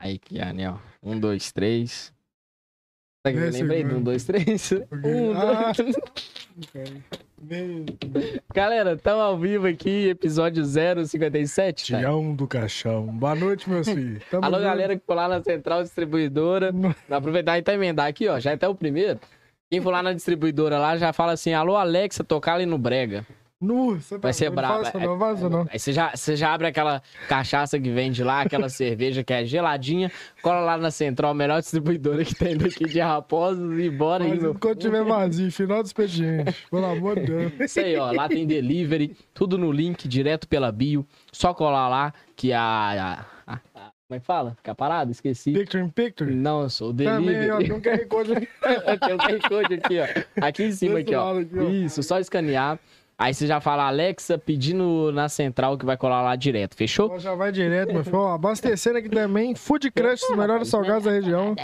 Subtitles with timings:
[0.00, 0.80] Aí aqui, Anel.
[1.02, 2.12] Um, dois, três.
[3.26, 4.70] Sabe que eu lembrei do um, dois, três?
[5.04, 5.72] Um, Ah.
[5.76, 5.94] dois.
[8.54, 11.92] Galera, estamos ao vivo aqui, episódio 057.
[11.92, 11.98] Tá?
[11.98, 13.06] Tião do Caixão.
[13.06, 14.22] Boa noite, meus filhos.
[14.30, 14.66] Tamo Alô, junto.
[14.66, 16.70] galera que for lá na central distribuidora.
[17.10, 18.38] Aproveitar e tá emendar aqui, ó.
[18.40, 19.18] Já é até o primeiro.
[19.70, 23.24] Quem for lá na distribuidora lá já fala assim: alô, Alexa, tocar ali no Brega.
[23.60, 24.84] Nu, você tá Vai ser brabo.
[24.84, 25.66] Faça É- não, faça não.
[25.70, 29.44] Aí você já, você já abre aquela cachaça que vende lá, aquela cerveja que é
[29.44, 30.10] geladinha,
[30.42, 34.30] cola lá na central, a melhor distribuidora que tem daqui de Raposos e bora aí,
[34.30, 34.54] Mas meu.
[34.54, 36.56] quando tiver vazio, final do expediente.
[36.70, 37.52] Pelo amor de Deus.
[37.60, 38.10] Isso aí, ó.
[38.12, 41.06] Lá tem delivery, tudo no link, direto pela bio.
[41.30, 43.24] Só colar lá que a.
[43.46, 43.60] a- a-
[44.08, 44.54] como é que fala?
[44.56, 45.12] Fica parado?
[45.12, 45.52] Esqueci.
[45.52, 46.34] Picture in picture.
[46.34, 47.64] Não, eu sou o Também, ó, delivery.
[47.68, 48.48] tem um QR Code aqui.
[49.06, 50.46] tem um QR Code aqui, ó.
[50.46, 51.38] Aqui em cima, Desse aqui, ó.
[51.38, 51.62] aqui, ó.
[51.68, 52.76] Isso, só escanear.
[53.20, 57.18] Aí você já fala Alexa pedindo na central que vai colar lá direto, fechou?
[57.18, 58.26] Já vai direto, meu filho.
[58.28, 59.54] Abastecendo aqui também.
[59.54, 61.54] Food Crush, os melhores salgados da região.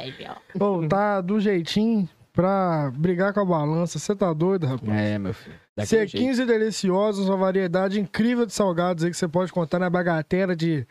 [0.61, 3.99] Ô, tá do jeitinho pra brigar com a balança.
[3.99, 5.01] Você tá doido, rapaz?
[5.01, 5.57] É, meu filho.
[5.75, 6.27] Daquele jeito.
[6.27, 10.87] C15 deliciosos, uma variedade incrível de salgados aí que você pode contar na bagatela de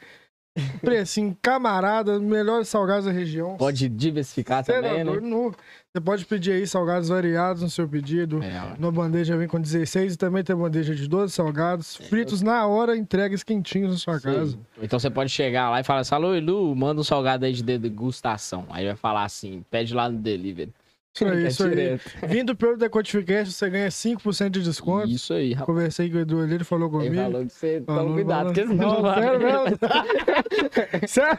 [0.81, 3.55] precinho camarada, melhores salgados da região.
[3.57, 5.11] Pode diversificar Cê também, é né?
[5.11, 5.53] doido, nu.
[5.95, 8.43] Você pode pedir aí salgados variados no seu pedido.
[8.43, 8.75] É.
[8.77, 12.97] Na bandeja vem com 16 e também tem bandeja de 12 salgados, fritos na hora,
[12.97, 14.51] entregues quentinhos na sua casa.
[14.51, 14.59] Sim.
[14.81, 17.63] Então você pode chegar lá e falar assim, alô, Edu, manda um salgado aí de
[17.63, 18.65] degustação.
[18.71, 20.73] Aí vai falar assim, pede lá no delivery.
[21.15, 21.69] Isso aí, É isso aí.
[21.69, 22.11] direto.
[22.27, 25.07] Vindo pelo Decodificast, você ganha 5% de desconto.
[25.07, 25.65] Isso aí, rapaz.
[25.67, 27.15] Conversei com o Edu ali, ele falou Ele comigo.
[27.31, 29.21] falou que você toma Falou, cuidado, porque você Não, vai.
[29.23, 29.77] sério mesmo?
[31.07, 31.37] sério?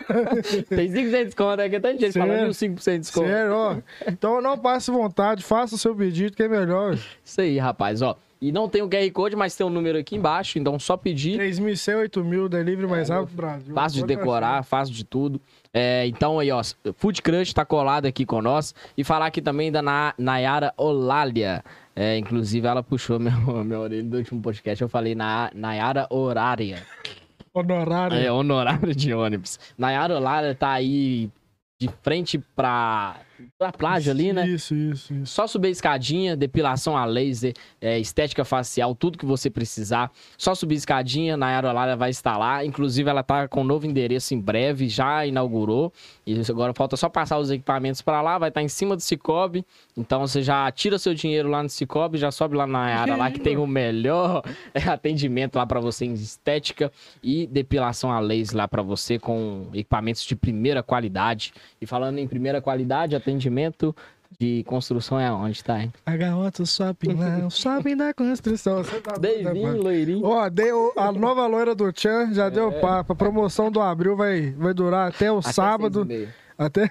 [0.68, 2.32] Tem 5% de desconto, é que tem gente Sério?
[2.34, 3.26] falando 5% de desconto.
[3.28, 3.76] Sério, ó.
[4.08, 6.98] Então não passe vontade, faça o seu pedido que é melhor.
[7.24, 8.16] Isso aí, rapaz, ó.
[8.38, 11.40] E não tem o QR Code, mas tem um número aqui embaixo, então só pedir.
[11.40, 13.74] 3.100, 8.000, delivery mais rápido do Brasil.
[13.74, 15.40] Fácil de decorar, fácil de tudo.
[15.78, 16.62] É, então aí, ó,
[16.96, 18.74] Food Crush tá colado aqui com nós.
[18.96, 21.62] E falar aqui também da Na- Nayara Olália.
[21.94, 24.80] É, inclusive, ela puxou meu, minha orelha do último podcast.
[24.80, 26.76] Eu falei na Nayara Horária.
[26.76, 27.16] achar.
[27.52, 28.16] Honorário.
[28.18, 29.58] É, honorário de ônibus.
[29.76, 31.30] Nayara Olália tá aí
[31.78, 33.16] de frente pra,
[33.58, 34.46] pra plágio ali, né?
[34.46, 35.26] Isso, isso, isso.
[35.26, 40.10] Só subir a escadinha, depilação a laser, é, estética facial, tudo que você precisar.
[40.36, 42.64] Só subir a escadinha, na Aerolária vai estar lá.
[42.64, 45.90] Inclusive, ela tá com um novo endereço em breve, já inaugurou.
[46.26, 49.64] E agora falta só passar os equipamentos para lá, vai estar em cima do Cicobi.
[49.96, 53.30] Então você já tira seu dinheiro lá no Cicobi, já sobe lá na área lá
[53.30, 54.42] que tem o melhor
[54.86, 56.92] atendimento lá para você em estética
[57.22, 61.54] e depilação a laser lá para você com equipamentos de primeira qualidade.
[61.80, 63.94] E falando em primeira qualidade, atendimento
[64.38, 65.92] de construção é onde, tá, hein?
[66.06, 68.82] H8 shopping lá, o shopping da construção.
[68.82, 70.24] Tá Deivinho, loirinho.
[70.26, 72.80] Ó, deu, a nova loira do Tchan já deu É.
[72.80, 73.12] papo.
[73.12, 76.06] A promoção do Abril vai, vai durar até o Até sábado.
[76.58, 76.90] Até,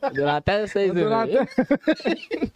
[0.00, 1.46] Vai durar até seis vai, durar até,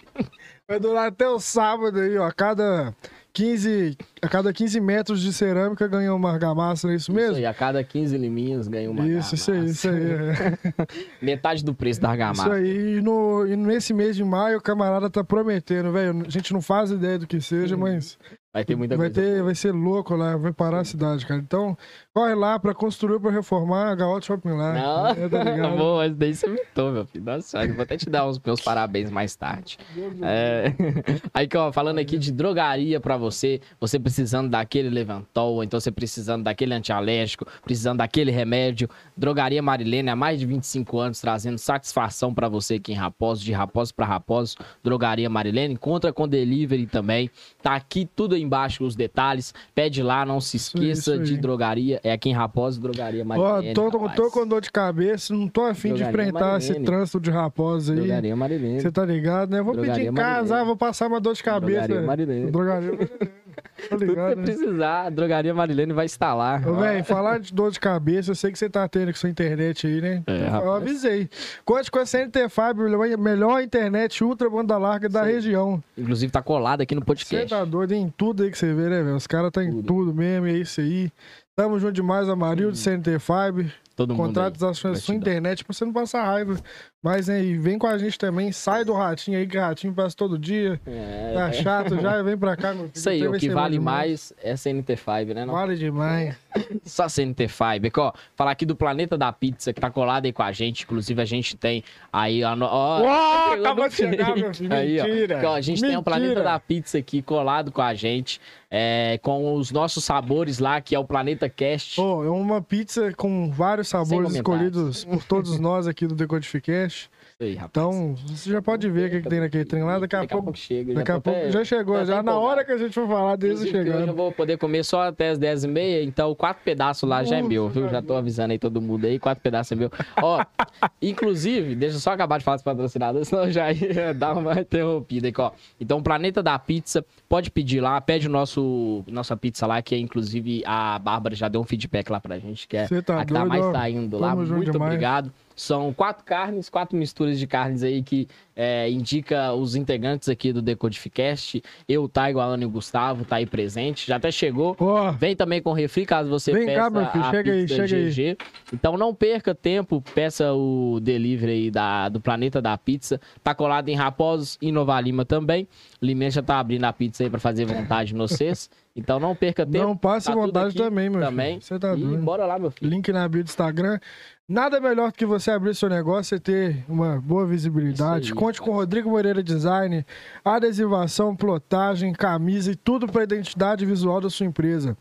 [0.69, 2.27] vai durar até o sábado aí, ó.
[2.27, 2.93] A cada
[3.35, 7.37] 15, a cada 15 metros de cerâmica ganha uma argamassa, não é isso Isso mesmo?
[7.37, 9.73] aí, a cada 15 liminhos ganha uma Isso, isso aí, argamassa.
[9.73, 10.75] isso aí.
[10.81, 10.87] é.
[11.21, 12.55] Metade do preço da Isso argamassa.
[12.55, 12.99] aí.
[12.99, 16.23] E, no, e nesse mês de maio, o camarada tá prometendo, velho.
[16.25, 18.17] A gente não faz ideia do que seja, mas
[18.55, 19.21] Vai ter muita vai, coisa.
[19.21, 21.41] ter, vai ser louco lá, vai parar a cidade, cara.
[21.41, 21.77] Então,
[22.15, 24.73] corre lá pra construir, pra reformar a Gaota Shopping lá.
[24.73, 25.75] Não, É, tá ligado?
[25.77, 27.25] Bom, mas daí você mitou, meu filho.
[27.25, 29.77] Nossa, vou até te dar os meus parabéns mais tarde.
[30.23, 30.73] É...
[31.35, 36.45] Aí, ó, falando aqui de drogaria pra você, você precisando daquele Levantol, então você precisando
[36.45, 38.89] daquele antialérgico, precisando daquele remédio.
[39.17, 43.51] Drogaria Marilene há mais de 25 anos trazendo satisfação pra você aqui em Raposo, de
[43.53, 44.57] Raposo pra Raposo.
[44.81, 47.29] Drogaria Marilene, encontra com delivery também.
[47.61, 49.53] Tá aqui tudo aí embaixo os detalhes.
[49.75, 51.19] Pede lá, não se esqueça isso aí.
[51.21, 52.01] de drogaria.
[52.05, 53.75] É aqui em Raposo, Drogaria Ó, Marilene.
[53.75, 56.85] tô, tô, tô com dor de cabeça, não tô afim de enfrentar esse Marilene.
[56.87, 57.99] trânsito de raposa aí.
[58.01, 58.81] Drogaria Marilene.
[58.81, 59.63] Você tá ligado, né?
[59.63, 61.87] Vou Drogaria pedir em casa, ah, vou passar uma dor de cabeça.
[61.89, 62.51] Drogaria Marilene.
[62.51, 63.11] Drogaria Marilene.
[63.55, 64.43] Tá Tudo que ligado, você né?
[64.43, 66.61] precisar, a Drogaria Marilene vai estar lá.
[66.67, 69.29] Ô, velho, falar de dor de cabeça, eu sei que você tá tendo com sua
[69.31, 70.23] internet aí, né?
[70.27, 70.83] É, eu rapaz.
[70.83, 71.29] avisei.
[71.65, 72.85] Conte com a CNT Fábio,
[73.19, 75.31] melhor internet ultra banda larga da Sim.
[75.33, 75.83] região.
[75.97, 77.49] Inclusive tá colado aqui no Você podcast.
[77.51, 79.17] tá doido em tudo aí que você vê, né, velho?
[79.17, 79.87] Os caras tá em Tudo.
[79.87, 81.11] tudo mesmo, é isso aí.
[81.57, 83.73] Tamo junto demais, Amarildo, CNT Fiber.
[83.95, 84.69] Todo mundo Contratos aí.
[84.69, 86.59] da sua, internet pra você não passar raiva.
[87.05, 88.51] Mas aí, vem com a gente também.
[88.51, 90.81] Sai do ratinho aí, que ratinho passa todo dia.
[90.87, 92.93] É, Tá chato já, vem pra cá, meu filho.
[92.95, 94.33] Isso aí, Tem o que vale demais.
[94.33, 95.45] mais é CNT5, né?
[95.45, 95.53] Não?
[95.53, 96.35] Vale demais.
[96.83, 97.87] Só CNT5.
[97.89, 100.85] Aqui, ó, falar aqui do Planeta da Pizza, que tá colado aí com a gente.
[100.85, 102.43] Inclusive, a gente tem aí...
[102.43, 104.73] Ó, Uau, pegou acabou de chegar, meu filho.
[104.73, 105.05] Aí, ó.
[105.05, 105.43] Mentira.
[105.45, 106.03] Ó, a gente tem o Mentira.
[106.03, 108.41] Planeta da Pizza aqui colado com a gente.
[108.71, 111.95] é, com os nossos sabores lá, que é o Planeta Cast.
[111.95, 116.94] Pô, é uma pizza com vários sabores escolhidos por todos nós aqui do Decodificast.
[117.41, 117.59] Aí.
[117.61, 119.99] Então, você já pode ver o que, que tem naquele trem lá.
[119.99, 120.57] Daqui a pouco.
[120.57, 120.95] chega.
[120.95, 123.71] Daqui a pouco até- já chegou, já na hora que a gente for falar Inclusive,
[123.71, 124.15] Hoje eu chegando.
[124.15, 127.89] vou poder comer só até as 10h30, então quatro pedaços lá já é meu, viu?
[127.89, 129.91] Já tô avisando aí todo mundo aí, quatro pedaços é meu.
[130.23, 130.45] Ó,
[131.03, 135.29] inclusive, deixa eu só acabar de falar dos patrocinadores, senão já ia dar uma interrompida
[135.29, 135.51] aqui, ó.
[135.81, 139.99] Então, Planeta da Pizza, pode pedir lá, pede o nosso, nossa pizza lá, que é
[139.99, 143.33] inclusive a Bárbara já deu um feedback lá pra gente, que é tá a que
[143.33, 144.31] tá mais saindo lá.
[144.31, 145.33] Tamo Muito obrigado.
[145.55, 150.61] São quatro carnes, quatro misturas de carnes aí que é, indica os integrantes aqui do
[150.61, 151.63] Decodificast.
[151.89, 154.07] Eu, Taigo, Alan e o Gustavo, tá aí presente.
[154.07, 154.77] Já até chegou.
[154.79, 157.69] Ó, Vem também com refri, caso você Vem peça cá, meu filho, a chega aí,
[157.69, 158.11] chega aí.
[158.11, 158.37] GG.
[158.73, 163.21] Então não perca tempo, peça o delivery aí da, do Planeta da Pizza.
[163.43, 165.69] Tá colado em Raposos e Nova Lima também.
[166.03, 168.69] Limen já tá abrindo a pizza aí pra fazer vontade no vocês.
[168.97, 169.85] Então não perca tempo.
[169.85, 171.55] não passe tá vontade também, meu também.
[171.55, 171.63] filho.
[171.63, 172.23] Você tá e doido.
[172.23, 172.89] bora lá, meu filho.
[172.89, 173.99] Link na bio do Instagram.
[174.47, 178.33] Nada melhor do que você abrir seu negócio e ter uma boa visibilidade.
[178.33, 178.35] Aí.
[178.39, 180.05] Conte com o Rodrigo Moreira Design,
[180.45, 184.97] adesivação, plotagem, camisa e tudo para a identidade visual da sua empresa.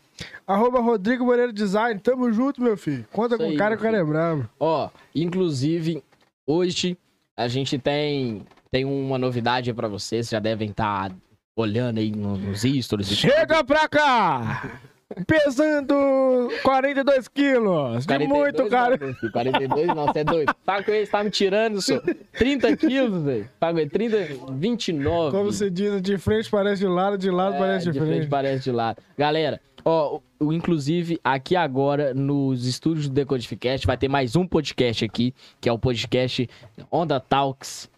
[0.46, 3.04] Arroba Rodrigo Moreira Design, tamo junto, meu filho.
[3.12, 4.48] Conta Isso com o cara o cara é bravo.
[4.58, 6.02] Ó, inclusive,
[6.46, 6.96] hoje
[7.36, 10.30] a gente tem, tem uma novidade aí pra vocês.
[10.30, 11.12] Já devem estar
[11.54, 13.08] olhando aí no- nos stories.
[13.08, 14.80] Chega pra cá!
[15.26, 18.00] Pesando 42 quilos.
[18.00, 18.98] De 42 muito, não, cara.
[18.98, 20.54] filho, 42 não, você é doido.
[20.64, 22.02] Tá com ele, você tá me tirando, senhor.
[22.36, 23.48] 30 quilos, velho.
[23.60, 24.16] Tá com ele, 30,
[24.52, 25.36] 29.
[25.36, 28.12] Como se diz, de frente parece de lado, de lado É, parece de, de frente
[28.16, 28.28] frente.
[28.28, 29.00] parece de lado.
[29.16, 35.04] Galera, ó, o, inclusive aqui agora nos estúdios do Decodificast vai ter mais um podcast
[35.04, 36.48] aqui, que é o podcast
[36.90, 37.88] Onda Talks.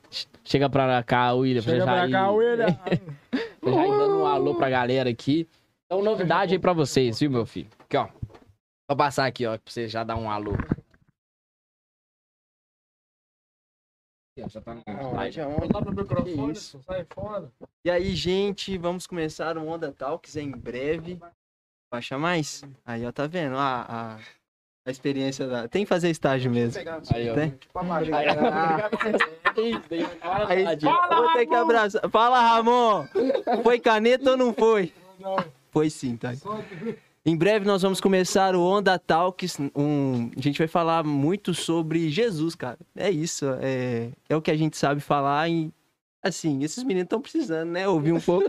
[0.44, 1.60] Chega pra cá, William.
[1.62, 2.66] Chega já pra ir- cá, William.
[3.66, 5.48] Já ir dando um alô pra galera aqui.
[5.86, 7.70] Então, novidade aí pra vocês, viu, meu filho?
[7.78, 8.08] Aqui, ó.
[8.88, 10.54] Vou passar aqui, ó, pra você já dar um alô.
[14.36, 15.38] Já tá no slide.
[15.96, 16.82] microfone, isso.
[16.82, 17.50] sai fora.
[17.84, 21.18] E aí, gente, vamos começar o Onda Talks em breve.
[21.90, 22.62] Baixa mais?
[22.84, 23.56] Aí, ó, tá vendo?
[23.56, 24.18] A, a,
[24.86, 25.68] a experiência da.
[25.68, 26.82] Tem que fazer estágio mesmo.
[27.14, 27.34] Aí, ó.
[29.54, 29.74] Tem?
[29.74, 29.80] Aí,
[30.22, 30.46] ó.
[30.48, 30.64] Aí,
[31.16, 32.10] vou ter que abraçar.
[32.10, 33.06] Fala, Ramon!
[33.62, 34.92] Foi caneta ou não foi?
[35.76, 36.32] Foi sim, tá?
[37.22, 39.58] Em breve nós vamos começar o Onda Talks.
[39.76, 40.30] Um...
[40.34, 42.78] A gente vai falar muito sobre Jesus, cara.
[42.96, 43.44] É isso.
[43.60, 45.70] É, é o que a gente sabe falar e.
[46.22, 47.86] Assim, esses meninos estão precisando, né?
[47.86, 48.48] Ouvir um pouco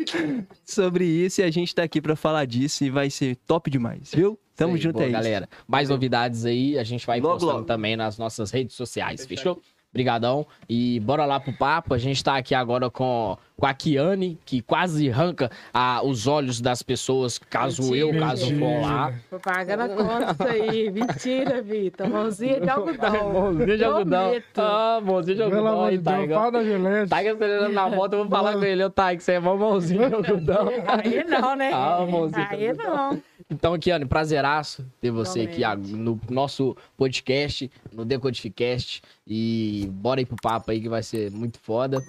[0.64, 4.12] sobre isso e a gente tá aqui pra falar disso e vai ser top demais,
[4.14, 4.38] viu?
[4.56, 5.12] Tamo aí, junto boa, aí.
[5.12, 5.46] galera.
[5.68, 7.66] Mais novidades aí, a gente vai Logo, postando logo.
[7.66, 9.60] também nas nossas redes sociais, fechou?
[9.94, 10.44] Obrigadão.
[10.68, 11.94] E bora lá pro papo.
[11.94, 16.60] A gente tá aqui agora com, com a Kiane, que quase arranca ah, os olhos
[16.60, 19.14] das pessoas, caso eu, caso for lá.
[19.30, 20.90] Tô pagando a conta aí.
[20.92, 22.08] Mentira, Vitor.
[22.08, 23.32] Mãozinha de algodão.
[23.32, 24.24] Mãozinha de algodão.
[24.24, 24.58] Prometo.
[24.60, 27.08] Ah, mãozinha de Pelo algodão amor de Deus.
[27.08, 28.82] Taiga acelerando na moto, eu vou falar com ele.
[28.82, 30.68] Ô, Taiga, você é mó mãozinha de algodão.
[30.88, 31.70] Aí não, né?
[31.72, 33.22] Ah, mãozinha de Aí não.
[33.50, 35.92] Então, Kiane, prazeraço ter você aqui Igualmente.
[35.92, 39.02] ah, no nosso podcast, no Decodificast.
[39.26, 42.02] E bora aí pro papo aí que vai ser muito foda.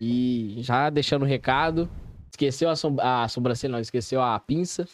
[0.00, 1.88] E já deixando o recado,
[2.30, 4.86] esqueceu a, som a sobrancelha, não, esqueceu a pinça.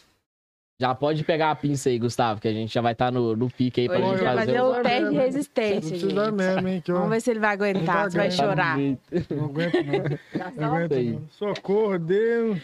[0.79, 3.51] Já pode pegar a pinça aí, Gustavo, que a gente já vai estar no, no
[3.51, 4.71] pique aí pra Hoje gente fazer fazer um...
[4.71, 6.31] o teste de resistência, gente.
[6.31, 6.81] mesmo, hein?
[6.81, 8.77] Que eu Vamos ver se ele vai aguentar, se vai chorar.
[8.79, 10.17] não aguento, não.
[10.39, 11.29] Tá Não aguento, não.
[11.29, 12.57] Socorro, Deus.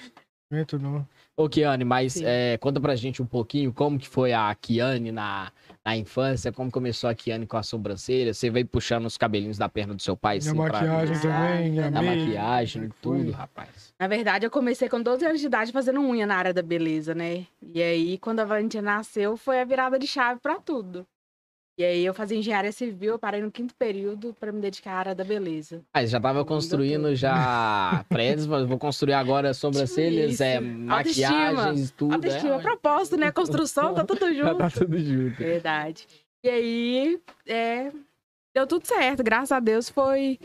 [0.50, 1.08] Não aguento, não.
[1.40, 5.52] Ô, Kiane, mas é, conta pra gente um pouquinho como que foi a Kiane na,
[5.86, 8.34] na infância, como começou a Kiane com a sobrancelha.
[8.34, 11.20] Você veio puxando os cabelinhos da perna do seu pai, Minha assim, pra- maquiagem Ah,
[11.22, 12.06] também, minha make.
[12.26, 12.96] maquiagem e Foi.
[13.00, 13.94] tudo, rapaz.
[14.00, 17.14] Na verdade, eu comecei com 12 anos de idade fazendo unha na área da beleza,
[17.14, 17.46] né?
[17.62, 21.06] E aí, quando a Valentina nasceu, foi a virada de chave pra tudo.
[21.78, 25.16] E aí, eu fazia engenharia civil, parei no quinto período pra me dedicar à área
[25.16, 25.84] da beleza.
[25.94, 32.16] Ah, já tava construindo já prédios, mas vou construir agora sobrancelhas, é, maquiagens, tudo.
[32.16, 33.32] Autoestima, é, propósito, né?
[33.32, 34.58] Construção, tá tudo já junto.
[34.58, 35.38] tá tudo junto.
[35.38, 36.08] Verdade.
[36.44, 37.92] E aí, é,
[38.56, 39.24] deu tudo certo.
[39.24, 40.40] Graças a Deus foi,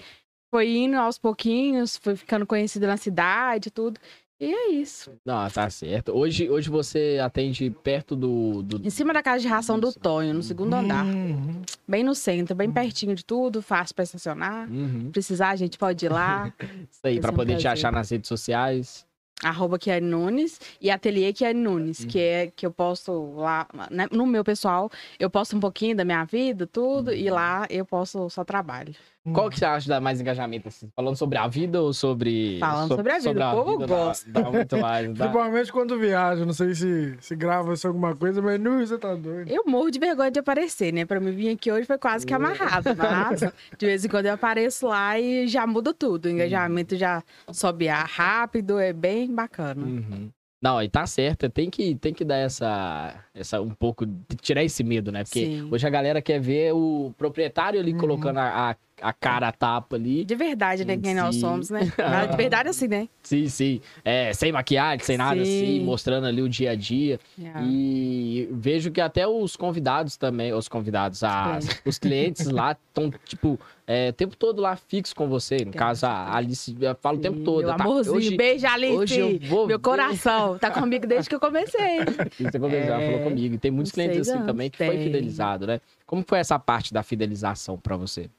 [0.50, 3.98] foi indo aos pouquinhos, foi ficando conhecida na cidade tudo.
[4.42, 5.12] E é isso.
[5.24, 6.10] Não, tá certo.
[6.10, 8.60] Hoje, hoje você atende perto do.
[8.64, 8.84] do...
[8.84, 11.06] Em cima da casa de ração do Tonho, no segundo andar.
[11.06, 11.62] Uhum.
[11.86, 14.68] Bem no centro, bem pertinho de tudo, fácil pra estacionar.
[14.68, 15.12] Uhum.
[15.12, 16.52] Precisar, a gente pode ir lá.
[16.90, 19.06] Isso aí, pra poder te achar nas redes sociais.
[19.44, 24.26] arroba Kiane Nunes e ateliê Kiane Nunes, que é que eu posto lá, né, no
[24.26, 28.42] meu pessoal, eu posto um pouquinho da minha vida, tudo, e lá eu posto só
[28.44, 28.92] trabalho.
[29.32, 30.66] Qual que você acha que dá mais engajamento?
[30.66, 30.88] Assim?
[30.96, 32.58] Falando sobre a vida ou sobre.
[32.58, 34.30] Falando so- sobre a vida, o povo dá- gosta.
[34.32, 35.28] Dá, muito mais, dá?
[35.28, 39.14] Principalmente quando viaja, não sei se, se grava se alguma coisa, mas não, você tá
[39.14, 39.48] doido.
[39.48, 41.04] Eu morro de vergonha de aparecer, né?
[41.04, 43.40] Pra mim vir aqui hoje foi quase que amarrado, mas
[43.78, 46.26] de vez em quando eu apareço lá e já muda tudo.
[46.26, 49.84] O engajamento já sobe a rápido, é bem bacana.
[49.86, 50.30] Uhum.
[50.60, 51.48] Não, aí tá certo.
[51.50, 53.60] Tem que, tem que dar essa, essa.
[53.60, 54.06] Um pouco.
[54.40, 55.24] Tirar esse medo, né?
[55.24, 55.68] Porque Sim.
[55.72, 57.98] hoje a galera quer ver o proprietário ali Uhum.
[57.98, 60.24] colocando a, a, a cara a tapa ali.
[60.24, 60.96] De verdade, né?
[60.96, 61.40] Quem nós Sim.
[61.40, 61.80] somos, né?
[61.98, 63.08] Mas de verdade, assim, né?
[63.22, 63.80] Sim, sim.
[64.04, 65.42] É, sem maquiagem, sem nada Sim.
[65.42, 67.18] assim, mostrando ali o dia a dia.
[67.42, 67.62] É.
[67.64, 73.58] E vejo que até os convidados também, os convidados, as, os clientes lá estão, tipo,
[73.86, 75.64] é, o tempo todo lá fixo com você.
[75.64, 77.66] No caso, a Alice eu falo o tempo todo.
[77.66, 77.82] Meu tá?
[77.84, 78.96] amorzinho, Hoje, beijo, Alice.
[78.96, 80.56] hoje eu vou Meu coração.
[80.58, 81.98] Tá comigo desde que eu comecei.
[82.38, 83.54] Você ela É, falou comigo.
[83.54, 85.04] E tem muitos clientes assim anos, também que foi tem.
[85.04, 85.80] fidelizado, né?
[86.06, 88.30] Como foi essa parte da fidelização pra você?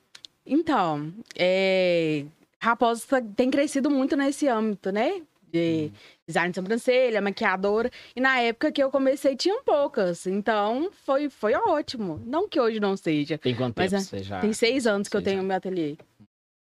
[0.45, 2.25] Então, é...
[2.61, 5.21] Raposa tem crescido muito nesse âmbito, né?
[5.51, 5.91] De
[6.27, 7.91] design de sobrancelha, maquiadora.
[8.15, 10.25] E na época que eu comecei, tinham poucas.
[10.25, 12.21] Então, foi, foi ótimo.
[12.25, 13.37] Não que hoje não seja.
[13.37, 14.39] Tem quanto Mas tempo é, você já...
[14.39, 15.47] Tem seis anos que eu tenho anos.
[15.47, 15.97] meu ateliê.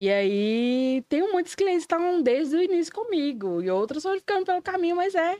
[0.02, 3.62] E aí, tenho muitos clientes que estão desde o início comigo.
[3.62, 5.38] E outros foram ficando pelo caminho, mas é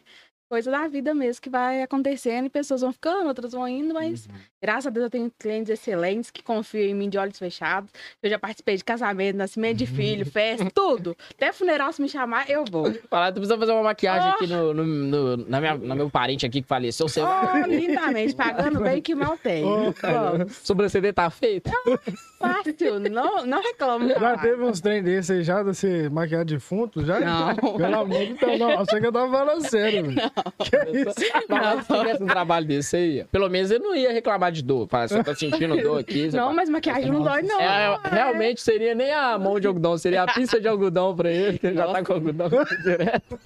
[0.52, 2.46] coisa da vida mesmo que vai acontecendo.
[2.46, 3.94] E pessoas vão ficando, outras vão indo.
[3.94, 4.34] Mas, Uhum.
[4.62, 7.90] Graças a Deus, eu tenho clientes excelentes que confiam em mim de olhos fechados.
[8.22, 11.16] Eu já participei de casamento, nascimento de filho, festa, tudo.
[11.36, 12.94] Até funeral, se me chamar, eu vou.
[13.10, 14.36] Falar, tu precisa fazer uma maquiagem Oh.
[14.36, 17.08] aqui no, no, no- na minha, no meu parente aqui que faleceu.
[17.08, 17.22] Você...
[17.22, 19.64] Oh, lindamente, pagando bem que mal tem.
[19.66, 19.92] Oh.
[20.50, 21.72] Sobrancelha tá feita?
[22.38, 24.08] Fácil, não, não reclamo.
[24.10, 27.20] Já teve uns trem desses aí já, desse maquiagem de defunto, já?
[27.20, 27.56] Não.
[27.78, 28.80] Pelo amor de Deus, não.
[28.80, 30.32] Achei que eu tava falando sério, velho.
[30.60, 31.14] Que isso?
[31.20, 31.32] Se
[31.96, 34.88] tivesse um trabalho desse aí, pelo menos eu não ia reclamar de dor.
[34.88, 36.26] Falar, você tá sentindo dor aqui.
[36.26, 37.60] Não, fala, mas maquiagem não dói, não.
[37.60, 41.58] É, realmente seria nem a mão de algodão, seria a pista de algodão pra ele,
[41.58, 42.50] que ele já tá com algodão
[42.84, 43.40] direto.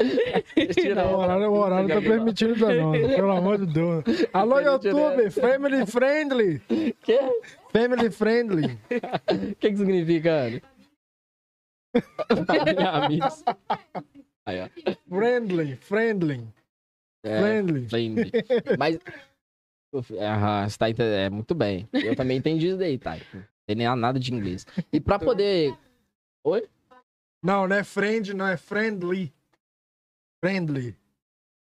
[1.13, 4.03] O horário, o horário tá permitindo não, pelo amor de Deus.
[4.33, 6.59] Alô, YouTube, family friendly.
[7.03, 7.19] Quê?
[7.71, 8.65] Family friendly.
[8.71, 10.61] O que que significa, Ana?
[13.05, 13.43] Amigos.
[14.45, 14.67] Aí, ó.
[15.09, 16.41] Friendly, friendly,
[17.23, 17.87] É, friendly.
[17.89, 18.31] friendly.
[18.77, 18.99] Mas.
[20.19, 21.87] Aham, você tá ente- é muito bem.
[21.93, 23.15] Eu também entendi isso daí, tá?
[23.33, 24.65] Não tem nem nada de inglês.
[24.91, 25.75] E pra poder.
[26.43, 26.67] Oi?
[27.43, 29.31] Não, não é friend, não é friendly.
[30.43, 30.95] Friendly.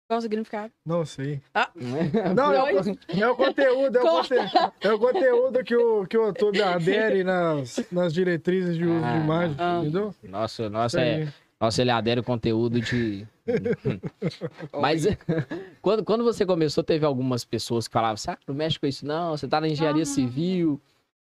[0.08, 0.72] Qual o significado?
[0.86, 1.42] Não sei.
[1.56, 1.74] Não,
[2.36, 2.80] Não, é o,
[3.20, 4.34] é o conteúdo, é o, conte-
[4.82, 9.12] é o conteúdo que o, que o YouTube adere nas, nas diretrizes de uso Ah,
[9.18, 9.80] de imagem, ah.
[9.82, 10.14] entendeu?
[10.24, 11.28] Nossa, nossa, é.
[11.64, 13.26] Nossa, ele adere o conteúdo de.
[14.82, 15.06] Mas
[15.82, 19.06] quando, quando você começou, teve algumas pessoas que falavam assim: ah, não mexe com isso,
[19.06, 19.32] não.
[19.38, 20.06] Você tá na engenharia Ah.
[20.06, 20.82] civil,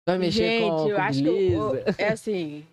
[0.07, 1.95] vai mexer Gente, com, eu com acho que eu- beleza.
[1.99, 2.65] é assim.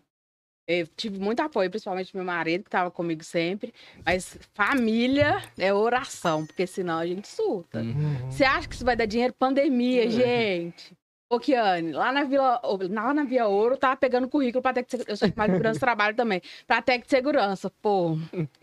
[0.69, 3.73] Eu tive muito apoio, principalmente do meu marido, que tava comigo sempre.
[4.05, 7.79] Mas família é oração, porque senão a gente surta.
[7.79, 7.93] Hum.
[7.95, 8.29] Uhum.
[8.31, 9.33] Você acha que isso vai dar dinheiro?
[9.33, 10.91] Pandemia, gente.
[11.29, 15.11] Ô, Kiane, lá na Vila, lá na Via Ouro, tava pegando currículo pra segurança.
[15.11, 16.41] Eu sou mais segurança trabalho também.
[16.65, 17.69] Pra de segurança.
[17.81, 18.17] Pô,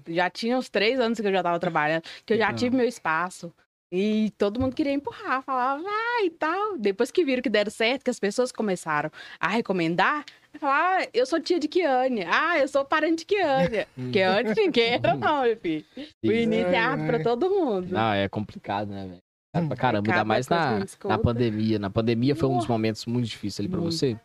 [0.09, 2.56] já tinha uns três anos que eu já tava trabalhando, que eu já Então.
[2.56, 3.52] tive meu espaço.
[3.92, 6.78] E todo mundo queria empurrar, falava, vai e tal.
[6.78, 10.25] Depois que viram que deram certo, que as pessoas começaram a recomendar,
[10.59, 12.25] falar, ah, eu sou tia de Kiane.
[12.26, 13.87] Ah, eu sou parente de Kiane.
[13.94, 15.85] Porque antes ninguém era, não, meu filho.
[16.25, 17.92] O início é árduo pra todo mundo.
[17.92, 19.24] Não, é complicado, né, velho?
[19.54, 21.78] Cara, Pra caramba, ainda mais na, na pandemia.
[21.78, 23.94] Na pandemia foi um dos momentos muito difíceis ali pra Muito.
[23.94, 24.18] você.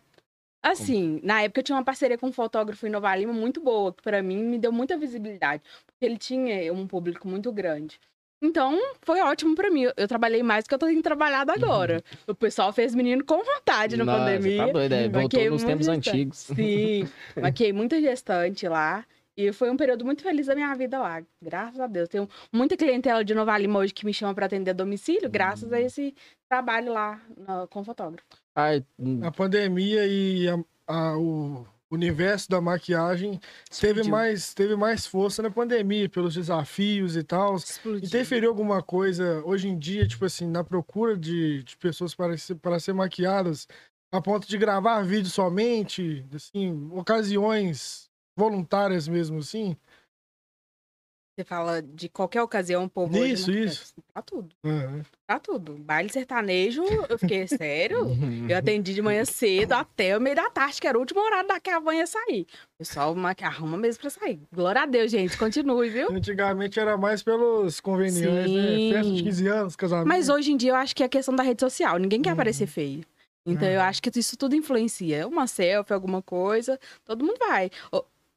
[0.62, 3.94] Assim, na época eu tinha uma parceria com um fotógrafo em Nova Lima muito boa,
[3.94, 7.98] que pra mim me deu muita visibilidade, porque ele tinha um público muito grande.
[8.42, 9.88] Então, foi ótimo pra mim.
[9.98, 12.02] Eu- trabalhei mais do que eu tô tendo trabalhado agora.
[12.28, 14.10] O pessoal fez menino com vontade na Uhum.
[14.12, 14.66] Nossa, pandemia.
[14.66, 16.10] Tá doido, é, voltou nos tempos gestante.
[16.10, 16.38] antigos.
[16.40, 17.08] Sim,
[17.42, 19.06] maquiei muita gestante lá.
[19.42, 21.24] E foi um período muito feliz da minha vida lá.
[21.42, 22.10] Graças a Deus.
[22.10, 25.72] Tenho muita clientela de Nova Lima hoje que me chama pra atender a domicílio, graças
[25.72, 26.14] a esse
[26.50, 28.28] trabalho lá na- com fotógrafo.
[28.54, 33.40] Ai, hum, A pandemia e a- a- o universo da maquiagem
[33.80, 37.56] teve mais, teve mais força na pandemia, pelos desafios e tal.
[37.56, 38.06] Explodiu.
[38.06, 42.56] Interferiu alguma coisa hoje em dia, tipo assim, na procura de, de pessoas para ser,
[42.56, 43.70] para ser maquiadas,
[44.12, 48.09] a ponto de gravar vídeo somente, assim, ocasiões
[48.40, 49.76] voluntárias mesmo, assim?
[51.38, 53.94] Você fala de qualquer ocasião, o povo Isso, isso.
[54.14, 54.50] Pra tudo.
[54.66, 55.04] Aham.
[55.26, 55.78] Pra tudo.
[55.78, 57.98] Baile sertanejo, eu fiquei sério.
[58.50, 61.48] Eu atendi de manhã cedo até o meio da tarde, que era o último horário
[61.48, 62.46] da que a van ia sair.
[62.76, 64.42] O pessoal arruma mesmo pra sair.
[64.54, 65.38] Glória a Deus, gente.
[65.38, 66.12] Continue, viu?
[66.12, 68.90] Antigamente era mais pelos convenientes, né?
[68.90, 70.08] Festa de 15 anos, casamento.
[70.10, 71.98] Mas hoje em dia eu acho que é a questão da rede social.
[71.98, 72.34] Ninguém quer Uhum.
[72.34, 73.06] aparecer feio.
[73.46, 73.88] Então eu Aham.
[73.90, 75.26] acho que isso tudo influencia.
[75.26, 77.72] Uma selfie, alguma coisa, todo mundo vai.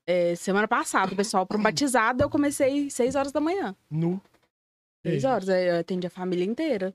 [0.06, 3.74] É, semana passada, o pessoal para um batizado, eu comecei 6 horas da manhã.
[3.90, 4.20] Nu.
[5.04, 5.28] 6 Isso.
[5.28, 6.94] horas, aí eu atendi a família inteira.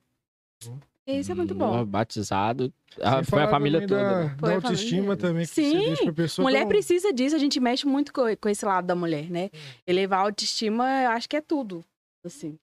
[1.05, 1.85] E isso é muito bom.
[1.85, 2.73] Batizado.
[2.93, 4.03] Sem Ah, foi a família toda.
[4.03, 4.35] Da, né?
[4.41, 5.45] da autoestima família também.
[5.45, 8.23] Que Sim, você deixa pra pessoa Mulher tão- precisa disso, a gente mexe muito co-
[8.41, 9.49] com, esse lado da mulher, né?
[9.85, 11.83] Elevar a autoestima, eu acho que é tudo,
[12.25, 12.57] assim.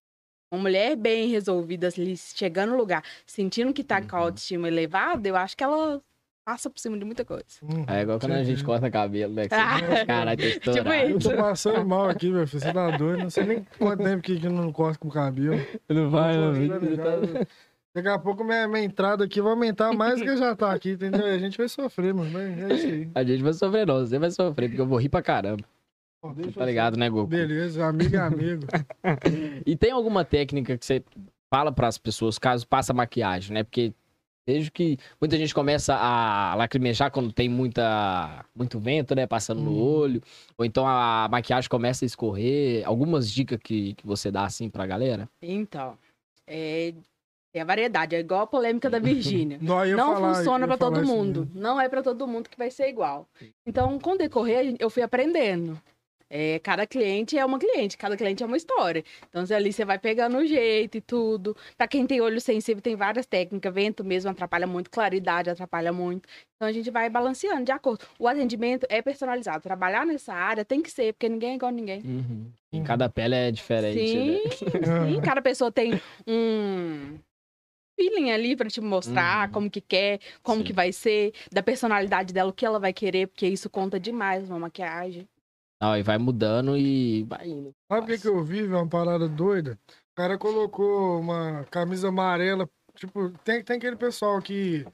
[0.53, 4.25] Uma mulher bem resolvida, ali, chegando no lugar, sentindo que tá com a Uhum.
[4.27, 6.03] autoestima elevada, eu acho que ela
[6.45, 7.45] passa por cima de muita coisa.
[7.63, 9.49] Uhum, É igual quando a gente corta cabelo, né?
[9.49, 9.79] Que Ah.
[9.79, 10.05] você...
[10.07, 10.93] Caralho, tá estourado.
[10.95, 11.31] Eu isso.
[11.31, 12.61] tô passando mal aqui, meu filho.
[12.63, 13.23] Você tá doido?
[13.23, 15.57] Não sei nem quanto tempo que que eu não corto com o cabelo.
[15.89, 16.53] Não vai, não.
[16.53, 17.47] Tô já.
[17.95, 20.91] Daqui a pouco minha, minha entrada aqui vai aumentar mais do que já tá aqui,
[20.93, 21.27] entendeu?
[21.29, 22.29] E a gente vai sofrer, mano.
[22.33, 23.11] Mas é isso aí.
[23.15, 24.01] A gente vai sofrer, não.
[24.05, 25.63] Você vai sofrer, porque eu vou rir pra caramba.
[26.37, 27.27] Deixa Tá ligado, né, Goku?
[27.29, 28.67] Beleza, amigo é amigo.
[29.67, 31.05] E tem alguma técnica que você
[31.53, 33.63] fala pras pessoas caso passa maquiagem, né?
[33.63, 33.93] Porque
[34.47, 39.27] vejo que muita gente começa a lacrimejar quando tem muita, muito vento, né?
[39.27, 39.83] Passando no Uhum.
[40.01, 40.23] olho.
[40.59, 42.87] Ou então a maquiagem começa a escorrer.
[42.87, 45.29] Algumas dicas que, que você dá assim pra galera?
[45.41, 45.97] Então,
[46.47, 46.93] é,
[47.53, 48.99] tem a variedade, é igual a polêmica da
[49.49, 49.59] Virgínia.
[49.61, 51.47] Não, não falar- funciona pra todo mundo.
[51.47, 51.61] mesmo.
[51.61, 53.27] Não é pra todo mundo que vai ser igual.
[53.67, 55.81] Então, com o decorrer, eu fui aprendendo.
[56.37, 59.05] É, cada cliente é uma cliente, cada cliente é uma história.
[59.29, 61.57] Então, ali você vai pegando o jeito e tudo.
[61.79, 63.73] Pra quem tem olho sensível, tem várias técnicas.
[63.73, 66.29] Vento mesmo atrapalha muito, claridade atrapalha muito.
[66.57, 68.05] Então, a gente vai balanceando de acordo.
[68.19, 69.63] O atendimento é personalizado.
[69.63, 72.03] Trabalhar nessa área tem que ser, porque ninguém é igual a ninguém.
[72.73, 74.41] E cada pele é diferente, Sim, né?
[74.51, 75.21] sim.
[75.23, 77.17] Cada pessoa tem um
[77.97, 79.53] feeling ali pra te mostrar Uhum.
[79.53, 80.65] como que quer, como Sim.
[80.65, 84.49] que vai ser, da personalidade dela, o que ela vai querer, porque isso conta demais
[84.49, 85.29] numa maquiagem.
[85.85, 87.75] Não, e vai mudando e vai indo.
[87.93, 88.79] Sabe o que, que eu vi, velho?
[88.79, 89.79] Uma parada doida.
[89.87, 92.67] O cara colocou uma camisa amarela.
[92.95, 94.87] Tipo, tem, tem aquele pessoal que.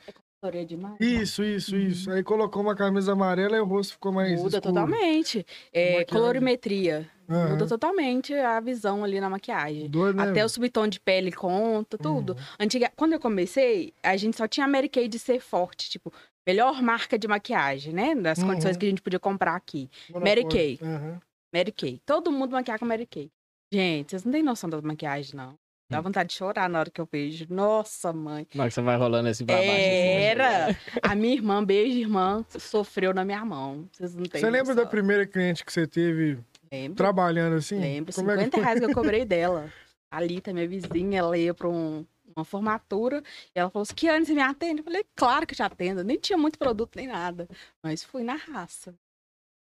[0.67, 0.97] Demais.
[0.99, 2.11] Isso, isso, isso.
[2.11, 4.41] Aí colocou uma camisa amarela e o rosto ficou mais.
[4.41, 4.63] Muda escuro.
[4.63, 5.47] totalmente.
[5.71, 7.07] É, colorimetria.
[7.29, 7.51] Aham.
[7.51, 9.89] Muda totalmente a visão ali na maquiagem.
[9.89, 10.31] Doido, né?
[10.31, 12.33] Até o subtom de pele conta, tudo.
[12.33, 12.39] Uhum.
[12.59, 12.91] Antiga...
[12.97, 16.11] Quando eu comecei, a gente só tinha a Mary Kay de ser forte, tipo,
[16.51, 18.15] melhor marca de maquiagem, né?
[18.15, 18.49] Das Uhum.
[18.49, 19.89] condições que a gente podia comprar aqui.
[20.13, 20.79] Mary Kay.
[20.83, 21.21] Aham.
[21.55, 22.01] Mary Kay.
[22.05, 23.31] Todo mundo maquiar com Mary Kay.
[23.73, 25.55] Gente, vocês não têm noção da maquiagem, não.
[25.89, 26.03] Dá Hum.
[26.03, 27.47] vontade de chorar na hora que eu vejo.
[27.51, 28.45] Nossa, mãe.
[28.45, 29.71] Que você vai rolando assim pra baixo.
[29.71, 30.77] assim, Era!
[31.03, 33.89] A minha irmã, beijo, irmã, sofreu na minha mão.
[33.93, 36.39] Vocês não têm Você lembra da primeira cliente que você teve
[36.73, 36.97] Lembro.
[36.97, 37.79] trabalhando assim?
[37.81, 38.13] Lembro.
[38.15, 38.65] Como é 50 que foi?
[38.65, 39.73] reais que eu cobrei dela.
[40.13, 42.05] A Lita, minha vizinha, ela ia pra um-
[42.37, 43.23] uma formatura
[43.55, 44.81] e ela falou assim: Que ano você me atende?
[44.81, 46.05] Eu falei: Claro que eu te atendo.
[46.05, 47.49] Nem tinha muito produto nem nada.
[47.83, 48.95] Mas fui na raça.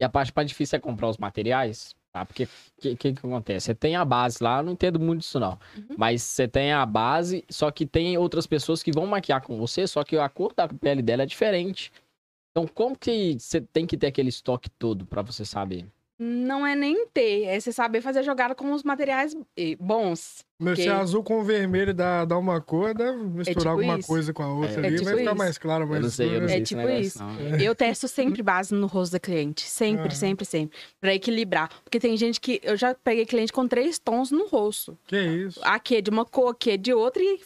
[0.01, 2.25] E a parte mais difícil é comprar os materiais, tá?
[2.25, 2.49] Porque o
[2.81, 3.67] que, que, que acontece?
[3.67, 5.59] Você tem a base lá, não entendo muito disso não.
[5.77, 5.95] Uhum.
[5.97, 9.87] Mas você tem a base, só que tem outras pessoas que vão maquiar com você,
[9.87, 11.93] só que a cor da pele dela é diferente.
[12.51, 15.87] Então, como que você tem que ter aquele estoque todo pra você saber?
[16.25, 19.37] Não é nem ter, é você saber fazer jogada com os materiais
[19.81, 20.45] bons.
[20.61, 20.93] Meu, se Ok.
[20.93, 24.07] azul com vermelho dá, dá uma cor, deve misturar tipo alguma isso.
[24.07, 25.39] coisa com a outra É ali, tipo vai ficar isso.
[25.39, 27.19] mais claro, mais eu não sei, eu não escuro, sei É tipo negócio, isso.
[27.25, 27.59] não.
[27.61, 29.63] Eu testo sempre base no rosto da cliente.
[29.63, 30.15] Sempre, Aham.
[30.15, 30.79] sempre, sempre.
[31.01, 31.69] Pra equilibrar.
[31.83, 32.61] Porque tem gente que.
[32.63, 34.97] Eu já peguei cliente com três tons no rosto.
[35.09, 35.59] Que isso?
[35.65, 37.41] Aqui é de uma cor, aqui é de outra e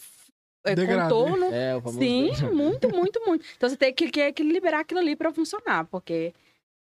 [0.65, 1.09] é, Degradê.
[1.13, 1.45] contorno.
[1.51, 2.53] É, o Sim, degradê.
[2.53, 3.45] muito, muito, muito.
[3.57, 6.33] Então você tem que, que equilibrar aquilo ali pra funcionar, porque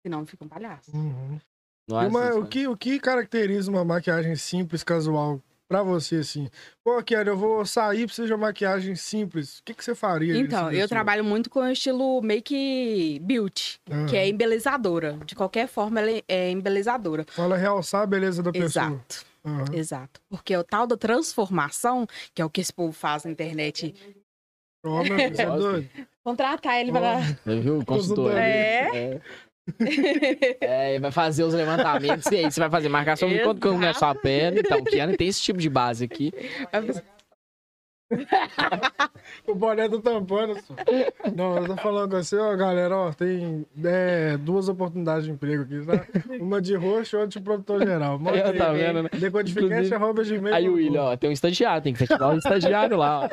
[0.03, 0.95] senão fica um palhaço.
[0.95, 1.41] Uhum.
[1.89, 6.49] Não uma- assim, o, que, o que caracteriza uma maquiagem simples, casual, pra você, assim?
[6.85, 9.59] Pô, Kiara, eu vou sair, preciso de uma maquiagem simples.
[9.59, 10.37] O que, que você faria?
[10.37, 15.19] Então, eu desse- trabalho muito com o estilo make beauty, Ah, que é embelezadora.
[15.25, 17.25] De qualquer forma, ela é embelezadora.
[17.29, 18.67] Fala realçar a beleza da pessoa.
[18.87, 19.25] Exato.
[19.45, 19.65] Aham.
[19.73, 20.21] Exato.
[20.29, 23.95] Porque o tal da transformação, que é o que esse povo faz na internet,
[24.85, 25.89] Ó, meu, é doido?
[26.25, 27.21] contratar ele para.
[27.21, 27.85] Você viu?
[27.85, 28.33] Consultor.
[28.37, 28.89] É.
[29.15, 29.21] É,
[29.81, 32.27] ele vai fazer os levantamentos.
[32.31, 34.61] E aí, você vai fazer marcação de quanto que é a sua pele.
[34.61, 36.33] Então, o Kiana tem esse tipo de base aqui.
[39.47, 40.55] O boné do tampando.
[40.61, 40.75] só.
[41.35, 45.63] Não, eu tô falando com você, ó, galera, ó, tem é, duas oportunidades de emprego
[45.63, 46.07] aqui, tá?
[46.41, 48.19] Uma de roxo e outra de produtor geral.
[48.19, 49.09] Manda Eu aí, tá vendo, né?
[49.13, 50.55] Decodificante, arroba gmail.
[50.55, 53.29] Aí o William, ó, tem um estagiário, tem que festival um estagiário lá, ó.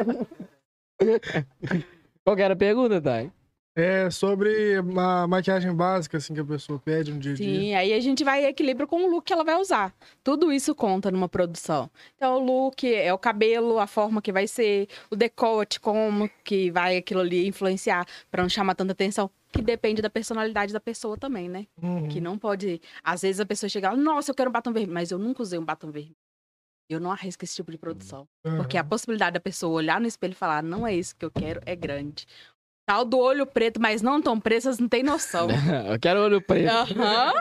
[2.24, 3.32] Qual que era a pergunta, Thay?
[3.76, 7.60] É sobre a maquiagem básica, assim, que a pessoa pede no dia a dia.
[7.60, 9.92] Sim, aí a gente vai em equilíbrio com o look que ela vai usar.
[10.24, 11.90] Tudo isso conta numa produção.
[12.16, 16.70] Então, o look é o cabelo, a forma que vai ser, o decote, como que
[16.70, 19.30] vai aquilo ali influenciar pra não chamar tanta atenção.
[19.52, 21.66] Que depende da personalidade da pessoa também, né?
[21.82, 22.08] Uhum.
[22.08, 22.80] Que não pode.
[23.04, 25.58] Às vezes a pessoa chega nossa, eu quero um batom vermelho, mas eu nunca usei
[25.58, 26.16] um batom vermelho.
[26.90, 28.28] Eu não arrisco esse tipo de produção.
[28.46, 28.58] Aham.
[28.58, 31.32] Porque a possibilidade da pessoa olhar no espelho e falar, não é isso que eu
[31.32, 32.26] quero, é grande.
[32.86, 35.48] Tal do olho preto, mas não tão preto, vocês não têm noção.
[35.90, 36.70] eu quero olho preto.
[36.70, 37.34] Aham.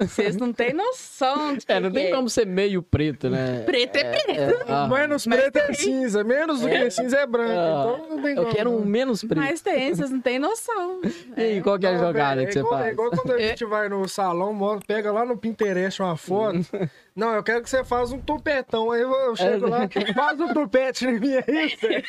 [0.00, 2.10] Vocês não têm noção de É, não tem é.
[2.12, 3.64] como ser meio preto, né?
[3.66, 4.64] Preto é preto.
[4.68, 7.50] ah, Menos Mas preto é cinza, menos do que cinza é branco.
[7.50, 8.54] Ah, então não tem eu como.
[8.54, 9.36] quero um menos preto.
[9.40, 11.00] Mas tem, vocês não têm noção.
[11.36, 12.92] E aí, qual que é a jogada que você é igual, É faz?
[12.92, 16.60] igual quando a gente vai no salão, pega lá no Pinterest uma foto.
[17.18, 18.92] Não, eu quero que você faça um topetão.
[18.92, 21.42] Aí eu eu chego lá, faz um topete em mim aí.
[21.42, 22.04] velho.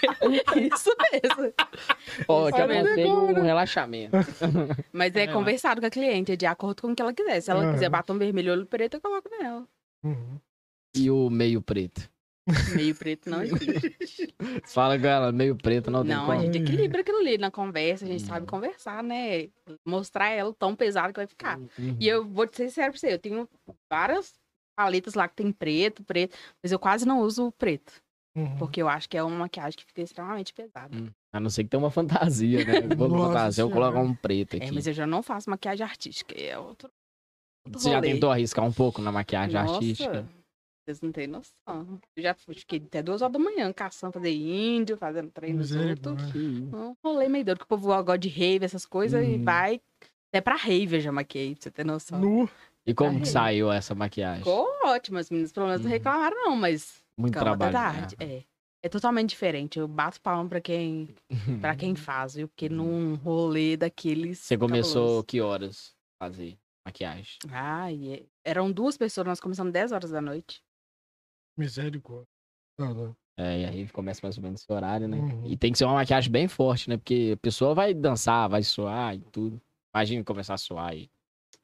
[0.72, 1.54] Isso mesmo.
[2.28, 3.40] Ó, eu Isso aconselho mesmo.
[3.40, 4.16] um relaxamento.
[4.94, 7.42] Mas é, conversado com a cliente, é de acordo com o que ela quiser.
[7.42, 7.74] Se ela Aham.
[7.74, 9.66] quiser batom vermelho olho preto, eu coloco nela.
[10.04, 10.38] Uhum.
[10.96, 12.08] E o meio preto?
[12.76, 14.34] Meio preto não existe.
[14.40, 16.42] Você fala com ela, meio preto, não tem Não, a como.
[16.42, 18.28] gente equilibra aquilo ali na conversa, a gente Hum.
[18.28, 19.50] sabe conversar, né?
[19.86, 21.60] Mostrar ela o tão pesado que vai ficar.
[21.60, 21.96] Uhum.
[22.00, 23.48] E eu vou te ser sincero pra você, eu tenho
[23.88, 24.34] várias
[24.80, 28.02] paletas lá que tem preto, preto, mas eu quase não uso o preto.
[28.36, 28.58] Uhum.
[28.58, 30.96] Porque eu acho que é uma maquiagem que fica extremamente pesada.
[30.96, 32.80] Hum, A não ser que tenha uma fantasia, né?
[32.96, 34.68] Vou Nossa fantasia, eu vou colocar um preto aqui.
[34.68, 36.90] É, mas eu já não faço maquiagem artística, é outro,
[37.66, 38.14] outro Você já rolê.
[38.14, 40.30] tentou arriscar um pouco na maquiagem Nossa, artística?
[40.86, 42.00] Vocês não têm noção.
[42.16, 45.58] Eu já fiquei até duas horas da manhã caçando, fazer índio, fazendo treino.
[45.60, 46.34] Misericórdia.
[46.74, 49.44] Um rolê meio doido, que o povo gosta de rave, essas coisas, e Uhum.
[49.44, 49.82] vai
[50.32, 52.20] até pra rave eu já maquiei, pra você ter noção.
[52.20, 52.50] Nu.
[52.90, 54.40] E como que saiu essa maquiagem?
[54.44, 55.94] Ficou ótimo, as meninas pelo menos não Uhum.
[55.94, 58.00] reclamaram não, mas Muito calma da trabalho.
[58.10, 58.16] tarde.
[58.20, 58.44] É.
[58.82, 59.78] É totalmente diferente.
[59.78, 61.14] Eu bato palma pra quem,
[61.60, 62.48] pra quem faz, viu?
[62.48, 64.40] Porque num rolê daqueles.
[64.40, 65.24] Você começou cabuloso.
[65.26, 67.38] que horas fazer maquiagem?
[68.14, 70.62] É- eram duas pessoas, nós começamos 10 horas da noite.
[71.58, 72.28] Misericórdia.
[72.78, 73.12] Tá, tá.
[73.38, 75.18] É, e aí começa mais ou menos esse horário, né?
[75.18, 75.46] Uhum.
[75.46, 76.98] E tem que ser uma maquiagem bem forte, né?
[76.98, 79.62] Porque a pessoa vai dançar, vai suar e tudo.
[79.94, 81.04] Imagina começar a suar aí.
[81.04, 81.10] É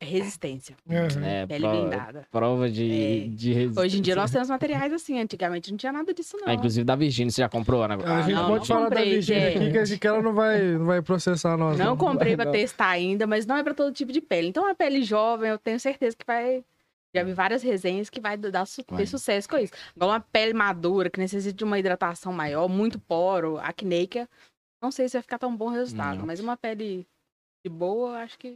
[0.02, 0.76] resistência.
[0.88, 1.24] Uhum.
[1.26, 2.28] É, Pele pro- blindada.
[2.30, 3.28] prova de, É.
[3.28, 3.82] de resistência.
[3.82, 6.48] Hoje em dia nós temos materiais assim, antigamente não tinha nada disso, não.
[6.48, 7.96] Ah, inclusive da Virgínia, você já comprou, Ana?
[7.96, 10.00] A gente não, pode não falar da comprei, Virgínia aqui, que, gente.
[10.00, 11.78] que ela não vai, não vai processar nós.
[11.80, 12.52] Não comprei pra Não.
[12.52, 14.48] testar ainda, mas não é pra todo tipo de pele.
[14.48, 16.64] Então, a pele jovem, eu tenho certeza que vai.
[17.16, 18.98] Já vi várias resenhas que vai dar su- Vai.
[19.00, 19.72] ter sucesso com isso.
[19.96, 24.28] Agora, uma pele madura, que necessita de uma hidratação maior, muito poro, acneica,
[24.84, 26.20] não sei se vai ficar tão bom resultado.
[26.20, 26.26] Não.
[26.26, 27.08] Mas uma pele
[27.66, 28.56] de boa, acho que é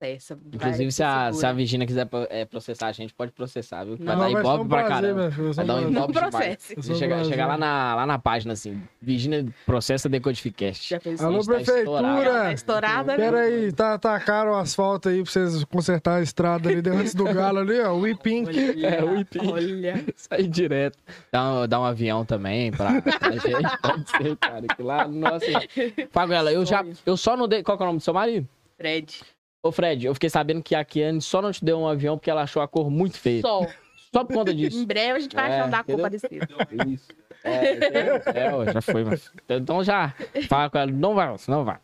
[0.00, 0.38] essa.
[0.52, 3.96] Inclusive, se a, se a Virgínia quiser é, processar a gente, pode processar, viu?
[3.96, 5.30] Vai Não, dar ibope um pra caramba.
[5.36, 5.90] meu vai dar um.
[5.90, 6.76] Não ibope processe.
[6.76, 10.90] Eu sou Chega, chegar lá na, lá na página, assim, Virgínia processa Decodificast.
[10.90, 11.50] Já fez Alô, isso?
[11.50, 12.02] prefeitura!
[12.02, 13.24] Tá estourada, né?
[13.24, 17.14] Pera aí, tá, tá caro o asfalto aí pra vocês consertar a estrada ali antes
[17.14, 17.96] do galo ali, ó.
[17.96, 18.84] O Pink.
[18.84, 19.38] É, o IP.
[19.40, 20.04] Olha.
[20.16, 20.98] Sair direto.
[21.32, 23.78] Dá um, dá um avião também pra, pra gente.
[23.82, 24.66] Pode ser, cara.
[24.66, 25.46] Que lá, nossa.
[26.10, 26.84] Faguela, eu já.
[27.04, 27.62] Eu só não dei.
[27.62, 28.48] Qual que é o nome do seu marido?
[28.76, 29.20] Fred.
[29.62, 32.30] Ô, Fred, eu fiquei sabendo que a Kiane só não te deu um avião porque
[32.30, 33.40] ela achou a cor muito feia.
[33.40, 33.66] Sol.
[34.14, 34.78] Só por conta disso.
[34.80, 36.48] Em breve a gente vai É, achar da cor parecida.
[36.86, 37.08] Isso.
[37.44, 39.30] É, é, já foi, mas...
[39.48, 40.14] Então já
[40.48, 41.78] fala com ela, não vai, não vai.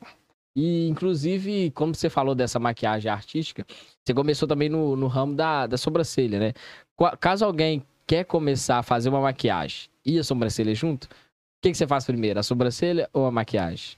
[0.57, 3.67] E, inclusive, como você falou dessa maquiagem artística,
[4.05, 6.53] você começou também no, no ramo da, da sobrancelha, né?
[7.21, 11.09] Caso alguém quer começar a fazer uma maquiagem e a sobrancelha junto, o
[11.63, 13.97] que, que você faz primeiro, a sobrancelha ou a maquiagem?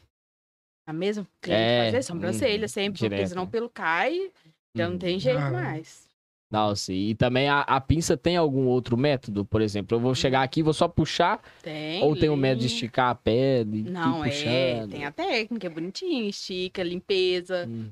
[0.87, 3.29] A mesma cliente É, fazer sobrancelha hum, sempre, porque direto.
[3.29, 4.31] senão o pelo cai,
[4.77, 4.99] já não Hum.
[4.99, 5.51] tem jeito Ah.
[5.51, 6.07] mais.
[6.49, 7.09] Não, sim.
[7.09, 9.45] E também a, a pinça tem algum outro método?
[9.45, 12.01] Por exemplo, eu vou chegar aqui, vou só puxar, Tem.
[12.05, 13.83] ou tem um método de esticar a pele?
[13.83, 14.87] Não, é.
[14.87, 17.67] Tem a técnica, é bonitinho, estica, limpeza.
[17.69, 17.91] Hum.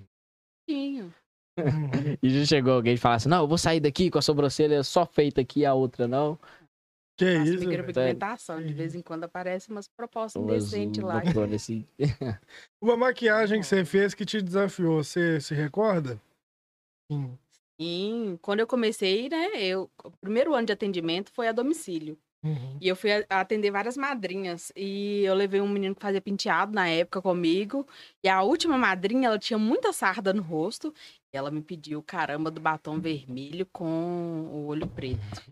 [0.69, 1.13] Bonitinho.
[2.23, 4.83] E já chegou alguém e falar assim: não, eu vou sair daqui com a sobrancelha
[4.83, 6.39] só feita aqui e a outra não.
[7.17, 8.63] Que Faço isso, micropigmentação.
[8.63, 11.23] De vez em quando aparece umas propostas indecentes lá.
[11.23, 11.87] Loucura, assim.
[12.81, 16.21] Uma maquiagem que você fez que te desafiou, você se recorda?
[17.11, 17.39] Sim.
[17.81, 22.17] Sim, quando eu comecei, né, eu, o primeiro ano de atendimento foi a domicílio.
[22.45, 22.77] Uhum.
[22.79, 24.71] E eu fui atender várias madrinhas.
[24.77, 27.87] E eu levei um menino que fazia penteado na época comigo.
[28.23, 30.93] E a última madrinha, ela tinha muita sarda no rosto.
[31.33, 35.43] E ela me pediu, caramba, do batom vermelho com o olho preto.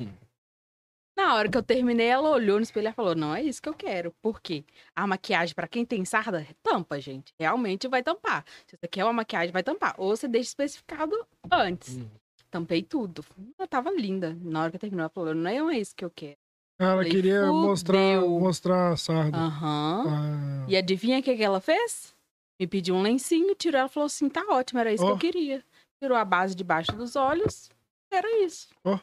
[1.23, 3.69] Na hora que eu terminei, ela olhou no espelho e falou: Não é isso que
[3.69, 4.13] eu quero.
[4.21, 4.65] Por quê?
[4.95, 7.33] A maquiagem, pra quem tem sarda, tampa, gente.
[7.39, 8.45] Realmente vai tampar.
[8.67, 9.95] Se você quer uma maquiagem, vai tampar.
[9.99, 11.15] Ou você deixa especificado
[11.51, 11.97] antes.
[11.97, 12.09] Hum.
[12.51, 13.25] Tampei tudo.
[13.57, 14.37] Ela tava linda.
[14.43, 16.37] Na hora que terminou, ela falou: Não é isso que eu quero.
[16.81, 18.41] Ela Falei, queria mostrar, fudeu.
[18.41, 19.39] mostrar a sarda.
[19.39, 20.05] Aham.
[20.09, 20.67] Ah.
[20.69, 22.13] E adivinha o que, que ela fez?
[22.59, 23.79] Me pediu um lencinho, tirou.
[23.79, 25.15] Ela falou assim: tá ótimo, era isso que Ó.
[25.15, 25.65] eu queria.
[26.03, 27.71] Tirou a base debaixo dos olhos,
[28.11, 28.69] era isso.
[28.83, 28.99] Ó.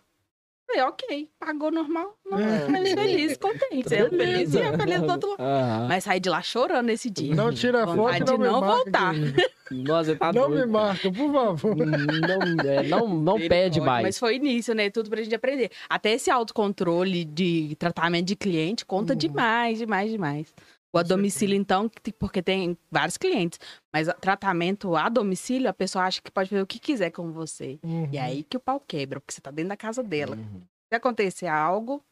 [0.71, 2.15] Falei, ok, pagou normal.
[2.29, 2.59] Não, É.
[2.95, 3.91] feliz, contente.
[3.91, 5.41] Ela feliz e eu feliz do outro lado.
[5.41, 5.87] Aham.
[5.87, 7.33] Mas saí de lá chorando nesse dia.
[7.33, 9.13] Não tira foto não de me não marca, voltar.
[9.71, 11.75] Nossa, tá Não doido, me marca, por favor.
[11.75, 14.03] Não, é, não, não pede mais.
[14.03, 14.89] Mas foi início, né?
[14.91, 15.71] Tudo pra gente aprender.
[15.89, 19.19] Até esse autocontrole de tratamento de cliente conta Uhum.
[19.19, 20.53] demais, demais, demais.
[20.91, 23.59] O a domicílio, então, que- porque tem vários clientes.
[23.93, 27.77] Mas tratamento a domicílio, a pessoa acha que pode fazer o que quiser com você.
[27.83, 28.09] Uhum.
[28.11, 30.35] E é aí que o pau quebra, porque você tá dentro da casa dela.
[30.35, 30.61] Uhum.
[30.91, 32.03] Se acontecer algo,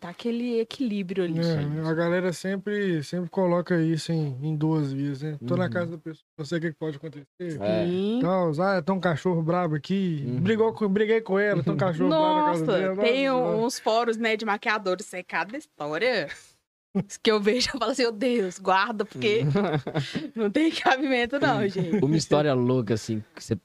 [0.00, 1.38] tá aquele equilíbrio ali.
[1.38, 5.38] É, a galera sempre, sempre coloca isso em, em duas vias, né?
[5.46, 5.70] Tô na Uhum.
[5.70, 7.26] casa da pessoa, não sei o que pode acontecer.
[7.60, 8.20] É.
[8.20, 10.24] Tal, ah, tem um cachorro brabo aqui.
[10.26, 10.40] Uhum.
[10.40, 12.96] Brigou com, briguei com ela, tem um cachorro brabo na casa Nossa, dela.
[12.96, 16.28] tem Nossa, uns fóruns, né, de maquiadores, isso é cada história.
[17.22, 19.42] Que eu vejo, eu falo assim, meu Deus, guarda, porque
[20.34, 22.04] não tem cabimento não, gente.
[22.04, 23.56] Uma história louca, assim, que você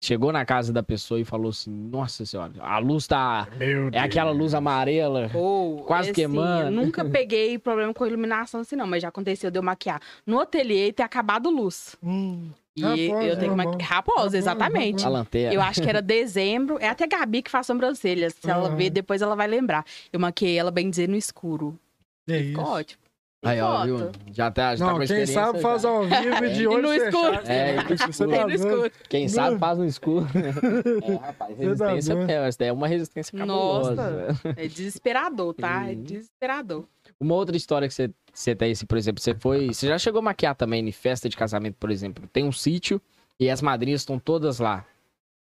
[0.00, 3.48] chegou na casa da pessoa e falou assim, nossa senhora, a luz tá...
[3.56, 5.30] Meu É aquela luz amarela.
[5.34, 6.66] Ou, Quase assim, queimando.
[6.66, 10.40] Eu nunca peguei problema com iluminação assim, não, mas já aconteceu de eu maquiar no
[10.40, 11.96] ateliê e ter acabado luz.
[12.02, 13.88] Hum, E Raposa, eu tenho que maquiar.
[13.88, 15.06] Raposa, Raposa, exatamente.
[15.06, 15.54] A lanterna.
[15.54, 16.76] Eu acho que era dezembro.
[16.78, 18.28] É até Gabi que faz sobrancelha.
[18.28, 18.76] Se ela Aham.
[18.76, 19.86] ver, depois ela vai lembrar.
[20.12, 21.78] Eu maquiei ela bem dizer no escuro.
[22.28, 22.72] É Ficou isso.
[22.72, 23.04] ótimo.
[23.42, 23.98] Tem Aí, ó, viu?
[24.32, 25.88] Já tá, já tá Não, com quem experiência, sabe faz já.
[25.90, 27.30] ao vivo e de olho no escuro.
[27.30, 27.50] fechado.
[27.50, 28.30] É, no Você escuro.
[28.30, 28.92] tá Tem no escuro.
[29.10, 30.26] Quem sabe faz no escuro.
[30.34, 33.94] é, rapaz, tá resistência é, essa daí é uma resistência cabulosa.
[33.94, 34.40] Nossa.
[34.56, 35.90] É desesperador, tá?
[35.90, 36.86] É desesperador.
[37.20, 39.66] Uma outra história que você, você tem, por exemplo, você foi.
[39.66, 42.26] Você já chegou a maquiar também em festa de casamento, por exemplo.
[42.32, 42.98] Tem um sítio
[43.38, 44.86] e as madrinhas estão todas lá.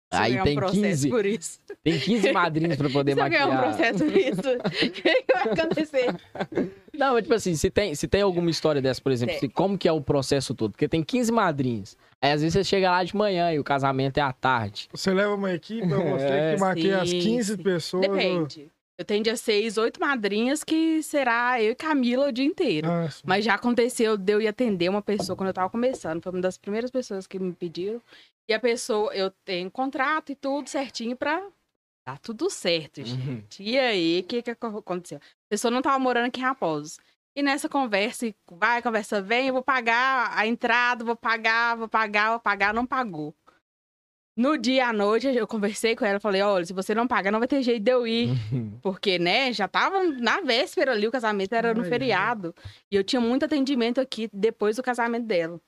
[0.09, 1.59] Você Aí tem um processo 15, por isso.
[1.83, 3.59] tem 15 madrinhas pra poder Se eu ganhar maquiar.
[3.59, 4.41] um processo por isso,
[4.87, 6.15] o que, vai acontecer?
[6.97, 9.77] Não, mas, tipo assim, se tem, se tem alguma história dessa, por exemplo, se- como
[9.77, 10.71] que é o processo todo?
[10.71, 11.97] Porque tem 15 madrinhas.
[12.21, 14.87] Aí às vezes você chega lá de manhã e o casamento é à tarde.
[14.93, 16.55] Você leva uma equipe pra você É.
[16.55, 17.61] que maquia as Sim, 15 sim.
[17.63, 18.01] pessoas.
[18.07, 18.71] Depende.
[18.97, 22.89] Eu tenho dia 6, oito madrinhas que será eu e Camila o dia inteiro.
[22.89, 23.07] Ah.
[23.23, 26.23] Mas já aconteceu de eu ir atender uma pessoa quando eu tava começando.
[26.23, 28.01] Foi uma das primeiras pessoas que me pediram.
[28.49, 31.47] E a pessoa, eu tenho contrato e tudo certinho pra
[32.07, 33.61] dar tudo certo, gente.
[33.61, 35.17] E aí, o que que aconteceu?
[35.17, 36.97] A pessoa não tava morando aqui em Raposo.
[37.35, 42.31] E nessa conversa, vai, conversa vem, eu vou pagar a entrada, vou pagar, vou pagar,
[42.31, 43.35] vou pagar, não pagou.
[44.37, 47.39] No dia à noite, eu conversei com ela, falei, olha, se você não pagar, não
[47.39, 48.29] vai ter jeito de eu ir.
[48.83, 52.53] Porque, né, já tava na véspera ali, o casamento era no Ai, feriado.
[52.91, 55.59] E eu tinha muito atendimento aqui depois do casamento dela.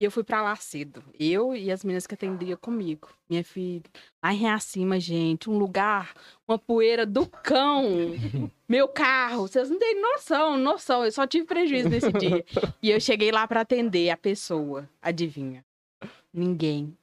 [0.00, 1.02] E eu fui pra lá cedo.
[1.18, 3.08] Eu e as meninas que atendiam comigo.
[3.28, 3.82] Minha filha.
[4.24, 6.14] Lá em Reacima, gente, um lugar,
[6.46, 7.88] uma poeira do cão.
[8.68, 9.48] Meu carro.
[9.48, 11.04] Vocês não têm noção, noção.
[11.04, 12.44] Eu só tive prejuízo nesse dia.
[12.82, 14.88] E eu cheguei lá pra atender a pessoa.
[15.00, 15.64] Adivinha?
[16.32, 16.96] Ninguém.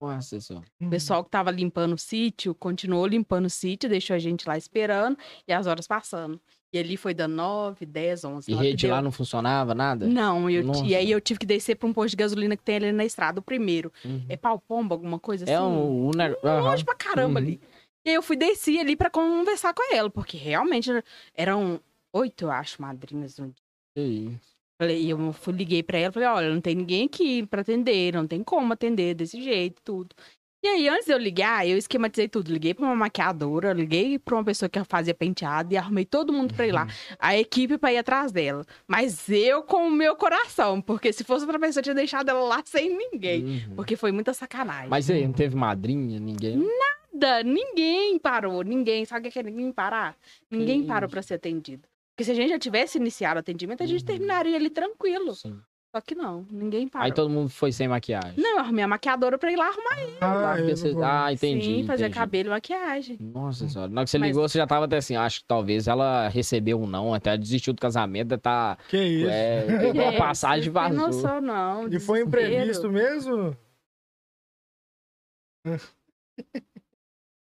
[0.00, 0.38] Nossa.
[0.80, 4.56] O pessoal que tava limpando o sítio continuou limpando o sítio, deixou a gente lá
[4.56, 6.40] esperando e as horas passando.
[6.72, 8.52] E ali foi dando 9, 10, 11.
[8.52, 10.06] E rede lá não funcionava, nada?
[10.06, 10.84] Não, eu, Nossa.
[10.84, 13.04] e aí eu tive que descer pra um posto de gasolina que tem ali na
[13.06, 13.90] estrada, o primeiro.
[14.04, 14.26] Uhum.
[14.28, 15.52] É pau pomba, alguma coisa assim?
[15.54, 16.08] É um.
[16.08, 16.60] um ne- aham.
[16.70, 17.46] Longe pra caramba Uhum.
[17.46, 17.60] ali.
[18.04, 20.90] E aí eu fui descer ali pra conversar com ela, porque realmente
[21.34, 21.80] eram
[22.12, 23.54] oito, eu acho, madrinhas no dia.
[23.96, 24.57] Que isso.
[24.80, 28.14] Falei, e eu fui, liguei pra ela, falei, olha, não tem ninguém aqui pra atender,
[28.14, 30.14] não tem como atender desse jeito, tudo.
[30.60, 32.52] E aí, antes de eu ligar, eu esquematizei tudo.
[32.52, 36.52] Liguei pra uma maquiadora, liguei pra uma pessoa que fazia penteado e arrumei todo mundo
[36.52, 36.88] pra ir lá.
[37.16, 38.66] A equipe pra ir atrás dela.
[38.86, 42.40] Mas eu com o meu coração, porque se fosse outra pessoa, eu tinha deixado ela
[42.40, 43.44] lá sem ninguém.
[43.44, 43.74] Uhum.
[43.76, 44.88] Porque foi muita sacanagem.
[44.88, 46.56] Mas aí, não teve madrinha, ninguém?
[46.56, 49.04] Nada, ninguém parou, ninguém.
[49.04, 50.16] Sabe o que é ninguém parar?
[50.50, 51.86] Ninguém parou pra ser atendido.
[52.18, 54.06] Porque se a gente já tivesse iniciado o atendimento, a gente Uhum.
[54.06, 55.36] terminaria ali tranquilo.
[55.36, 55.56] Sim.
[55.94, 57.06] Só que não, ninguém parou.
[57.06, 58.34] Aí todo mundo foi sem maquiagem.
[58.36, 60.16] Não, eu arrumei a maquiadora pra ir lá arrumar.
[60.20, 61.64] Ah, Ah, eu você- ah, entendi.
[61.64, 62.18] Sim, fazer entendi.
[62.18, 63.16] cabelo e maquiagem.
[63.20, 63.88] Nossa senhora.
[63.88, 66.26] Na hora que você Mas- ligou, você já tava até assim, acho que talvez ela
[66.26, 68.76] recebeu um não, até desistiu do casamento, tá.
[68.88, 69.30] Que isso.
[69.30, 70.98] É, pegou a É, passagem e têm vazou.
[71.06, 71.86] noção, não.
[71.88, 73.56] E foi imprevisto mesmo?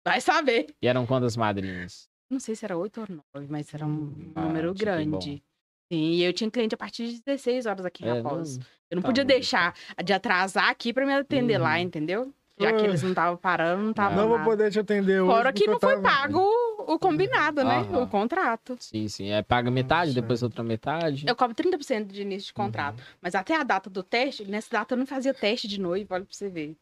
[0.06, 0.74] Vai saber.
[0.80, 2.07] E eram quantas madrinhas?
[2.30, 5.42] Não sei se era oito ou nove, mas era um Ah, número que grande.
[5.90, 8.58] Sim, e eu tinha cliente a partir de 16 horas aqui em É, Raposo.
[8.60, 9.28] não- Eu não tá podia bom.
[9.28, 11.78] deixar de atrasar aqui pra me atender lá, Uhum.
[11.78, 12.34] entendeu?
[12.60, 14.50] Já que eles não estavam parando, não estavam Não vou nada.
[14.50, 15.30] poder te atender hoje.
[15.32, 16.40] Fora que não foi tava- pago
[16.88, 17.76] o, combinado, né?
[17.78, 18.02] Aham.
[18.02, 18.76] O contrato.
[18.80, 19.30] Sim, sim.
[19.30, 20.20] É, paga metade, Nossa.
[20.20, 21.24] depois outra metade.
[21.28, 23.00] Eu cobro 30% de início de contrato.
[23.22, 26.24] Mas até a data do teste, nessa data eu não fazia teste de noivo, olha
[26.24, 26.76] pra você ver.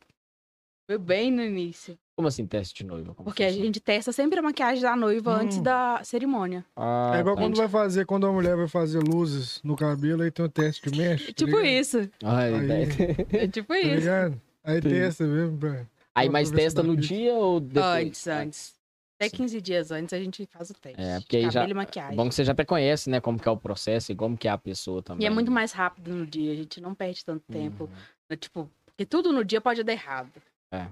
[0.89, 1.99] Foi bem no início.
[2.17, 3.15] Como assim, teste de noiva?
[3.15, 5.41] Como Porque a gente testa sempre a maquiagem da noiva Hum.
[5.43, 6.65] antes da cerimônia.
[6.75, 7.43] Ah, É igual tá.
[7.43, 10.91] quando vai fazer, quando a mulher vai fazer luzes no cabelo, aí tem um teste
[10.91, 11.27] de mexe.
[11.27, 11.67] tá tipo ligado?
[11.67, 12.11] isso.
[12.25, 13.95] Ai, Aí- daí- É tipo Tá isso.
[13.97, 14.41] ligado?
[14.65, 14.89] Aí Sim.
[14.89, 15.87] testa mesmo, pra...
[16.15, 18.07] Aí, mas se testa no dia ou depois?
[18.07, 18.77] Antes, antes.
[19.21, 19.37] Até Sim.
[19.37, 20.99] 15 dias antes a gente faz o teste.
[21.01, 22.17] É, porque aí já- Cabelo e maquiagem.
[22.17, 24.49] Bom que você já até conhece, né, como que é o processo e como que
[24.49, 25.25] é a pessoa também.
[25.25, 27.55] E é muito mais rápido no dia, a gente não perde tanto Uhum.
[27.55, 27.91] tempo.
[28.31, 30.33] né, Tipo, porque tudo no dia pode dar errado.
[30.73, 30.87] É.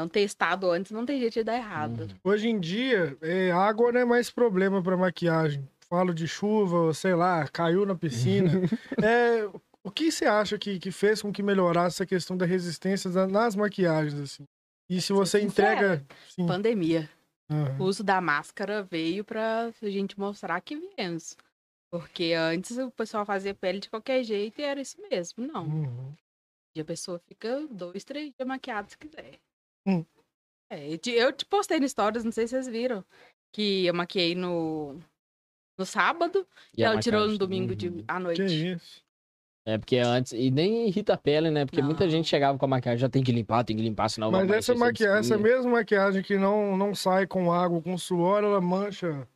[0.00, 2.04] Não testado antes não tem jeito de dar errado.
[2.04, 2.08] Uhum.
[2.24, 5.62] Hoje em dia, é, água não é mais problema pra maquiagem.
[5.90, 8.50] falo de chuva, sei lá, caiu na piscina.
[9.04, 9.46] é,
[9.84, 13.54] o que você acha que, que fez com que melhorasse essa questão da resistência nas
[13.54, 14.44] maquiagens, assim?
[14.88, 16.02] E se você entrega.
[16.30, 16.46] Sim.
[16.46, 17.06] Pandemia.
[17.50, 17.76] Aham.
[17.78, 21.36] O uso da máscara veio pra gente mostrar que viemos.
[21.92, 25.46] Porque antes o pessoal fazia pele de qualquer jeito e era isso mesmo.
[25.46, 25.66] Não.
[25.66, 26.14] Uhum.
[26.74, 29.38] E a pessoa fica dois, três dias maquiada se quiser.
[29.86, 30.04] Hum.
[30.70, 33.04] É, eu te- postei no stories, não sei se vocês viram.
[33.52, 35.00] Que eu maquiei no,
[35.76, 38.04] no sábado e, a ela tirou no domingo de, Uhum.
[38.06, 38.72] à Que noite.
[38.72, 39.02] isso.
[39.66, 40.32] É porque antes.
[40.32, 41.66] E nem irrita a pele, né?
[41.66, 42.10] Porque muita Não.
[42.10, 44.50] gente chegava com a maquiagem, já tem que limpar, tem que limpar, senão vai Mas
[44.50, 48.42] essa, amanhecer sem maquiagem, essa mesma maquiagem que não, não sai com água, com suor,
[48.44, 49.28] ela mancha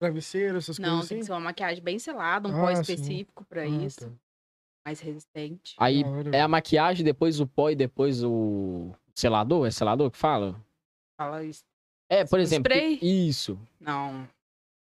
[0.00, 1.20] travesseiro, essas Não, coisas tem assim?
[1.20, 2.80] que ser uma maquiagem bem selada, um Ah, pó sim.
[2.80, 4.00] específico pra Ah, isso.
[4.00, 4.12] tá.
[4.86, 5.74] Mais resistente.
[5.78, 9.66] Aí é a maquiagem, depois o pó e depois o selador?
[9.66, 10.54] É selador que fala?
[11.20, 11.62] Fala isso.
[12.10, 12.70] É, por O exemplo.
[12.72, 12.98] spray?
[13.02, 13.58] Isso.
[13.80, 14.26] Não.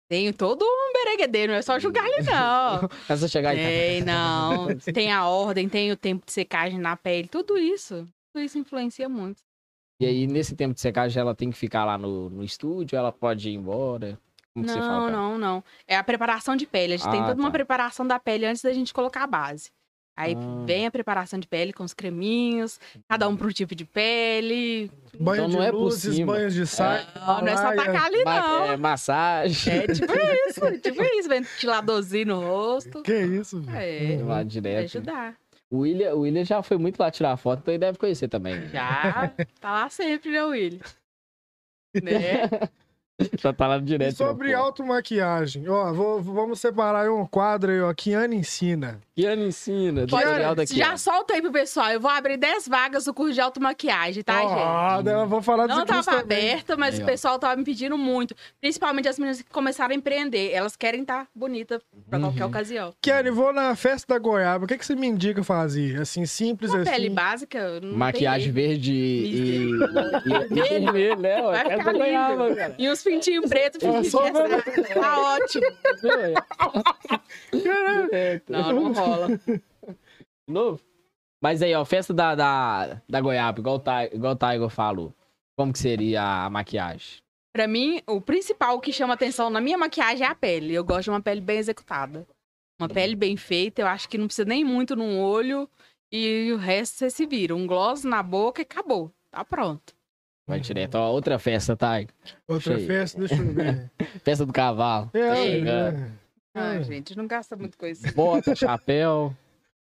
[0.08, 2.88] Tenho todo um bereguedeiro, não é só julgar ele, não.
[3.08, 4.68] Essa chegar e Tem, não.
[4.94, 8.06] Tem a ordem, tem o tempo de secagem na pele, tudo isso.
[8.32, 9.38] Tudo isso influencia muito.
[10.00, 13.10] E aí, nesse tempo de secagem, ela tem que ficar lá no, no estúdio, ela
[13.10, 14.18] pode ir embora.
[14.52, 15.10] Como que você fala?
[15.10, 15.64] Não, não, não.
[15.88, 16.94] É a preparação de pele.
[16.94, 17.52] A gente tem Ah, toda uma tá.
[17.52, 19.70] preparação da pele antes da gente colocar a base.
[20.16, 20.64] Aí Ah.
[20.64, 24.90] vem a preparação de pele com os creminhos, cada um pro tipo de pele.
[25.20, 27.06] Banho Então de não é luzes, banhos de saia.
[27.14, 28.64] Não, não é só tacar ali, não.
[28.64, 29.72] é, massagem.
[29.74, 30.12] É tipo
[30.48, 33.02] isso, tipo isso, ventiladorzinho no rosto.
[33.02, 34.20] Que isso, velho.
[34.20, 34.84] É, Lá pra direto.
[34.84, 35.34] ajudar.
[35.70, 38.68] O William, o William já foi muito lá tirar foto, então ele deve conhecer também.
[38.68, 40.80] Já tá lá sempre, né, William?
[42.02, 42.48] Né?
[43.38, 44.12] Já tá lá direto.
[44.12, 47.92] E sobre automaquiagem, ó, vou- vamos separar aí um quadro aí, ó.
[47.94, 49.00] Kiana ensina.
[49.16, 50.90] Kiana ensina, Pode- tutorial da Kiana.
[50.90, 51.90] Já solta aí pro pessoal.
[51.90, 54.52] Eu vou abrir 10 vagas do curso de automaquiagem, tá, gente?
[54.52, 56.50] Ó, daí eu vou falar Não desse curso tava também.
[56.50, 58.34] aberta, mas Aí, o pessoal tava me pedindo muito.
[58.60, 60.52] Principalmente as meninas que começaram a empreender.
[60.52, 62.48] Elas querem estar bonita pra qualquer Uhum.
[62.50, 62.94] ocasião.
[63.00, 64.66] Kiana, vou na festa da goiaba.
[64.66, 65.98] O que, que você me indica fazer?
[65.98, 66.90] Assim, simples Uma assim.
[66.90, 69.70] pele básica, não Maquiagem tem verde e,
[70.52, 71.40] vermelho, né?
[71.40, 72.74] Vai essa ficar goiaba, cara.
[72.78, 75.66] E uns pintinhos pretos, É, só pintinhos Tá ótimo.
[77.56, 78.52] Direto.
[78.52, 79.05] Não, não rola.
[80.48, 80.80] De novo?
[81.42, 85.14] Mas aí, ó, festa da, da, da goiaba, igual igual o Tiger falou.
[85.56, 87.18] Como que seria a maquiagem?
[87.54, 90.74] Pra mim, o principal que chama atenção na minha maquiagem é a pele.
[90.74, 92.26] Eu gosto de uma pele bem executada.
[92.78, 95.68] Uma pele bem feita, eu acho que não precisa nem muito no olho.
[96.12, 97.54] E o resto você se vira.
[97.54, 99.10] Um gloss na boca e acabou.
[99.30, 99.94] Tá pronto.
[100.46, 100.94] Vai direto.
[100.96, 102.08] Ó, outra festa, Tiger.
[102.46, 102.86] Outra Cheio.
[102.86, 103.90] festa, deixa eu ver.
[104.22, 105.10] Festa do cavalo.
[105.12, 106.12] É, chegando.
[106.56, 106.60] É.
[106.60, 106.82] Ah, É.
[106.82, 108.02] gente, não gasta muito com isso.
[108.14, 109.34] Bota, chapéu.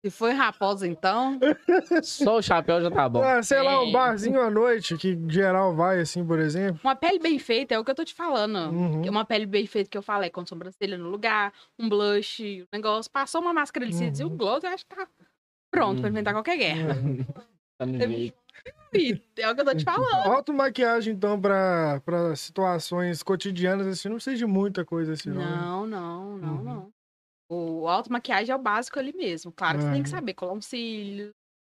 [0.03, 1.39] Se foi raposa, então.
[2.01, 3.21] Só o chapéu já tá bom.
[3.21, 3.91] Ah, sei lá, um É.
[3.91, 6.79] barzinho à noite, que geral vai, assim, por exemplo.
[6.83, 8.57] Uma pele bem feita é o que eu tô te falando.
[8.71, 9.07] Uhum.
[9.07, 13.11] Uma pele bem feita que eu falei, com sobrancelha no lugar, um blush, um negócio.
[13.11, 14.31] Passou uma máscara de cílios e Uhum.
[14.33, 15.07] um gloss, eu acho que tá
[15.71, 16.11] pronto pra Uhum.
[16.13, 16.95] inventar qualquer guerra.
[17.77, 18.37] Tá no jeito.
[19.37, 20.27] É o que eu tô te falando.
[20.33, 25.39] Automaquiagem, então, pra, pra situações cotidianas, assim, não precisa de muita coisa assim, não.
[25.41, 25.45] né?
[25.45, 26.63] Não, não, não, Uhum.
[26.63, 26.91] não.
[27.49, 29.51] O auto-maquiagem é o básico ali mesmo.
[29.51, 30.15] Claro que você tem que Uhum.
[30.15, 31.31] saber colar um cílio,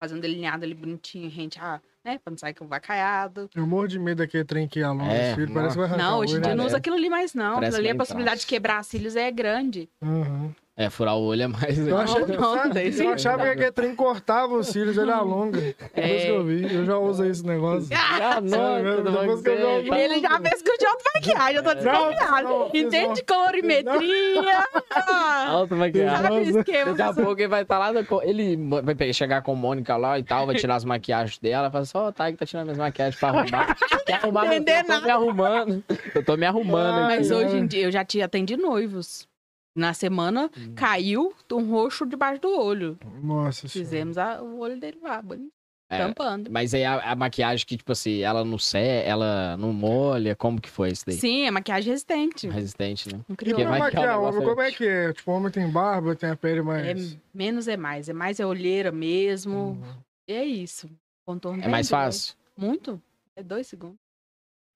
[0.03, 2.19] fazer um delineado ali bonitinho, gente, ah, né?
[2.19, 3.49] Pra não sair com vacaiado.
[3.55, 6.05] Eu morro de medo daquele trem que alonga É, os filhos, parece que vai arrancar
[6.11, 6.79] Não, hoje em dia não usa É.
[6.79, 7.55] aquilo ali mais, não.
[7.55, 8.49] Parece Aquilo ali, a possibilidade de fácil.
[8.57, 9.89] quebrar cílios é grande.
[10.03, 10.55] Uhum.
[10.75, 11.79] É, furar o olho é mais.
[11.87, 13.05] Eu, achei, não, daí sim.
[13.05, 15.61] eu achava que aquele trem cortava os cílios, ele alonga.
[15.95, 16.25] Depois É.
[16.25, 17.89] que eu vi, eu já usei esse negócio.
[17.95, 21.69] Ah, não, tudo depois que eu você, Ele já fez com de auto-maquiagem, eu tô
[21.75, 21.75] Não,
[22.09, 22.43] desconfiada.
[22.43, 23.13] não, fiz Entende não.
[23.13, 24.67] de colorimetria.
[24.89, 26.51] tá Alto maquiagem.
[26.53, 26.55] O?
[26.65, 29.95] Daqui a pouco ele vai estar lá, no co- ele vai chegar com a Mônica
[29.99, 32.47] lá e tal, vai tirar as maquiagens dela, vai falar assim, ó, o Tiger tá
[32.47, 33.77] tirando minhas maquiagens pra arrumar.
[34.07, 35.01] Quer arrumar, eu tô nada.
[35.05, 35.85] me arrumando.
[36.15, 37.17] Eu tô me arrumando Ai, aqui.
[37.19, 37.35] Mas é.
[37.37, 39.31] hoje em dia, eu já tinha atendi noivos.
[39.75, 40.75] Na semana, Hum.
[40.75, 42.99] caiu um roxo debaixo do olho.
[43.23, 43.89] Nossa senhora.
[43.89, 45.51] Fizemos a- o olho dele lá, bonito,
[45.91, 46.51] É, tampando.
[46.51, 50.61] mas aí a, a maquiagem que, tipo assim, ela não sé, ela não molha, como
[50.61, 51.17] que foi isso daí?
[51.17, 52.47] Sim, é maquiagem resistente.
[52.49, 53.21] Resistente, né?
[53.31, 53.35] E.
[53.35, 55.13] Porque pra vai que é um homem, negócio- como é que é?
[55.15, 57.19] Tipo, homem tem barba, tem a pele É, mais...
[57.33, 58.09] menos é mais.
[58.11, 59.57] É mais é olheira mesmo.
[59.57, 59.83] Uhum.
[60.29, 60.87] E é isso.
[61.27, 62.05] Contorno É mais dois.
[62.05, 62.35] fácil.
[62.57, 63.01] Muito.
[63.35, 63.97] É dois segundos.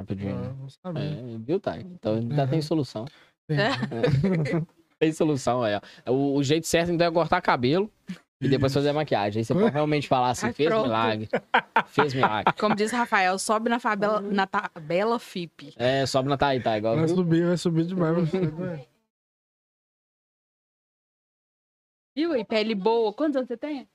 [0.00, 0.34] Rapidinho.
[0.36, 1.02] Ah, não sabia.
[1.02, 1.86] É, viu, Tiger?
[1.86, 2.48] Então ainda Uhum.
[2.50, 3.04] tem solução.
[3.48, 3.62] Entendi.
[4.98, 5.74] Tem solução aí,
[6.06, 6.12] ó.
[6.12, 7.90] O, o jeito certo então é cortar cabelo
[8.40, 9.40] e depois fazer a maquiagem.
[9.40, 10.84] Aí você pode realmente falar assim, Ai, fez pronto.
[10.84, 11.28] milagre.
[11.88, 12.52] Fez milagre.
[12.58, 15.74] Como diz Rafael, sobe na, fabela, na tabela FIP.
[15.76, 16.76] É, sobe na Thaí, tá?
[16.78, 17.14] Igual Vai viu?
[17.16, 18.16] subir, vai subir demais.
[18.16, 18.88] Você?
[22.14, 22.44] Viu aí?
[22.44, 23.12] Pele boa.
[23.12, 23.86] Quantos anos você tem?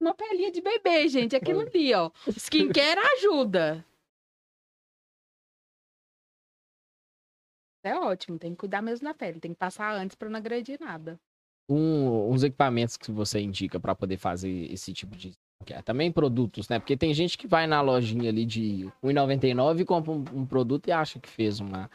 [0.00, 1.36] Uma pelinha de bebê, gente.
[1.36, 2.10] Aquilo ali, ó.
[2.28, 3.84] Skincare ajuda.
[7.82, 9.40] É ótimo, tem que cuidar mesmo da pele.
[9.40, 11.18] Tem que passar antes pra não agredir nada.
[11.68, 15.32] Um, uns equipamentos que você indica pra poder fazer esse tipo de.
[15.62, 15.84] skincare.
[15.84, 16.78] Também produtos, né?
[16.78, 20.88] Porque tem gente que vai na lojinha ali de R$1,99 e compra um, um produto
[20.88, 21.90] e acha que fez uma,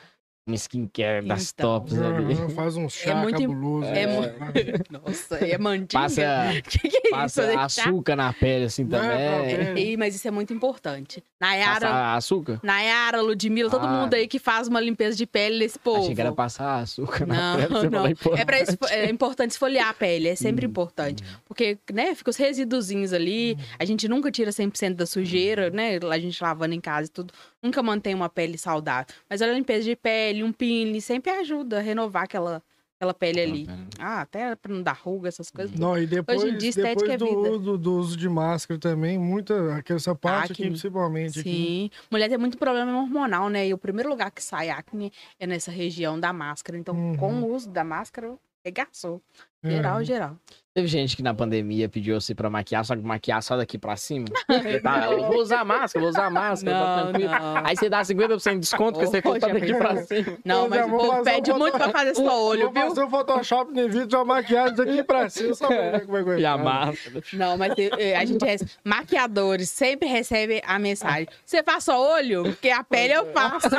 [0.47, 1.79] uma skincare das Então.
[1.79, 2.35] tops ali.
[2.53, 3.87] Faz um chá muito im- cabuloso.
[3.87, 4.21] é mu-
[5.03, 5.87] Nossa, é mandinga.
[5.93, 6.21] Passa,
[6.69, 7.09] que que é isso?
[7.09, 7.63] passa Deixar?
[7.65, 9.57] açúcar na pele assim Não, também.
[9.57, 11.23] não, Ih, mas isso é muito importante.
[11.41, 12.59] Nayara, Passar açúcar?
[12.61, 14.01] Nayara, Ludmilla, todo Ah.
[14.01, 16.03] mundo aí que faz uma limpeza de pele desse povo.
[16.03, 17.89] Achei que era passar açúcar na Não, pele.
[17.89, 18.15] não.
[18.15, 18.59] "Pô, É, pra é
[19.09, 21.23] importante esfoliar a pele, é Hum, sempre importante.
[21.45, 26.19] Porque, né, fica os residuzinhos ali, a gente nunca tira 100% da sujeira, né, a
[26.19, 27.33] gente lavando em casa e tudo,
[27.65, 29.13] nunca mantém uma pele saudável.
[29.29, 32.61] Mas a limpeza de pele, um peeling, sempre ajuda a renovar aquela,
[32.97, 33.67] aquela pele ali.
[33.99, 35.77] Ah, até pra não dar ruga, essas coisas.
[35.77, 37.51] Não, e depois, Hoje em dia, estética depois é do, vida.
[37.57, 40.67] uso- do uso de máscara também, muita, aquela- essa parte aqui, Acne.
[40.71, 41.39] principalmente.
[41.39, 41.49] Aqui.
[41.51, 41.89] Sim.
[42.11, 43.67] Mulher tem muito problema hormonal, né?
[43.67, 46.77] E o primeiro lugar que sai acne é nessa região da máscara.
[46.77, 47.17] Então, Uhum.
[47.17, 49.21] com o uso da máscara, regaçou.
[49.65, 49.69] É.
[49.71, 50.35] Geral, geral.
[50.73, 53.95] Teve gente que na pandemia pediu você pra maquiar, só que maquiar só daqui pra
[53.95, 54.25] cima.
[54.83, 57.31] Tá, eu vou usar máscara, vou usar máscara, tá Não, tranquilo.
[57.31, 57.65] não.
[57.65, 60.37] Aí você dá 50% de desconto, porque você só Poxa, daqui pra cima.
[60.43, 62.87] Não, mas o povo um pede foto- muito pra fazer só olho, Vou viu?
[62.89, 66.17] fazer um Photoshop no vídeo de uma maquiagem daqui pra cima, só pra ver como
[66.17, 67.23] é que vai E a máscara.
[67.31, 71.27] Não, mas a gente recebe, maquiadores sempre recebem a mensagem.
[71.45, 72.43] Você faz só olho?
[72.43, 73.69] Porque a pele eu faço.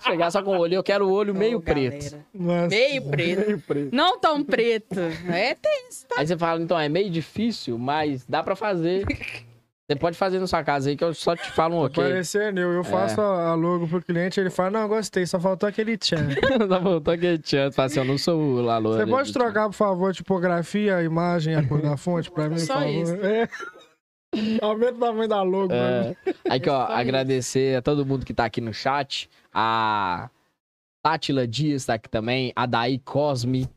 [0.00, 1.92] Chegar só com o olho, eu quero o olho meio Ô, preto.
[2.10, 2.68] galera, Nossa.
[2.68, 3.46] Meio preto.
[3.46, 3.88] Meio preto.
[3.94, 4.55] Não tão preto.
[4.60, 6.06] É tenso.
[6.16, 9.04] Aí você fala, então, é meio difícil, mas dá pra fazer.
[9.88, 12.02] Você pode fazer na sua casa aí, que eu só te falo um ok.
[12.02, 15.68] Parecendo eu, eu faço a a logo pro cliente, ele fala, não, gostei, só faltou
[15.68, 16.28] aquele tchan.
[16.68, 18.94] Só voltou aquele chance, fala assim, eu não sou o Lalo.
[18.94, 22.58] Você pode trocar, por favor, a tipografia, a imagem, a cor da fonte pra mim,
[22.58, 23.02] Só por favor?
[23.02, 23.14] isso.
[23.24, 23.48] É.
[24.60, 25.68] Aumenta o tamanho da logo.
[25.68, 26.16] pra mim.
[26.48, 26.54] É.
[26.56, 27.00] Aqui, ó, É só isso.
[27.00, 29.30] agradecer a todo mundo que tá aqui no chat.
[29.54, 30.28] A
[31.02, 32.52] Tátila Dias tá aqui também.
[32.56, 33.68] A Daí Cosme.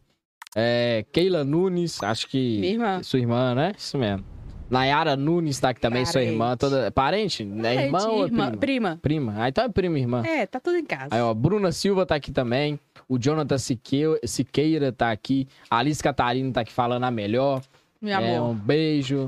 [0.55, 2.57] É, Keila Nunes, acho que.
[2.59, 3.03] Minha irmã.
[3.03, 3.73] Sua irmã, né?
[3.77, 4.25] Isso mesmo.
[4.69, 6.31] Nayara Nunes tá aqui também, sua Parente.
[6.31, 6.55] irmã.
[6.57, 6.91] Toda...
[6.91, 7.41] Parente?
[7.63, 8.57] É irmã ou é irmã, prima?
[8.57, 8.99] prima.
[9.01, 9.33] Prima.
[9.37, 10.23] Ah, então é prima e irmã.
[10.23, 11.07] É, tá tudo em casa.
[11.09, 12.79] Aí, ó, Bruna Silva tá aqui também.
[13.07, 15.47] O Jonathan Sique- Siqueira tá aqui.
[15.71, 17.61] A Alice Catarina tá aqui falando a melhor.
[17.99, 18.51] Meu É, amor.
[18.51, 19.27] um beijo.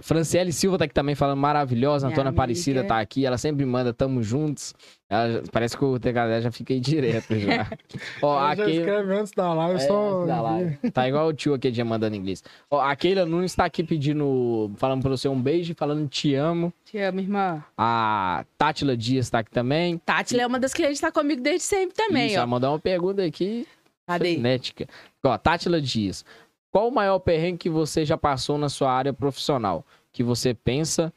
[0.00, 2.06] Franciele Silva tá aqui também falando maravilhosa.
[2.06, 2.94] Minha Antônia Aparecida amiga.
[2.94, 3.26] tá aqui.
[3.26, 4.74] Ela sempre manda tamo juntos.
[5.10, 7.66] Ela parece que o TKD já fica aí direto já.
[8.22, 8.72] Ó, Ela já aqui.
[8.76, 10.16] escreve antes da live, É, só...
[10.16, 10.76] antes da live.
[10.92, 12.44] Tá igual o tio aqui já mandando em inglês.
[12.70, 16.72] Ó, a Keila Nunes tá aqui pedindo, falando pra você um beijo, falando te amo.
[16.84, 17.64] Te amo, irmã.
[17.76, 19.98] A Tátila Dias tá aqui também.
[19.98, 22.38] Tati é uma das clientes que tá comigo desde sempre também, Isso, ó.
[22.38, 23.66] ela mandou uma pergunta aqui
[24.06, 24.34] Cadê?
[24.34, 24.86] frenética.
[25.24, 26.24] Ó, Tátila Dias.
[26.70, 29.86] Qual o maior perrengue que você já passou na sua área profissional?
[30.12, 31.12] Que você pensa,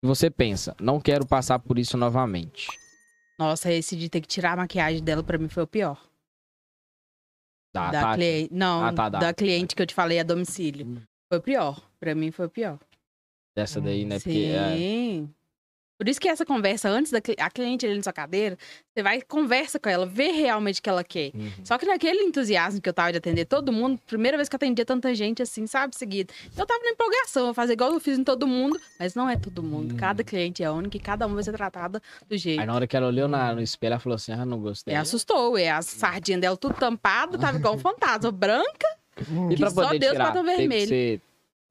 [0.00, 2.68] que você pensa, não quero passar por isso novamente.
[3.38, 5.98] Nossa, esse de ter que tirar a maquiagem dela pra mim foi o pior.
[7.72, 8.16] Tá, da Tati?
[8.16, 8.54] cliente.
[8.54, 9.18] Não, Ah, tá, dá.
[9.18, 11.02] da cliente que eu te falei a domicílio.
[11.30, 11.80] Foi o pior.
[11.98, 12.78] Pra mim foi o pior.
[13.56, 14.16] Dessa daí, né?
[14.18, 15.34] Porque, é, Sim.
[16.02, 18.58] Por isso que essa conversa antes da a cliente ali na sua cadeira,
[18.92, 21.30] você vai e conversa com ela, vê realmente o que ela quer.
[21.32, 21.48] uhum.
[21.62, 24.56] Só que naquele entusiasmo que eu tava de atender todo mundo, primeira vez que eu
[24.56, 26.34] atendia tanta gente assim, sabe, seguida.
[26.58, 29.36] Eu tava na empolgação, eu fazer igual eu fiz em todo mundo, mas não é
[29.36, 29.94] todo mundo.
[29.94, 29.96] Hum.
[29.96, 32.58] Cada cliente é único e cada um vai ser tratada do jeito.
[32.60, 34.94] Aí na hora que ela olhou na- no espelho, ela falou assim: ah, não gostei.
[34.94, 38.88] É, assustou, é a sardinha dela tudo tampada, tava igual um fantasma, branca.
[39.50, 40.88] E pra que só poder Deus tirar, que vermelho.
[40.88, 41.20] que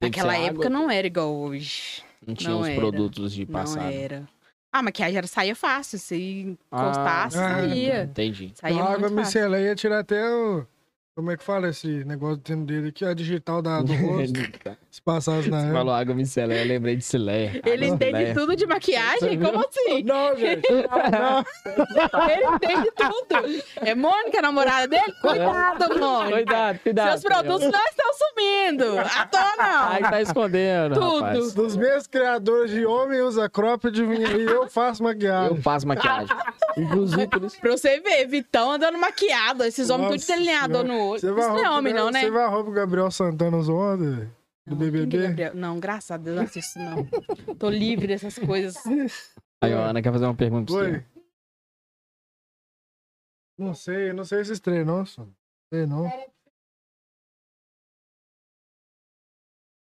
[0.00, 0.70] Naquela época água?
[0.70, 2.02] não era igual hoje.
[2.26, 2.76] Não tinha não os era.
[2.80, 3.92] produtos de Não passado.
[3.92, 4.28] era.
[4.72, 8.04] A maquiagem era, saía fácil, se encostasse, Ah, saía.
[8.04, 8.52] Entendi.
[8.54, 10.66] Saía Então, a água micelar ia tirar até o...
[11.14, 13.04] Como é que fala esse negócio do dele aqui?
[13.04, 14.32] A digital da, do rosto,
[14.90, 15.78] se passasse na Você época.
[15.78, 17.60] falou água micelar, eu lembrei de Cileia.
[17.66, 19.18] Ele Água entende tudo de maquiagem?
[19.20, 19.52] Você viu?
[19.52, 20.02] Como assim?
[20.04, 20.62] Não, gente.
[20.72, 21.44] Não,
[22.30, 23.62] Ele entende tudo.
[23.86, 25.12] É Mônica, a namorada dele?
[25.20, 26.32] Cuidado, Mônica.
[26.36, 27.08] Cuidado, cuidado.
[27.10, 28.98] Seus produtos não estão sumindo.
[28.98, 30.10] À toa, Ai, não.
[30.10, 31.20] tá escondendo, Tudo.
[31.24, 31.52] rapaz.
[31.52, 35.60] Dos meus criadores de homem usa cropped e eu faço Eu maquiagem.
[35.60, 36.34] faço maquiagem.
[36.76, 37.60] Inclusive, por isso.
[37.60, 39.64] Pra você ver, Vitão andando maquiado.
[39.64, 40.82] Esses homens tudo Nossa Senhora.
[40.84, 41.20] no olho.
[41.20, 42.20] Você Isso vai não é homem, não, né?
[42.20, 44.10] Você vai roubar o Gabriel Santana ontem?
[44.10, 44.36] velho?
[44.66, 45.28] Do Não, é BBB?
[45.28, 45.54] Gabriel?
[45.54, 47.04] Não, graças a Deus, não assisto, não.
[47.56, 48.76] Tô livre dessas coisas.
[49.60, 50.90] Aí, ó, Ana quer fazer uma pergunta pra você.
[50.92, 51.04] Oi.
[53.58, 55.04] Não sei, não sei esses três, não.
[55.04, 55.22] só.
[55.22, 55.32] Não
[55.72, 56.06] sei, não.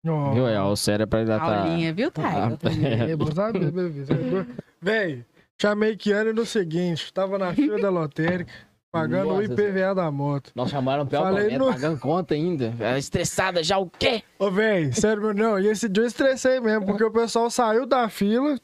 [0.07, 0.33] Ó.
[0.33, 1.63] Viu ó, o cérebro ainda tá.
[1.63, 2.59] Aulinha, viu, Taigo?
[3.11, 4.05] É bom saber, bebê.
[4.81, 5.27] Véi,
[5.61, 8.51] chamei Kiane no seguinte: tava na fila da lotérica,
[8.91, 10.51] pagando o Nossa IPVA da moto.
[10.55, 12.75] Nós chamaram o pior Falei no- pagando conta ainda.
[12.81, 14.23] Ela estressada já, o quê?
[14.39, 15.59] Ô, véi, sério, meu, não.
[15.59, 18.59] E esse dia eu estressei mesmo, porque o pessoal saiu da fila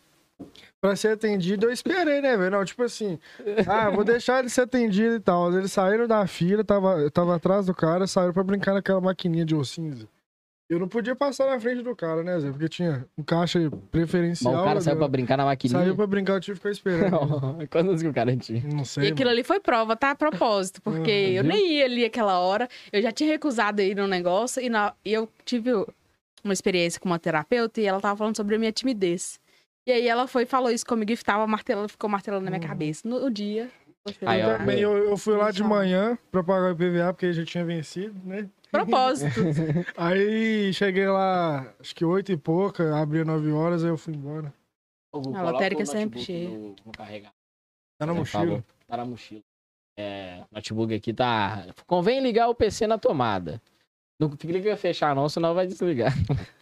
[0.81, 2.51] pra ser atendido, eu esperei, né, velho?
[2.51, 3.19] Não, tipo assim,
[3.67, 5.53] ah, vou deixar ele ser atendido e tal.
[5.57, 9.45] Eles saíram da fila, tava, eu tava atrás do cara, saíram pra brincar naquela maquininha
[9.45, 10.07] de ossinhos.
[10.69, 12.51] Eu não podia passar na frente do cara, né, Zé?
[12.51, 14.55] Porque tinha um caixa Mas preferencial.
[14.55, 15.79] o cara né, saiu pra brincar na maquininha.
[15.81, 17.17] Saiu pra brincar, eu tive que ficar esperando.
[17.71, 18.63] Quantos que o cara tinha?
[18.65, 19.09] não E sei.
[19.13, 20.11] aquilo ali foi prova, tá?
[20.11, 23.95] A propósito, porque Ah, eu nem ia ali aquela hora, eu já tinha recusado ir
[23.95, 25.71] no negócio e, na- e eu tive
[26.43, 29.39] uma experiência com uma terapeuta e ela tava falando sobre a minha timidez.
[29.87, 32.61] E aí ela foi e falou isso comigo e tava martelando, ficou martelando na minha
[32.61, 32.69] Uhum.
[32.69, 33.09] cabeça.
[33.09, 33.71] No, no dia.
[34.25, 37.33] Aí, Eu ó, também, eu, eu fui lá de manhã pra pagar o IPVA, porque
[37.33, 38.49] já tinha vencido, né?
[38.71, 39.41] Propósito.
[39.97, 44.53] Aí cheguei lá, acho que oito e pouca, abria nove horas, aí eu fui embora.
[45.13, 46.51] A lotérica é sempre cheia.
[46.51, 47.35] No, no carregador.
[47.99, 48.65] Tá na mochila.
[48.87, 49.43] Tá na mochila.
[49.99, 51.67] É, o notebook aqui tá.
[51.87, 53.63] Convém ligar o PC na tomada.
[54.21, 56.13] Não clica fechar, não, senão vai desligar.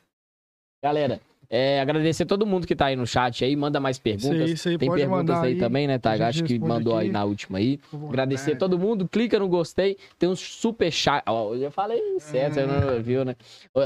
[0.82, 3.54] Galera, é, agradecer todo mundo que tá aí no chat aí.
[3.56, 4.40] Manda mais perguntas.
[4.40, 6.30] aí, isso aí Tem perguntas mandar aí, também, né, a Taga?
[6.32, 7.12] gente Acho que mandou aí aqui.
[7.12, 7.78] na última aí.
[8.08, 9.08] Agradecer todo mundo.
[9.08, 9.96] Clica no gostei.
[10.18, 11.22] Tem um super chat.
[11.26, 13.36] Ó, eu já falei certo, você não viu, né?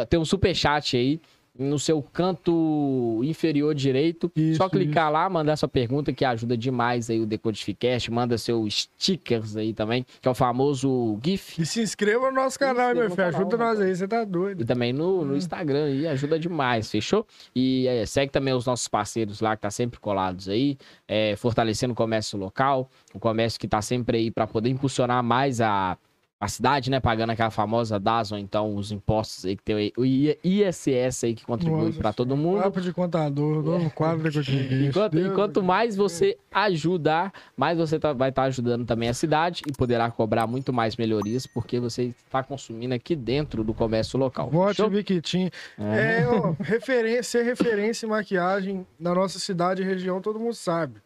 [0.09, 1.21] Tem um super chat aí
[1.59, 4.31] no seu canto inferior direito.
[4.37, 8.11] Isso, Só clicar lá, mandar sua pergunta que ajuda demais aí o Decodificast.
[8.11, 11.61] Manda seu stickers aí também, que é o famoso GIF.
[11.61, 13.17] E se inscreva no nosso canal, meu filho.
[13.17, 13.81] canal, Ajuda nós rapaz.
[13.81, 14.65] aí, você tá E doido.
[14.65, 17.27] também no, no Instagram aí, ajuda demais, fechou?
[17.55, 21.93] E é, segue também os nossos parceiros lá que tá sempre colados aí, é, fortalecendo
[21.93, 25.99] o comércio local, o comércio que tá sempre aí para poder impulsionar mais a,
[26.41, 27.01] a cidade, né?
[27.01, 31.45] Pagando aquela famosa DAS, ou então os impostos aí que tem o ISS aí que
[31.45, 32.63] contribui para todo mundo.
[32.63, 34.41] Papo de contador, novo quadro da
[34.87, 39.73] Enquanto, enquanto mais você ajudar, mais você tá- vai estar ajudando também a cidade e
[39.73, 44.49] poderá cobrar muito mais melhorias, porque você está consumindo aqui dentro do comércio local.
[44.49, 44.91] Vote Fechou?
[44.91, 45.51] Viquitim.
[45.77, 46.21] É.
[46.21, 51.01] É, ó, referência, ser referência em maquiagem na nossa cidade e região, todo mundo sabe.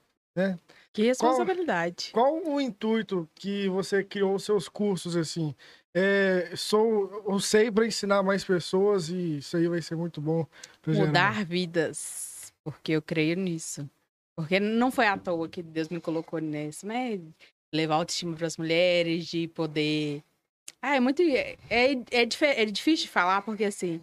[0.93, 2.11] Que responsabilidade.
[2.13, 5.55] Qual o intuito que você criou os seus cursos assim?
[5.95, 10.47] É, sou, eu sei para ensinar mais pessoas e isso aí vai ser muito bom.
[10.87, 12.53] Mudar vidas.
[12.65, 13.89] Porque eu creio nisso.
[14.37, 17.21] Porque não foi à toa que Deus me colocou nisso, né?
[17.73, 20.23] Levar autoestima para as mulheres, de poder.
[20.81, 21.23] Ah, é muito.
[21.23, 22.23] É, é, é,
[22.63, 24.01] é difícil de falar, porque assim.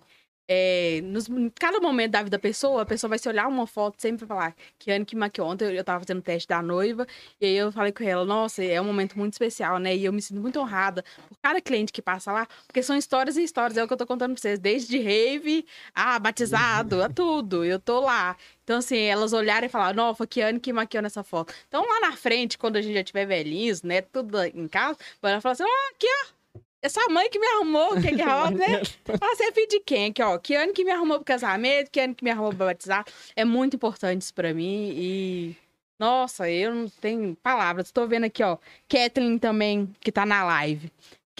[0.51, 3.67] É, nos, em cada momento da vida da pessoa, a pessoa vai se olhar uma
[3.67, 6.47] foto sempre vai falar que ano que maquiou ontem, eu, eu tava fazendo o teste
[6.47, 7.05] da noiva,
[7.39, 9.95] e aí eu falei com ela, nossa, é um momento muito especial, né?
[9.95, 13.37] E eu me sinto muito honrada por cada cliente que passa lá, porque são histórias
[13.37, 17.09] e histórias, é o que eu tô contando pra vocês, desde rave, a batizado, a
[17.09, 18.35] tudo, eu tô lá.
[18.63, 21.53] Então, assim, elas olharem e falaram, nossa, que ano que maquiou nessa foto.
[21.67, 25.39] Então, lá na frente, quando a gente já tiver velhinhos, né, tudo em casa, vai
[25.41, 26.38] falar assim, ó, aqui, ó,
[26.81, 28.81] essa mãe que me arrumou, que que rola, né?
[29.05, 30.11] Você é filho de quem?
[30.11, 32.67] Aqui, ó, que ano que me arrumou pro casamento, que ano que me arrumou pra
[32.67, 33.05] batizar.
[33.35, 35.55] É muito importante isso pra mim e...
[35.99, 37.87] Nossa, eu não tenho palavras.
[37.87, 38.57] Estou vendo aqui, ó,
[38.87, 40.89] Kathleen também, que tá na live.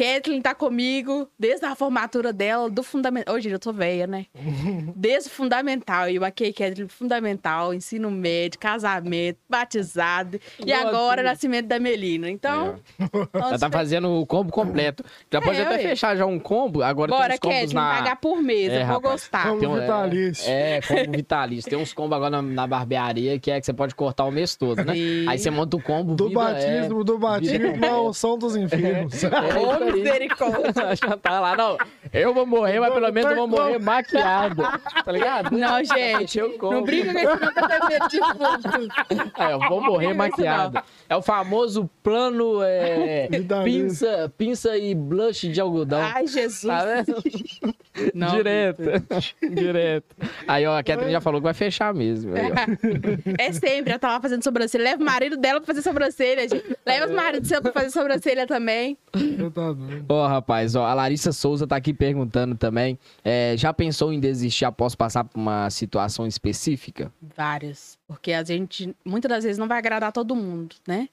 [0.04, 3.36] Kathleen tá comigo desde a formatura dela, do fundamental.
[3.36, 4.28] Hoje eu tô velha, né?
[4.96, 6.10] Desde o fundamental.
[6.10, 10.40] E eu maquei Kathleen fundamental, ensino médio, casamento, batizado.
[10.66, 12.30] E agora nascimento da Melina.
[12.30, 12.76] Então.
[12.98, 15.04] Já nossa, tá fazendo o combo completo.
[15.32, 15.80] Já pode É, até ué.
[15.82, 16.82] fechar já um combo.
[16.82, 17.96] Agora Bora, tem uns combos Kathleen, na...
[17.98, 18.70] pagar por mês.
[18.72, 19.14] É, eu vou rapaz.
[19.14, 19.58] gostar.
[19.60, 20.50] Tem um- vitalício.
[20.50, 21.70] É, combo vitalício.
[21.70, 24.56] Tem uns combos agora na, na barbearia que é que você pode cortar o mês
[24.56, 24.96] todo, né?
[24.98, 26.16] E- Aí você monta o combo.
[26.16, 29.24] Do vida, batismo, do batismo vida- ao som dos enfermos.
[29.24, 30.96] É, Misericórdia.
[30.96, 31.78] Já tá lá, não.
[32.12, 34.64] Eu vou morrer, mas pelo menos eu vou morrer maquiado.
[35.04, 35.58] Tá ligado?
[35.58, 36.24] Não, gente.
[36.24, 36.74] Encher o combo.
[36.74, 39.32] Não brinca com esse eu medo de fundo.
[39.38, 40.82] É, eu vou morrer maquiado.
[41.08, 43.28] É o famoso plano é,
[43.64, 46.02] pinça, pinça e blush de algodão.
[46.02, 46.66] Ai, Jesus.
[46.66, 47.24] Tá vendo?
[48.14, 48.84] Não, Direto.
[49.54, 50.16] Direto.
[50.48, 52.34] Aí, ó, a Catherine já falou que vai fechar mesmo.
[52.36, 53.34] Aí, ó.
[53.38, 54.84] É sempre, ela tava fazendo sobrancelha.
[54.84, 56.78] Leva o marido dela pra fazer sobrancelha, gente.
[56.86, 58.98] Leva os maridos seu pra fazer sobrancelha também.
[59.38, 59.74] Eu tá
[60.08, 62.98] Ó, rapaz, ó, a Larissa Souza tá aqui perguntando também.
[63.24, 67.12] é, já pensou em desistir após passar por uma situação específica?
[67.36, 67.98] Várias.
[68.08, 71.10] Porque a gente, muitas das vezes, não vai agradar todo mundo, né?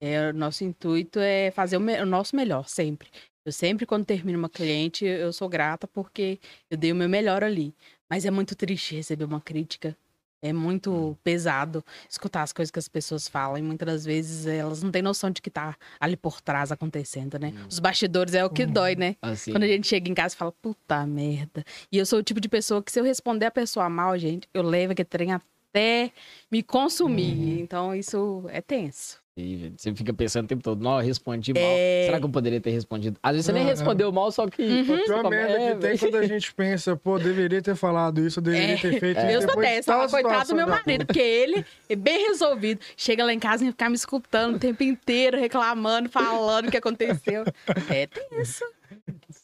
[0.00, 3.08] É, o nosso intuito é fazer o, o nosso melhor, sempre.
[3.44, 6.38] Eu sempre, quando termino uma cliente, eu sou grata porque
[6.70, 7.74] eu dei o meu melhor ali.
[8.08, 9.96] Mas é muito triste receber uma crítica.
[10.44, 13.56] É muito pesado escutar as coisas que as pessoas falam.
[13.56, 17.38] E muitas das vezes elas não têm noção de que tá ali por trás acontecendo,
[17.38, 17.54] né?
[17.66, 19.16] Os bastidores é o que dói, né?
[19.22, 19.52] Assim.
[19.52, 21.64] Quando a gente chega em casa e fala, puta merda.
[21.90, 24.46] E eu sou o tipo de pessoa que se eu responder a pessoa mal, gente,
[24.52, 26.12] eu levo aquele trem até
[26.52, 27.60] me consumir.
[27.60, 29.23] Então isso é tenso.
[29.36, 31.60] E você fica pensando o tempo todo, não, eu respondi mal.
[31.64, 32.04] É.
[32.06, 33.18] Será que eu poderia ter respondido?
[33.20, 34.62] Às vezes você nem respondeu mal, só que.
[34.62, 34.84] Uhum.
[34.84, 35.98] Pior fala, merda é, que tem velho.
[35.98, 38.78] quando a gente pensa, pô, deveria ter falado isso, eu deveria É.
[38.78, 39.26] ter feito É.
[39.26, 39.42] isso.
[39.46, 42.80] Eu sou dessa, fala, coitado do meu marido, porque ele é bem resolvido.
[42.96, 46.76] Chega lá em casa e ficar me escutando o tempo inteiro, reclamando, falando o que
[46.76, 47.42] aconteceu.
[47.90, 48.64] É tenso.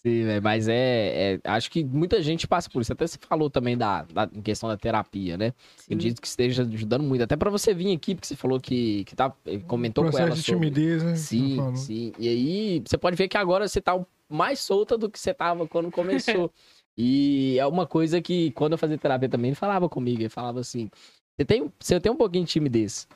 [0.02, 2.92] Sim, velho, mas é, é- Acho que muita gente passa por isso.
[2.92, 5.52] Até você falou também da, da em questão da terapia, né?
[5.84, 7.22] Acredito que esteja ajudando muito.
[7.22, 9.30] Até pra você vir aqui, porque você falou que, que tá,
[9.66, 10.70] comentou com Processo ela de sobre.
[10.70, 11.14] timidez, né?
[11.16, 11.76] Sim, falou.
[11.76, 12.12] sim.
[12.18, 15.66] E aí, você pode ver que agora você tá mais solta do que você tava
[15.68, 16.50] quando começou.
[16.96, 20.22] e é uma coisa que, quando eu fazia terapia também, ele falava comigo.
[20.22, 20.90] Ele falava assim:
[21.36, 23.06] você tem, você tem um pouquinho de timidez.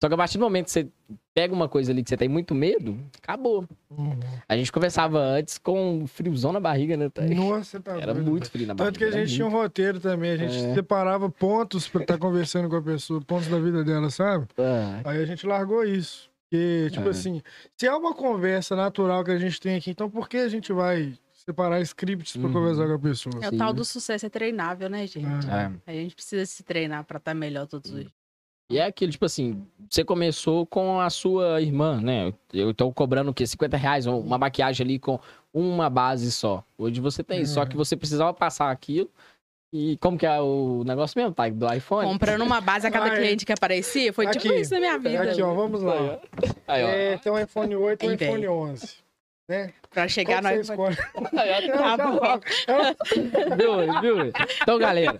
[0.00, 0.88] Só que a partir do momento que você
[1.34, 3.64] pega uma coisa ali que você tem muito medo, acabou.
[3.90, 4.18] Uhum.
[4.48, 7.08] A gente conversava antes com um friozão na barriga, né?
[7.08, 7.34] Thay?
[7.34, 8.30] Nossa, você tá Era doido.
[8.30, 8.92] muito frio na barriga.
[8.92, 10.74] Tanto que a gente tinha um roteiro também, a gente É.
[10.74, 14.46] separava pontos pra estar conversando com a pessoa, pontos da vida dela, sabe?
[14.56, 16.30] Ah, Aí a gente largou isso.
[16.50, 17.10] Porque, tipo É.
[17.10, 17.42] assim,
[17.76, 20.72] se é uma conversa natural que a gente tem aqui, então por que a gente
[20.72, 22.52] vai separar scripts pra Uhum.
[22.52, 23.34] conversar com a pessoa?
[23.44, 23.58] É o Sim.
[23.58, 25.26] tal do sucesso é treinável, né, gente?
[25.50, 25.70] É.
[25.86, 25.90] é.
[25.90, 28.12] A gente precisa se treinar pra estar melhor todos os dias.
[28.70, 32.34] E é aquilo, tipo assim, você começou com a sua irmã, né?
[32.52, 33.46] Eu tô cobrando o quê?
[33.46, 35.18] 50 reais, uma maquiagem ali com
[35.54, 36.62] uma base só.
[36.76, 39.10] Hoje você tem, só que você precisava passar aquilo.
[39.72, 41.48] E como que é o negócio mesmo, tá?
[41.48, 42.08] Do iPhone?
[42.08, 43.16] Comprando uma base a cada é.
[43.16, 44.60] cliente que aparecia, foi tipo Aqui.
[44.60, 45.30] isso na minha vida.
[45.30, 46.18] Aqui, ó, vamos lá.
[46.66, 46.88] Aí, ó.
[46.88, 48.52] É, tem um iPhone 8 e um iPhone velho.
[48.52, 48.96] 11.
[49.48, 49.72] Né?
[49.90, 50.96] Pra chegar Qual escolhe?
[51.36, 51.96] Aí, ó.
[51.96, 52.40] Tá bom.
[53.56, 54.32] Viu, viu?
[54.62, 55.18] Então, galera,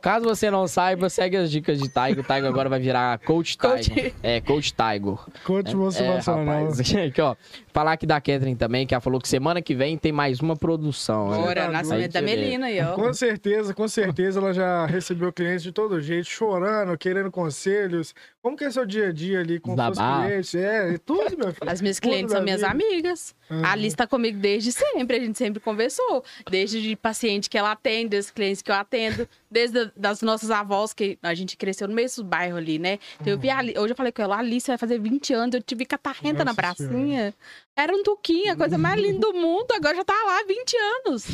[0.00, 2.20] caso você não saiba, segue as dicas de Taigo.
[2.20, 4.12] O Taigo agora vai virar Coach Taigo.
[4.22, 5.18] É, Coach Taigo.
[5.44, 6.44] Coach É, motivacional.
[6.66, 6.80] rapaz.
[6.94, 7.34] Aqui, ó.
[7.72, 10.56] Falar aqui da Catherine também, que ela falou que semana que vem tem mais uma
[10.56, 11.30] produção.
[11.30, 11.36] né?
[11.38, 12.20] Bora, tá nascimento da.
[12.20, 12.94] Melina aí, ó.
[12.94, 18.14] Com certeza, com certeza ela já recebeu clientes de todo jeito, chorando, querendo conselhos.
[18.42, 20.54] Como que é seu dia a dia ali com os clientes?
[20.54, 21.70] É, e tudo, meu filho.
[21.70, 23.34] As minhas Tudo clientes são minhas amigas.
[23.50, 23.62] Uhum.
[23.64, 26.22] A tá comigo desde sempre, a gente sempre conversou.
[26.50, 30.92] Desde de paciente que ela atende, desde clientes que eu atendo, desde das nossas avós,
[30.92, 32.98] que a gente cresceu no mesmo bairro ali, né?
[33.20, 35.54] Então eu vi Ali- hoje eu falei com ela, a Alice vai fazer 20 anos,
[35.54, 37.34] eu tive catarrenta na Nossa pracinha.
[37.76, 40.76] Era um tuquinho, a coisa mais linda do mundo, agora já tá lá há 20
[40.76, 41.24] anos.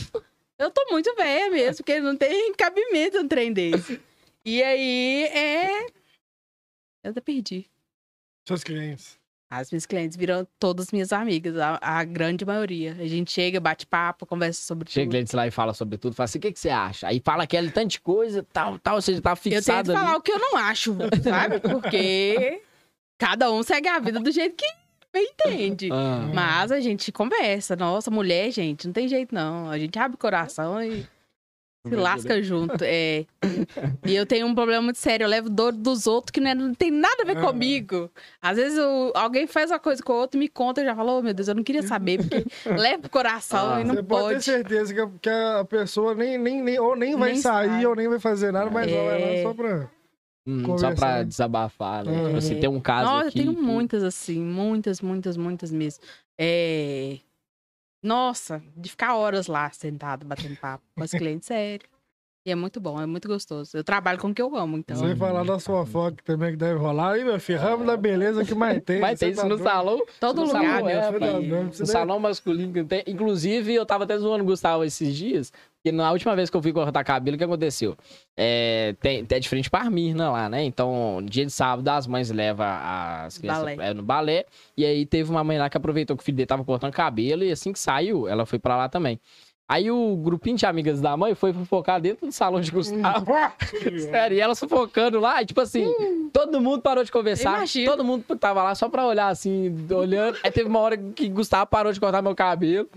[0.59, 4.01] Eu tô muito velha mesmo, porque não tem cabimento um trem desse.
[4.45, 5.87] E aí, é...
[7.05, 7.66] Eu até perdi.
[8.47, 9.18] Seus clientes.
[9.49, 12.97] As minhas clientes viram todas minhas amigas, a, a grande maioria.
[12.99, 15.11] A gente chega, bate papo, conversa sobre Chega tudo.
[15.13, 17.07] clientes lá e fala sobre tudo, fala assim, o que, que você acha?
[17.07, 20.05] Aí fala aquele tanto de coisa, tal, tal, ou seja, tá Eu fixado tento ali.
[20.05, 21.61] falar o que eu não acho, sabe?
[21.61, 22.61] Porque
[23.17, 24.67] cada um segue a vida do jeito que
[25.19, 25.91] entende.
[25.93, 26.29] Ah.
[26.35, 27.77] Mas a gente conversa.
[27.77, 29.71] Nossa, mulher, gente, não tem jeito não.
[29.71, 31.07] A gente abre o coração e
[31.89, 32.76] se lasca junto.
[32.82, 33.24] É.
[34.07, 35.24] E eu tenho um problema muito sério.
[35.24, 37.41] Eu levo dor dos outros que não, é- não tem nada a ver Ah.
[37.41, 38.11] comigo.
[38.41, 41.18] Às vezes o- alguém faz uma coisa com o outro, me conta, eu já falo,
[41.18, 42.45] oh, meu Deus, eu não queria saber, porque
[42.97, 43.80] leva o coração Ah.
[43.80, 44.45] e não Você pode ter pode.
[44.45, 47.87] certeza que a, que a pessoa nem, nem, nem, ou nem vai Nem sair, sabe.
[47.87, 49.43] ou nem vai fazer nada, mas ela vai lá É.
[49.43, 49.91] só pra.
[50.49, 52.12] Hum, só pra desabafar, né?
[52.12, 52.24] Uhum.
[52.26, 53.39] Tipo assim, tem um caso Nossa, eu aqui...
[53.41, 56.05] tenho que- muitas assim, muitas, muitas, muitas mesmo.
[56.39, 57.16] É...
[58.03, 61.89] Nossa, de ficar horas lá sentado, batendo papo com as clientes, sério.
[62.47, 63.77] E é muito bom, é muito gostoso.
[63.77, 64.97] Eu trabalho com o que eu amo, então.
[64.97, 67.15] Sem falar da sua foca também que deve rolar.
[67.15, 69.01] Aí, meu filho, ramo da beleza que mais tem.
[69.01, 69.65] Mas tem tá isso no doido.
[69.65, 70.01] salão.
[70.21, 71.19] Todo no lugar, salão, meu é, filho.
[71.19, 71.51] pai.
[71.51, 73.03] Tá No salão masculino que tem.
[73.05, 75.53] Inclusive, eu tava até zoando o Gustavo esses dias.
[75.87, 77.97] Porque na última vez que eu fui cortar cabelo, o que aconteceu?
[78.37, 80.64] É, tem, tem de frente pra Mirna lá, né?
[80.64, 83.91] Então, dia de sábado, as mães levam as crianças Balé.
[83.91, 84.47] é, no balé.
[84.76, 87.45] E aí teve uma mãe lá que aproveitou que o filho dele tava cortando cabelo.
[87.45, 89.20] E assim que saiu, ela foi pra lá também.
[89.68, 93.26] Aí o grupinho de amigas da mãe foi fofocar dentro do salão de Gustavo.
[94.11, 95.93] Sério, e ela sufocando lá, e tipo assim,
[96.32, 97.57] todo mundo parou de conversar.
[97.57, 97.91] Imagino.
[97.91, 100.39] Todo mundo tava lá só pra olhar assim, olhando.
[100.43, 102.89] Aí teve uma hora que Gustavo parou de cortar meu cabelo.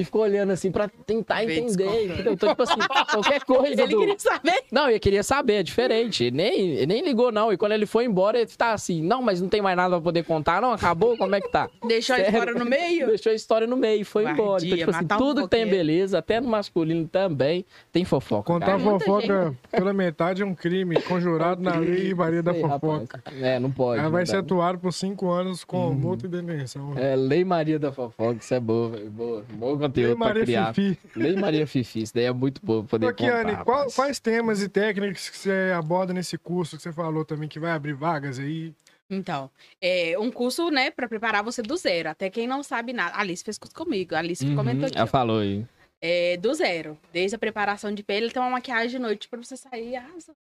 [0.00, 1.62] E ficou olhando assim pra tentar entender.
[1.76, 2.30] desconfiando.
[2.32, 2.80] Então, tipo assim,
[3.10, 3.82] qualquer coisa.
[3.82, 4.62] Ele do- queria saber.
[4.72, 6.24] Não, eu queria saber, é diferente.
[6.24, 7.52] Ele nem, ele nem ligou, não.
[7.52, 10.00] E quando ele foi embora, ele tá assim, não, mas não tem mais nada pra
[10.00, 10.72] poder contar, não?
[10.72, 11.16] Acabou?
[11.16, 11.68] Como é que tá?
[11.86, 12.32] Deixou a Sério?
[12.38, 13.06] história no meio.
[13.08, 14.64] Deixou a história no meio e foi Guardia, embora.
[14.64, 18.44] Então, tipo assim, um tudo que tem beleza, até no masculino também, tem fofoca.
[18.44, 18.78] Contar cara.
[18.78, 23.18] fofoca pela metade é um crime, conjurado na lei e Maria da fofoca.
[23.24, 23.42] rapaz.
[23.42, 24.00] É, não pode.
[24.00, 26.92] Ela vai ser atuado por cinco anos com multa e detenção.
[26.96, 29.10] É, Lei Maria da Fofoca, isso é boa, velho.
[29.10, 29.44] Boa.
[29.52, 30.74] Bom conteúdo Lei pra Maria criar.
[30.74, 30.98] Fifi.
[31.16, 33.94] Lei Maria Fifi, isso daí é muito bom pra poder Kiane, contar, qual- rapaz.
[33.94, 37.72] quais temas e técnicas que você aborda nesse curso que você falou também que vai
[37.72, 38.72] abrir vagas aí?
[39.12, 39.50] Então,
[39.82, 42.08] é um curso, né, pra preparar você do zero.
[42.10, 43.14] Até quem não sabe nada.
[43.16, 44.14] A Alice fez curso comigo.
[44.14, 44.96] A Alice Uhum, comentou aqui.
[44.96, 45.08] Ela ó.
[45.08, 45.66] falou aí.
[46.00, 46.96] É, do zero.
[47.12, 49.96] Desde a preparação de pele, tem uma maquiagem de noite pra você sair.
[49.96, 50.36] arrasando.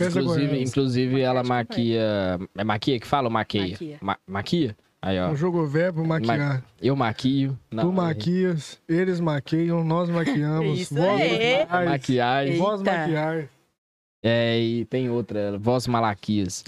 [0.00, 0.68] Inclusive, Goiás.
[0.70, 2.38] inclusive ela maquia.
[2.56, 3.70] É maquia que fala ou maqueia?
[3.70, 3.98] Maquia.
[4.00, 4.76] Ma- maquia?
[5.04, 5.30] Aí, ó.
[5.30, 6.62] Um jogo verbo maquiar.
[6.80, 7.58] Eu maquio.
[7.72, 10.78] Não, tu maquias, eles maquiam, nós maquiamos.
[10.78, 11.30] Isso vós aí.
[11.58, 12.56] maquiais, Maquiagem.
[12.56, 13.48] Vós maquiar.
[14.22, 16.64] É, e tem outra, Voz Malaquias.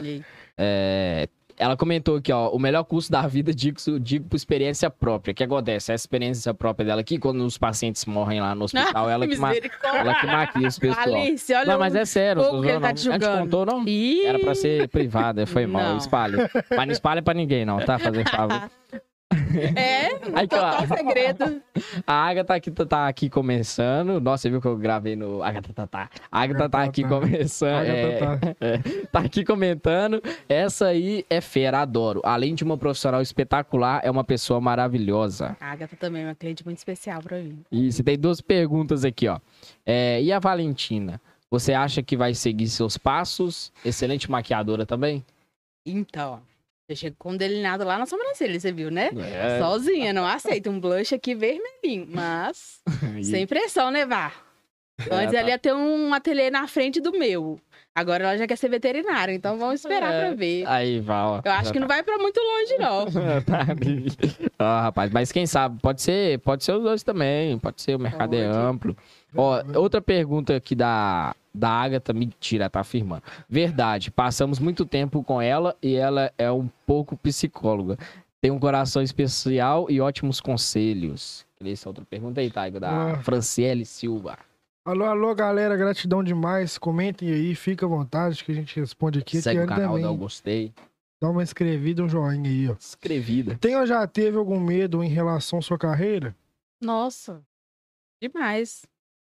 [0.59, 5.33] É, ela comentou aqui, ó, o melhor curso da vida, digo, digo por experiência própria.
[5.33, 5.93] O que acontece?
[5.93, 9.53] A experiência própria dela aqui, quando os pacientes morrem lá no hospital, ela, que ma-
[9.55, 11.15] ela que maquia esse pessoal.
[11.15, 12.43] Alice, olha Não, mas é sério.
[12.43, 12.95] tô que ele tá não.
[12.95, 13.39] te julgando.
[13.43, 13.85] contou, não?
[13.87, 16.51] Ih, Era pra ser privada, foi mal, espalha.
[16.71, 17.99] Mas não espalha pra ninguém, não, tá?
[17.99, 18.71] Fazer favor.
[19.77, 20.97] É, Aí, total claro.
[20.97, 21.63] segredo.
[22.07, 24.21] A Agatha aqui, tá aqui começando.
[24.21, 25.43] Nossa, você viu que eu gravei no.
[25.43, 26.11] Agatha tá, tá.
[26.31, 27.09] A Agatha tá aqui tá.
[27.09, 27.87] começando.
[27.87, 28.39] é, tá.
[29.13, 30.23] tá aqui comentando.
[30.49, 32.21] Essa aí é fera, adoro.
[32.25, 35.57] Além de uma profissional espetacular, é uma pessoa maravilhosa.
[35.61, 37.65] A Agatha também é uma cliente muito especial pra mim.
[37.71, 39.39] E você tem duas perguntas aqui, ó.
[39.85, 41.21] É, e a Valentina?
[41.51, 43.73] Você acha que vai seguir seus passos?
[43.85, 45.25] Excelente maquiadora também?
[45.87, 46.41] Então,
[46.89, 49.11] eu chego com um delineado lá na sobrancelha, você viu, né?
[49.33, 49.59] É.
[49.59, 52.81] Sozinha, não aceito um blush aqui vermelhinho, mas
[53.23, 54.33] sem pressão, né, Vá?
[55.11, 55.39] É, Antes tá.
[55.41, 57.59] ela ia ter um ateliê na frente do meu.
[57.93, 60.21] Agora ela já quer ser veterinária, então vamos esperar É.
[60.21, 60.65] pra ver.
[60.69, 61.41] Aí, Val.
[61.45, 63.07] Eu acho que não vai pra muito longe, não.
[63.45, 63.67] Tá.
[64.59, 67.99] Ó, rapaz, mas quem sabe, pode ser, pode ser os dois também, pode ser, o
[67.99, 68.57] mercado é Pode.
[68.59, 68.97] amplo.
[69.37, 73.23] Ó, outra pergunta aqui da, da Agatha, mentira, tá afirmando.
[73.49, 77.99] Verdade, passamos muito tempo com ela e ela é um pouco psicóloga.
[78.41, 81.47] Tem um coração especial e ótimos conselhos.
[81.65, 83.23] Essa outra pergunta aí, Taigo, da Ah.
[83.23, 84.37] Franciele Silva.
[84.85, 86.77] Alô, alô, galera, gratidão demais.
[86.77, 89.41] Comentem aí, fica à vontade que a gente responde aqui.
[89.41, 90.03] Segue o canal, também.
[90.05, 90.75] dá o gostei.
[91.23, 92.75] Dá uma inscrevida, um joinha aí, ó.
[92.79, 93.57] Escrevida.
[93.59, 96.37] Tem ou já teve algum medo em relação à sua carreira?
[96.83, 97.41] Nossa,
[98.23, 98.83] demais.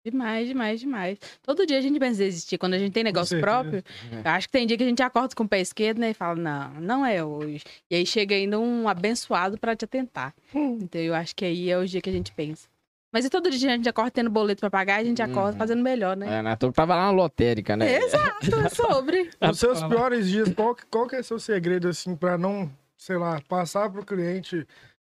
[0.08, 1.18] Demais, demais, demais.
[1.42, 2.58] Todo dia a gente pensa em desistir.
[2.58, 3.82] Quando a gente tem negócio próprio,
[4.12, 6.14] eu acho que tem dia que a gente acorda com o pé esquerdo né, e
[6.14, 7.62] fala, não, não é hoje.
[7.90, 10.34] E aí chega ainda um abençoado pra te atentar.
[10.54, 12.68] Então eu acho que aí é o dia que a gente pensa.
[13.10, 15.58] Mas e todo dia a gente acorda tendo boleto pra pagar, a gente acorda Uhum.
[15.58, 16.38] fazendo melhor, né?
[16.38, 16.56] É, né?
[16.56, 17.96] Tu tava lá na lotérica, né?
[17.96, 19.30] Exato, é sobre.
[19.40, 23.16] Nos seus piores dias, qual, que- qual que é seu segredo, assim, pra não, sei
[23.16, 24.66] lá, passar pro cliente,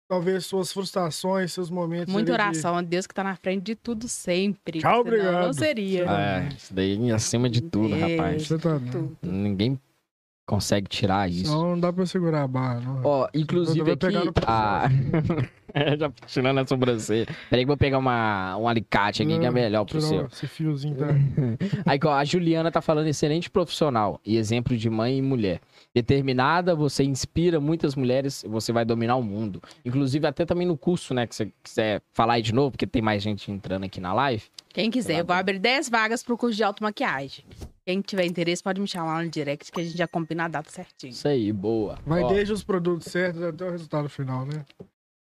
[0.08, 2.12] talvez, suas frustrações, seus momentos...
[2.14, 4.80] Muita ali de- oração a Deus que tá na frente de tudo sempre.
[4.80, 5.54] Tchau, senão Não obrigado.
[5.54, 6.06] seria.
[6.06, 8.16] É, isso daí acima de tudo, É.
[8.16, 8.47] rapaz.
[8.47, 8.80] Você tá.
[8.91, 9.18] Tudo.
[9.24, 9.80] Ninguém
[10.46, 11.46] consegue tirar isso.
[11.46, 13.02] Senão não dá pra segurar a barra, não.
[13.04, 14.08] Ó, inclusive aqui.
[14.08, 14.89] pegar no A...
[15.76, 17.26] É, já tirando a sobrancelha.
[17.50, 20.28] Peraí que eu vou pegar uma, um alicate aqui que é melhor pro seu.
[20.28, 21.08] Esse fiozinho tá...
[21.84, 25.60] Aí, ó, a Juliana tá falando excelente profissional e exemplo de mãe e mulher.
[25.91, 29.60] Determinada, você inspira muitas mulheres, você vai dominar o mundo.
[29.84, 33.02] Inclusive, até também no curso, né, que você quiser falar aí de novo, porque tem
[33.02, 34.44] mais gente entrando aqui na live.
[34.70, 37.46] Quem quiser, eu vou abrir 10 vagas pro curso de automaquiagem.
[37.86, 40.48] Quem tiver interesse pode me chamar lá no direct que a gente já combina a
[40.48, 41.12] data certinho.
[41.12, 42.00] Isso aí, boa.
[42.06, 44.64] Vai Ó, desde os produtos certos até o resultado final, né?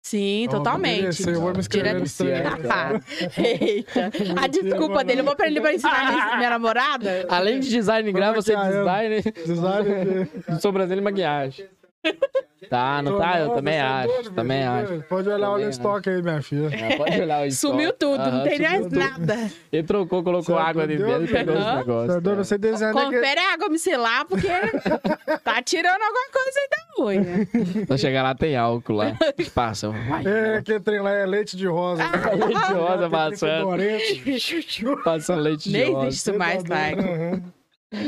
[0.03, 1.27] Sim, Ó, totalmente.
[1.27, 3.03] Eu vou me inscrever Direto-
[3.37, 4.11] Eita.
[4.41, 7.25] A desculpa dele, eu vou aprender pra ensinar minha, namorada.
[7.29, 8.69] Além de design gráfico, você é ela.
[8.69, 11.67] design Design de- de sobrancelha e maquiagem.
[12.71, 13.37] Tá, não tá?
[13.37, 15.03] Eu também é acho, doido, também acho.
[15.09, 16.73] Pode olhar o Também estoque aí, minha filha.
[16.73, 17.99] É, pode olhar o Sumiu estoque.
[17.99, 18.99] tudo, não tem mais sumiu tudo.
[18.99, 19.51] nada.
[19.73, 22.23] Ele trocou, colocou Sabe, água dentro dele e pegou os negócios.
[22.23, 22.33] Tá?
[22.35, 23.01] Você desenha que...
[23.01, 24.47] Confere a água micelar, porque
[25.43, 27.19] tá tirando alguma coisa aí da ruim.
[27.19, 27.85] né?
[27.85, 29.17] Pra chegar lá tem álcool lá.
[29.53, 29.89] Passa.
[29.89, 30.23] Vai.
[30.25, 32.03] É, aquele trem lá é leite de rosa.
[32.05, 33.67] Leite de rosa passando.
[35.03, 36.07] Passando leite de Nem rosa.
[36.07, 36.95] existe isso mais, pai.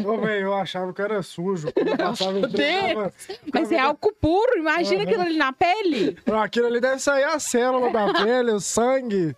[0.05, 1.67] Ô, velho, eu achava que era sujo.
[1.75, 3.11] Eu passava,
[3.53, 5.03] Mas é álcool puro, imagina Aham.
[5.03, 6.17] aquilo ali na pele.
[6.41, 9.35] Aquilo ali deve sair a célula da pele, o sangue.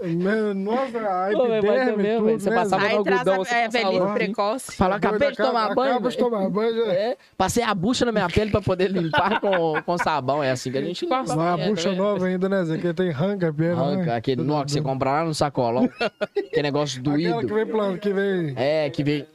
[0.00, 2.40] Meu, Nossa, a é epiderme, mesmo, tudo.
[2.40, 2.56] Você né?
[2.56, 4.76] passava Aí no algodão, a é, velhice precoce.
[4.76, 5.90] Fala, acabei de acaba- tomar banho.
[5.90, 6.84] Acaba de tomar banho.
[6.94, 10.44] É, passei a bucha na minha pele pra poder limpar com, com sabão.
[10.44, 11.34] É assim que a gente gosta.
[11.34, 11.68] Uma né?
[11.68, 12.78] bucha nova ainda, né, Zé?
[12.78, 14.14] Que tem ranca, pena, Arranca, né?
[14.16, 15.90] aquele nó que você compra lá no sacolão.
[16.36, 17.54] Aquele negócio Aquela que doído.
[17.54, 18.54] vem plano, que vem...
[18.56, 19.26] É, que vem,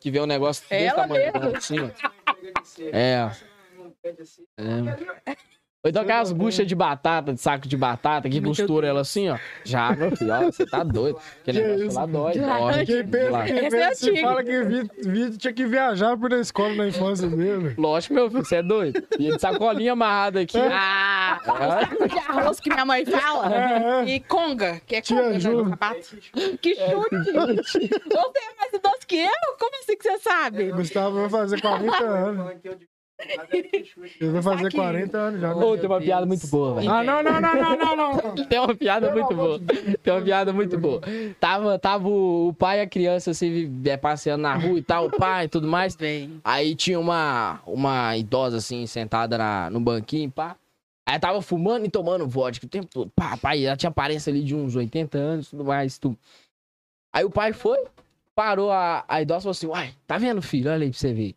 [0.00, 1.32] que vem um negócio desse Ela tamanho.
[1.32, 1.56] mesmo.
[1.56, 1.90] Assim, ó.
[2.92, 3.30] É.
[5.26, 5.36] é.
[5.82, 9.38] Ou então aquelas buchas de batata, de saco de batata, que costura ela assim, ó.
[9.64, 11.18] Já, meu filho, ó, você tá doido.
[11.40, 11.96] Aquele Que negócio isso?
[11.98, 12.32] lá dói.
[12.38, 12.84] Dói.
[12.86, 14.28] Quem pensa, quem Esse é pensa, antigo.
[14.28, 17.74] fala que vi, vi- tinha que viajar por a escola na infância dele.
[17.78, 19.02] Lógico, meu filho, você é doido.
[19.18, 20.58] E de sacolinha amarrada aqui.
[20.58, 23.50] Ah, o saco de arroz que minha mãe fala.
[23.56, 24.04] É, é.
[24.16, 25.64] E conga, que é Tia conga, né, Ju.
[25.64, 26.00] no sapato.
[26.60, 27.32] Que chute!
[27.32, 29.56] Você é mais idoso que eu?
[29.58, 30.72] Como assim que você sabe?
[30.72, 32.52] Gustavo vai fazer 40 anos.
[34.20, 34.76] Ele vai fazer Aqui.
[34.76, 35.54] 40 anos já.
[35.54, 35.64] né?
[35.64, 36.90] Ô, tem uma piada muito boa, velho.
[36.90, 38.34] Ah, não, não, não, não, não, não.
[38.48, 39.60] Tem uma piada muito boa.
[40.02, 41.00] Tem uma piada muito boa.
[41.38, 45.10] Tava, tava o, pai e a criança assim, é, passeando na rua e tal, o
[45.10, 45.94] pai e tudo mais.
[45.96, 46.40] Bem.
[46.44, 50.56] Aí tinha uma, uma idosa assim, sentada na, no banquinho, pá.
[51.06, 53.10] Aí tava fumando e tomando vodka o tempo todo.
[53.14, 56.16] Pá, pai, ela tinha aparência ali de uns 80 anos e tudo mais, tudo.
[57.12, 57.84] Aí o pai foi,
[58.34, 60.70] parou a, a idosa e falou assim: Uai, tá vendo, filho?
[60.70, 61.34] Olha aí pra você ver.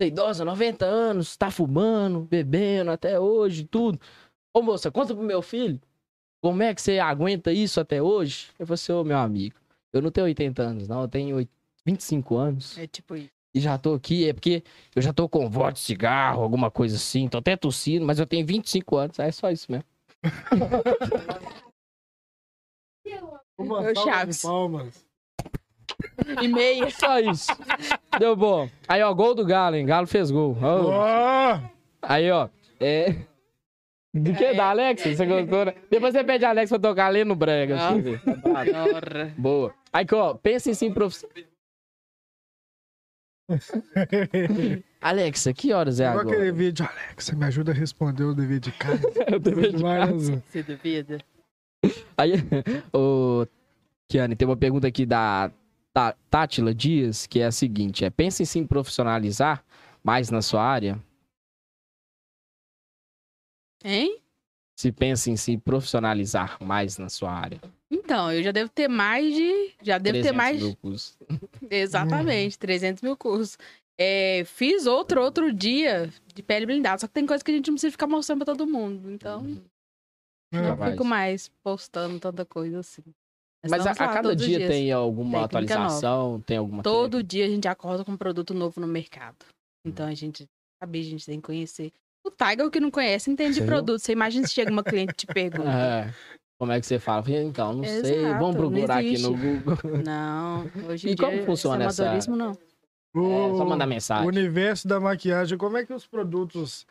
[0.00, 3.98] Essa idosa, 90 anos, tá fumando, bebendo até hoje, tudo.
[4.52, 5.80] Ô moça, conta pro meu filho,
[6.42, 8.48] como é que você aguenta isso até hoje?
[8.58, 9.56] Eu falei assim, ô meu amigo,
[9.92, 11.50] eu não tenho 80 anos, não, eu tenho oit-
[11.86, 13.30] 25 anos É tipo isso.
[13.54, 14.64] e já tô aqui, é porque
[14.96, 18.26] eu já tô com voz de cigarro, alguma coisa assim, tô até tossindo, mas eu
[18.26, 19.84] tenho 25 anos, é só isso mesmo.
[23.56, 24.42] Uma Ô, salva de Chaves.
[24.42, 25.06] Palmas.
[26.42, 26.90] E meia.
[26.90, 27.52] Só isso.
[28.18, 28.68] Deu bom.
[28.88, 29.86] Aí, ó, gol do Galo, hein?
[29.86, 30.56] Galo fez gol.
[30.60, 31.60] Ó.
[32.02, 32.48] Aí, ó,
[32.80, 33.14] é...
[34.12, 34.44] Do que?
[34.44, 34.54] É.
[34.54, 35.12] Da Alexa?
[35.14, 35.74] Você gostou, né?
[35.90, 37.76] Depois você pede a Alexa pra tocar Lê no Brega.
[37.94, 38.20] ver.
[38.54, 39.34] Adora.
[39.36, 39.74] Boa.
[39.92, 41.34] Aí, ó, pensa em sim profissional.
[45.02, 46.52] Alexa, que horas é Igual aquele agora?
[46.52, 49.02] vídeo, Alexa, me ajuda a responder o dever de casa.
[49.30, 50.42] Eu deveria de casa.
[50.48, 51.18] Você duvida?
[52.16, 52.32] Aí,
[52.92, 53.46] ô,
[54.08, 55.50] Kiane, tem uma pergunta aqui da
[56.28, 59.64] Tátila Dias, que é a seguinte: é, pensa em se profissionalizar
[60.02, 61.00] mais na sua área?
[63.84, 64.20] Hein?
[64.76, 67.60] Se pensa em se profissionalizar mais na sua área.
[67.90, 69.72] Então, eu já devo ter mais de.
[69.82, 70.62] Já devo ter 300 mais.
[70.62, 71.18] mil cursos.
[71.70, 73.56] Exatamente, 300 mil cursos.
[73.96, 77.68] É, fiz outro outro dia de pele blindada, só que tem coisa que a gente
[77.68, 79.12] não precisa ficar mostrando pra todo mundo.
[79.12, 79.62] Então,
[80.52, 80.60] É.
[80.60, 83.04] não fico mais postando tanta coisa assim.
[83.70, 84.70] Mas a, a cada dia dias.
[84.70, 86.40] tem alguma Técnica atualização?
[86.40, 89.36] Tem alguma Todo dia a gente acorda com um produto novo no mercado.
[89.86, 90.46] Então a gente
[90.82, 91.92] sabe, a gente tem que conhecer.
[92.26, 93.98] O Tiger, o que não conhece, entende Você de produto.
[94.00, 95.68] Você imagina se chega uma cliente e te pergunta.
[95.70, 96.14] É.
[96.58, 97.24] Como é que você fala?
[97.28, 97.98] Então, não sei.
[98.20, 99.76] Exato, Vamos não procurar aqui no Google.
[100.06, 102.52] Não, hoje em E dia como funciona essa- não.
[102.52, 104.26] É, só mandar O mensagem.
[104.26, 106.86] universo da maquiagem, como é que os produtos,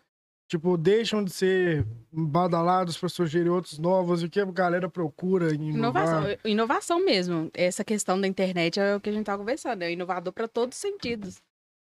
[0.57, 4.21] tipo, deixam de ser badalados para surgirem outros novos?
[4.21, 6.03] E o que a galera procura em inovar?
[6.05, 7.49] Inovação, inovação mesmo.
[7.53, 9.81] Essa questão da internet é o que a gente tá conversando.
[9.81, 11.41] É inovador para todos os sentidos.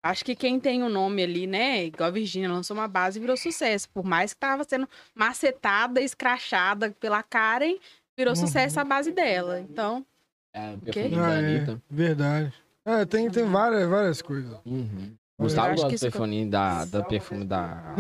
[0.06, 1.86] Acho que quem tem o nome ali, né?
[1.86, 3.90] Igual a Virgínia lançou uma base e virou sucesso.
[3.90, 7.76] Por mais que tava sendo macetada, escrachada pela Karen,
[8.18, 8.40] virou Uhum.
[8.40, 9.60] sucesso a base dela.
[9.60, 10.06] Então,
[10.56, 11.82] É, Ah, é, Anitta.
[11.90, 12.54] verdade.
[12.86, 14.56] É, tem, tem várias, várias coisas.
[14.66, 15.14] Uhum.
[15.40, 17.96] Gustavo gosta do perfume da, da perfume da.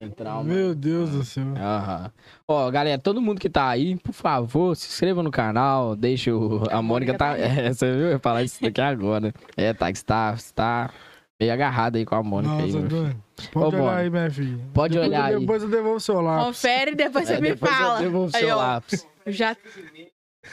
[0.00, 0.44] Mano.
[0.44, 1.44] Meu Deus do céu.
[1.56, 2.10] Aham.
[2.48, 6.62] Ó, galera, todo mundo que tá aí, por favor, se inscreva no canal, deixa o...
[6.70, 7.18] A, Mônica tá...
[7.18, 7.42] tá aí.
[7.42, 8.00] É, você viu?
[8.06, 9.32] Eu ia falar isso daqui agora.
[9.56, 10.90] É, tá, que você tá, você tá
[11.38, 13.22] meio agarrado aí com a Mônica aí, Nossa, meu filho.
[13.52, 14.58] Pode Ô, olhar Mônica, aí, minha filha.
[14.72, 15.40] Pode Depois olhar eu- aí.
[15.42, 16.46] Depois eu devolvo o seu lápis.
[16.46, 17.98] confere e depois você É, me depois eu fala.
[18.00, 19.06] devolvo o Aí, seu ó, lápis.
[19.26, 19.54] eu já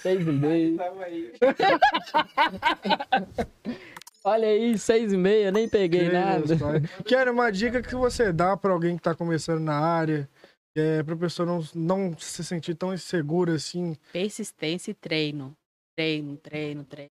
[0.02, 0.78] Seis e meio.
[4.28, 6.58] Olha aí, seis e meia, nem peguei Que nada.
[6.58, 6.82] pai.
[7.06, 10.30] Quero uma dica que você dá pra alguém que tá começando na área,
[10.76, 13.96] é, pra pessoa não, não se sentir tão insegura assim.
[14.12, 15.56] persistência e treino.
[15.98, 17.10] Treino, treino, treino.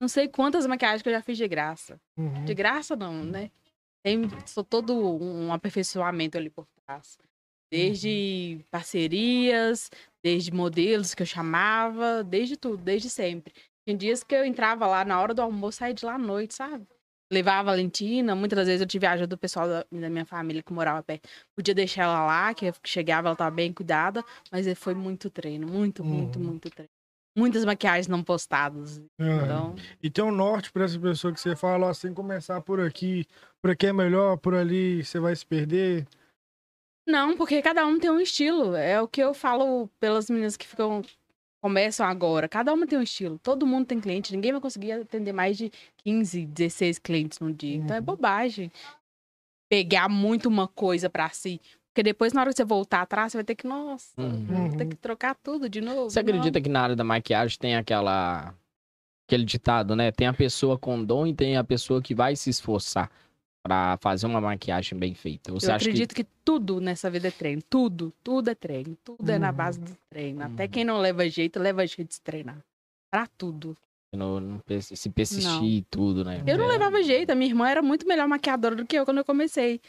[0.00, 1.98] Não sei quantas maquiagens que eu já fiz de graça.
[2.18, 2.44] Uhum.
[2.44, 3.50] De graça não, né?
[4.04, 7.18] Tem só todo um aperfeiçoamento ali por trás.
[7.72, 9.90] Desde parcerias,
[10.24, 13.54] desde modelos que eu chamava, desde tudo, desde sempre.
[13.90, 16.54] Tem dias que eu entrava lá na hora do almoço, saía de lá à noite,
[16.54, 16.86] sabe?
[17.32, 20.24] Levava a Valentina, muitas das vezes eu tive a ajuda do pessoal da, da minha
[20.24, 21.28] família que morava perto.
[21.56, 25.66] Podia deixar ela lá, que eu chegava, ela estava bem cuidada, mas foi muito treino,
[25.66, 26.44] muito, muito, Uhum.
[26.44, 26.88] muito treino.
[27.36, 28.98] Muitas maquiagens não postadas.
[29.20, 29.24] É.
[29.24, 32.80] Então, E tem um norte pra essa pessoa que você fala, ó, sem começar por
[32.80, 33.26] aqui,
[33.60, 36.06] por aqui é melhor, por ali você vai se perder.
[37.08, 38.76] Não, porque cada um tem um estilo.
[38.76, 41.02] É o que eu falo pelas meninas que ficam
[41.60, 42.48] começam agora.
[42.48, 43.38] Cada uma tem um estilo.
[43.38, 44.34] Todo mundo tem cliente.
[44.34, 47.76] Ninguém vai conseguir atender mais de 15, 16 clientes no dia.
[47.76, 48.04] Então é Uhum.
[48.06, 48.70] bobagem
[49.68, 51.60] pegar muito uma coisa pra si.
[51.88, 54.70] Porque depois, na hora que você voltar atrás, você vai ter que, nossa, Uhum.
[54.76, 56.08] ter que trocar tudo de novo.
[56.10, 58.54] Você acredita que na área da maquiagem tem aquela.
[59.28, 60.10] aquele ditado, né?
[60.10, 63.08] Tem a pessoa com dom e tem a pessoa que vai se esforçar
[63.62, 65.52] pra fazer uma maquiagem bem feita.
[65.52, 66.24] Você eu acredito que...
[66.44, 67.62] tudo nessa vida é treino.
[67.68, 68.96] Tudo, tudo é treino.
[69.04, 69.54] Tudo é na Uhum.
[69.56, 70.42] base do treino.
[70.42, 70.70] Até Uhum.
[70.70, 72.58] quem não leva jeito, leva jeito de se treinar.
[73.10, 73.76] Pra tudo.
[74.12, 76.42] que no, no persi- se persistir e tudo, né?
[76.44, 76.68] Eu não É.
[76.68, 77.30] levava jeito.
[77.30, 79.80] A minha irmã era muito melhor maquiadora do que eu quando eu comecei.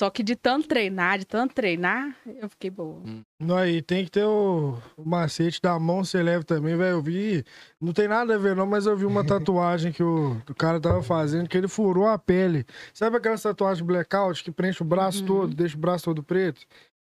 [0.00, 3.02] Só que de tanto treinar, de tanto treinar, eu fiquei boa.
[3.38, 6.92] Não, aí tem que ter o, o macete da mão, você leva também, velho.
[6.96, 7.44] Eu vi.
[7.78, 10.80] Não tem nada a ver, não, mas eu vi uma tatuagem que o, o cara
[10.80, 12.64] tava fazendo, que ele furou a pele.
[12.94, 15.26] Sabe aquela tatuagem blackout que preenche o braço Uhum.
[15.26, 16.62] todo, deixa o braço todo preto?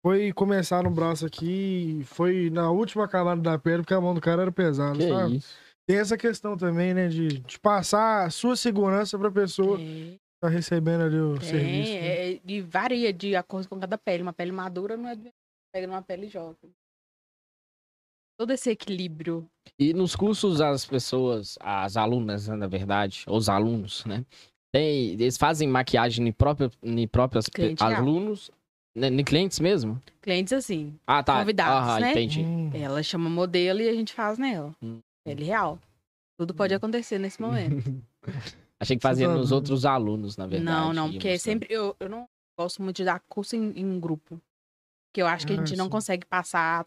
[0.03, 4.21] Foi começar no braço aqui, foi na última camada da pele, porque a mão do
[4.21, 5.35] cara era pesada, Que sabe?
[5.35, 5.53] isso.
[5.85, 10.49] Tem essa questão também, né, de, de passar a sua segurança pra pessoa É, tá
[10.49, 11.91] recebendo ali o tem, serviço.
[11.93, 12.31] né?
[12.33, 14.23] é, e varia de acordo com cada pele.
[14.23, 15.17] Uma pele madura não é
[15.73, 16.71] pega numa pele jovem.
[18.37, 19.47] Todo esse equilíbrio.
[19.77, 24.25] E nos cursos, as pessoas, as alunas, né, na verdade, os alunos, né?
[24.73, 27.93] Tem, eles fazem maquiagem em, própria, em próprios real.
[27.93, 28.49] alunos,
[28.95, 30.01] né, em clientes mesmo?
[30.21, 31.39] Clientes assim, Ah, tá.
[31.39, 32.11] Convidados, Aham, né?
[32.11, 32.41] entendi.
[32.41, 32.71] Hum.
[32.73, 34.73] ela chama modelo e a gente faz nela.
[34.81, 34.99] Hum.
[35.23, 35.77] Pele real.
[36.39, 37.75] Tudo pode acontecer nesse momento.
[38.81, 40.65] Achei que fazia nos outros alunos, na verdade.
[40.65, 41.39] não, não, porque mostrando.
[41.61, 41.73] sempre.
[41.73, 42.27] Eu, eu não
[42.57, 44.41] gosto muito de dar curso em, em grupo.
[45.09, 45.91] Porque eu acho que a Ah, gente não sim.
[45.91, 46.85] consegue passar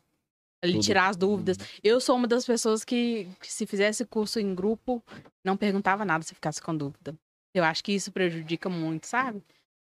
[0.62, 0.82] ali, Tudo.
[0.84, 1.56] tirar as dúvidas.
[1.82, 5.02] Eu sou uma das pessoas que, que se fizesse curso em grupo,
[5.44, 7.14] não perguntava nada se ficasse com dúvida.
[7.54, 9.42] Eu acho que isso prejudica muito, sabe?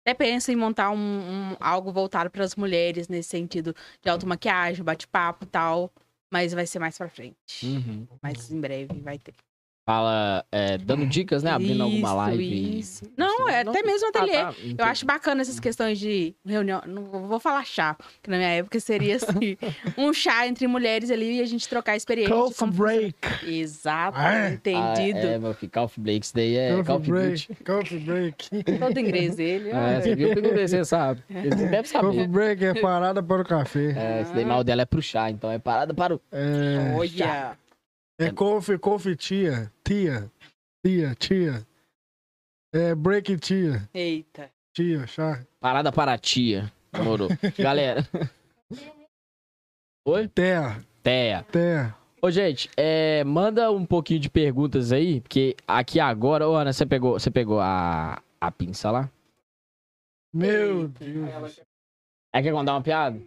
[0.06, 4.82] Até penso em montar um, um- algo voltado para as mulheres nesse sentido de automaquiagem,
[4.84, 5.92] bate-papo e tal.
[6.32, 7.64] Mas vai ser mais pra frente.
[7.64, 8.06] Uhum.
[8.22, 9.34] Mas em breve vai ter.
[9.88, 11.50] Fala, é, dando dicas, né?
[11.50, 12.44] Abrindo alguma Isso, live.
[12.44, 13.04] e- isso.
[13.16, 14.36] Não, é até mesmo ateliê.
[14.36, 16.82] Ah, tá, Eu acho bacana essas questões de reunião.
[16.86, 19.56] Não vou falar chá, porque na minha época seria assim:
[19.96, 22.34] um chá entre mulheres ali e a gente trocar experiência.
[22.34, 23.16] Coffee como break.
[23.46, 24.52] Exato, Ah, é?
[24.52, 25.18] entendido.
[25.26, 27.46] Ah, é, meu filho, Coffee Break, isso daí é Coffee Coffee break.
[27.46, 27.64] Break.
[27.64, 28.48] Coffee break.
[28.78, 29.70] Todo inglês ele.
[29.70, 30.28] É, você viu?
[30.28, 31.22] Eu perguntei, você sabe.
[31.30, 32.28] Você deve Coffee saber.
[32.28, 33.94] break é parada para o café.
[33.96, 36.20] É, esse daí mal dela é pro chá, então é parada para o.
[36.30, 37.56] É, Olha.
[38.18, 39.72] É coffee, coffee tia.
[39.84, 40.30] Tia.
[40.84, 41.66] Tia, tia.
[42.72, 43.88] É break tia.
[43.94, 44.50] Eita.
[44.74, 45.44] Tia, chá.
[45.60, 46.70] Parada para a tia.
[46.92, 47.28] Demorou.
[47.58, 48.06] Galera.
[50.06, 50.28] Oi?
[50.28, 51.42] Terra, Teia.
[51.44, 51.96] terra.
[52.20, 56.84] Ô, gente, é, manda um pouquinho de perguntas aí, porque aqui agora, ô Ana, você
[56.84, 59.08] pegou, você pegou a, a pinça lá?
[60.34, 61.60] Meu Deus.
[62.32, 63.20] É quer contar uma piada?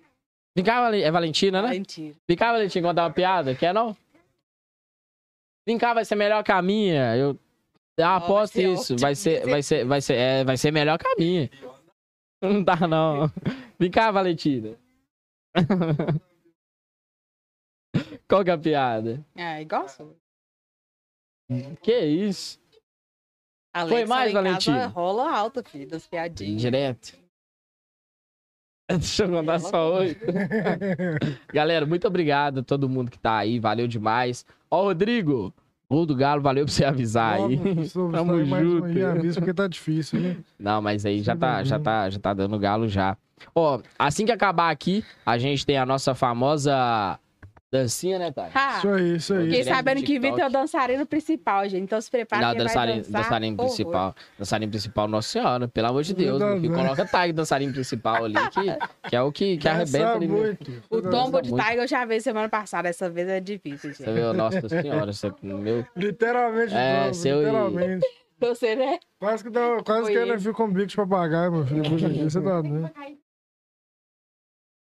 [0.55, 1.69] Vem cá, é Valentina, né?
[1.69, 2.15] Mentira.
[2.27, 3.55] Vem cá, Valentina, contar uma piada.
[3.55, 3.95] Quer não?
[5.65, 7.15] Vem cá, vai ser melhor que a minha.
[7.15, 7.39] Eu
[7.99, 8.93] ah, vai aposto ser isso.
[8.93, 8.99] ótimo.
[8.99, 11.49] Vai ser, vai ser, vai ser, é, vai ser melhor que a minha.
[12.41, 13.31] Não dá, não.
[13.77, 14.75] Vem cá, Valentina.
[18.27, 19.23] Qual que é a piada?
[19.35, 20.15] É, igual sua.
[21.83, 22.59] Que isso?
[23.73, 24.87] Alex, Foi mais, Valentina?
[24.87, 26.61] Rola alta, filho, das piadinhas.
[26.61, 27.20] Direto.
[28.97, 30.17] Deixa eu contar só hoje.
[31.53, 33.59] Galera, muito obrigado a todo mundo que tá aí.
[33.59, 34.45] Valeu demais.
[34.69, 35.53] Ó, Rodrigo.
[35.89, 37.59] Gol do Galo, valeu por você avisar aí.
[37.91, 38.85] Tamo mais junto.
[38.85, 40.37] aí, avisa porque tá difícil, né?
[40.57, 41.83] Não, mas aí já tá, já uhum.
[41.83, 43.17] tá, já tá dando galo já.
[43.53, 47.19] Ó, assim que acabar aqui, a gente tem a nossa famosa
[47.71, 48.49] dancinha, né, Thay?
[48.53, 48.77] Ha!
[48.77, 49.45] Isso aí, isso aí.
[49.45, 51.83] Fiquei sabendo do que Vitor é o dançarino principal, gente.
[51.83, 53.67] Então se prepara Não, dançarino, dançar dançarino horror.
[53.67, 54.15] principal.
[54.37, 56.39] Dançarino principal, nossa senhora, pelo amor de Deus.
[56.39, 56.73] Não, não.
[56.75, 60.27] coloca Thay, dançarino principal ali, que, que é o que, que arrebenta ali.
[60.27, 60.83] muito.
[60.89, 61.49] O tombo de.
[61.49, 62.89] Tiger eu já vi semana passada.
[62.89, 64.13] Essa vez é difícil, Você gente.
[64.15, 65.85] viu, nossa senhora, você, meu...
[65.95, 68.05] Literalmente, É, não, seu e- literalmente.
[68.41, 68.97] Você, né?
[69.19, 70.39] Quase que, dá, quase Foi que ele.
[70.39, 71.83] fica com bico de papagaio, meu filho.
[72.27, 72.91] Você tá doido.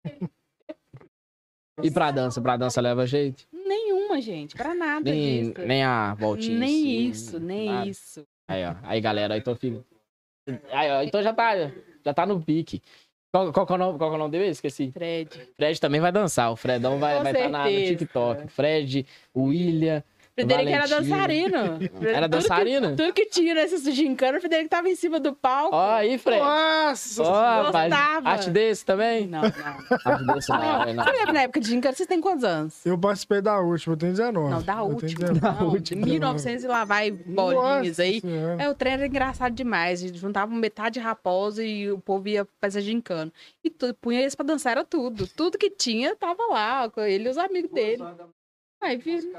[1.82, 2.40] E pra dança?
[2.40, 3.46] Pra dança leva jeito?
[3.52, 4.56] Nenhuma, gente.
[4.56, 5.66] Pra nada Nem, disso.
[5.66, 7.86] nem a voltinha Nem assim, isso, nem nada.
[7.88, 8.26] isso.
[8.48, 8.74] Aí, ó.
[8.82, 9.84] Aí, galera, então fica.
[10.72, 11.02] Aí, ó.
[11.02, 11.52] Então já tá,
[12.04, 12.82] já tá no pique.
[13.32, 14.46] Qual, qual, que é o nome, qual que é o nome dele?
[14.48, 14.90] Esqueci.
[14.90, 15.30] Fred.
[15.56, 16.50] Fred também vai dançar.
[16.50, 17.70] O Fredão vai estar vai tá na, no.
[17.70, 18.48] TikTok.
[18.48, 20.02] Fred, o William.
[20.46, 21.56] Frederico era dançarino.
[22.00, 22.96] Era Tudo que- dançarino?
[22.96, 25.74] Tudo que tinha nesse gincana, o Frederico tava em cima do palco.
[25.74, 26.40] Ó, aí, Fred.
[26.40, 27.22] Nossa!
[27.22, 27.90] Ó, rapaz.
[27.90, 28.28] Gostava.
[28.30, 29.26] Arte desse também?
[29.26, 29.48] Não, não.
[30.04, 31.04] Arte desse não, é, não.
[31.04, 31.94] Você lembra na época de gincana?
[31.94, 32.84] Vocês têm quantos anos?
[32.86, 34.50] Eu participei da última, eu tenho 19.
[34.50, 35.20] Não, da Eu tenho última.
[35.32, 35.40] 19.
[35.40, 36.02] Da Não, última.
[36.04, 38.20] de 1900 e lá vai bolinhas Nossa aí.
[38.20, 38.62] Senhora.
[38.62, 40.02] É, o trem era engraçado demais.
[40.02, 43.32] A gente juntava metade de raposa e o povo ia fazer gincana.
[43.62, 45.26] E tu, punha eles pra dançar, era tudo.
[45.26, 48.02] Tudo que tinha tava lá, com ele e os amigos dele.
[48.82, 49.34] Aí, viu, gente.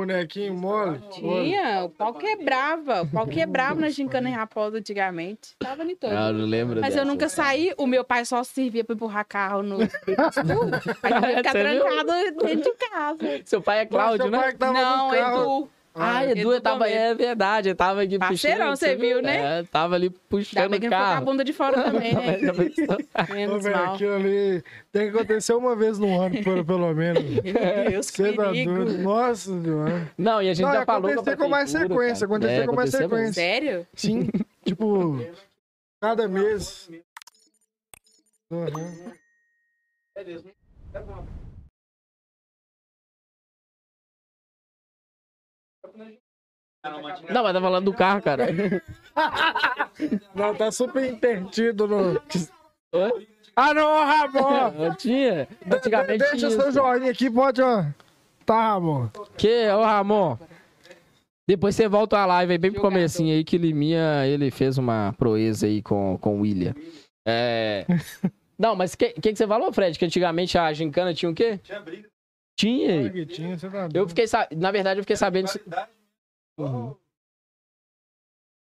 [0.00, 0.98] Bonequinho mole.
[1.10, 3.02] Tinha, o pau quebrava.
[3.02, 5.54] O pau quebrava na gincana em raposa antigamente.
[5.58, 6.12] Tava em todo.
[6.12, 7.04] Não, eu não lembro Mas eu dessa.
[7.04, 9.78] nunca saí, o meu pai só servia pra empurrar carro no.
[11.02, 12.12] Aí eu ia ficar trancado
[12.46, 13.18] dentro de casa.
[13.44, 14.38] Seu pai é Cláudio, né?
[14.38, 15.40] pai que tava Não, no carro.
[15.60, 15.70] Edu.
[15.92, 16.94] Ah, Edu Edu, tava, também.
[16.96, 18.76] é verdade, tava aqui Parceirão, puxando.
[18.76, 19.58] você viu, né?
[19.58, 21.24] É, tava ali puxando que o com a carro.
[21.24, 22.38] bunda de fora também, né?
[23.30, 23.94] Ô, Menos mal.
[23.94, 24.62] aquilo ali
[24.92, 27.22] tem que acontecer uma vez no ano, pelo, pelo menos.
[27.42, 28.72] Meu Deus, que Você tá perigo.
[28.84, 28.98] doido.
[29.02, 30.12] Nossa senhora.
[30.16, 32.36] Não, e a gente Não, já falou acontecer com mais sequência, cara.
[32.36, 33.08] acontecer É, com mais mesmo.
[33.08, 33.32] sequência.
[33.34, 33.86] Sério?
[33.94, 34.28] Sim,
[34.64, 35.26] tipo,
[36.00, 36.88] Cada mês.
[38.50, 39.12] Uhum.
[46.82, 47.02] Não,
[47.42, 48.46] mas tá falando do carro, cara.
[50.34, 52.20] Não, tá super intertido no.
[52.92, 53.28] Oi?
[53.54, 54.84] Ah, não, Ramon!
[54.84, 55.46] Eu tinha.
[55.70, 56.72] Antigamente Deixa tinha seu isso.
[56.72, 57.84] joinha aqui, pode, ó.
[58.46, 59.08] Tá, Ramon.
[59.36, 60.38] Que, ô Ramon.
[61.46, 65.12] Depois você volta a live aí bem pro comecinho aí que Liminha, ele fez uma
[65.18, 66.74] proeza aí com, com o William.
[67.26, 67.84] É...
[68.58, 69.98] Não, mas o que, que, que você falou, Fred?
[69.98, 71.58] Que antigamente a gincana tinha o quê?
[71.62, 72.08] Tinha briga.
[72.56, 73.56] Tinha.
[73.58, 74.46] Você tá Eu fiquei sa...
[74.56, 75.48] Na verdade, eu fiquei sabendo...
[76.58, 76.94] Uhum.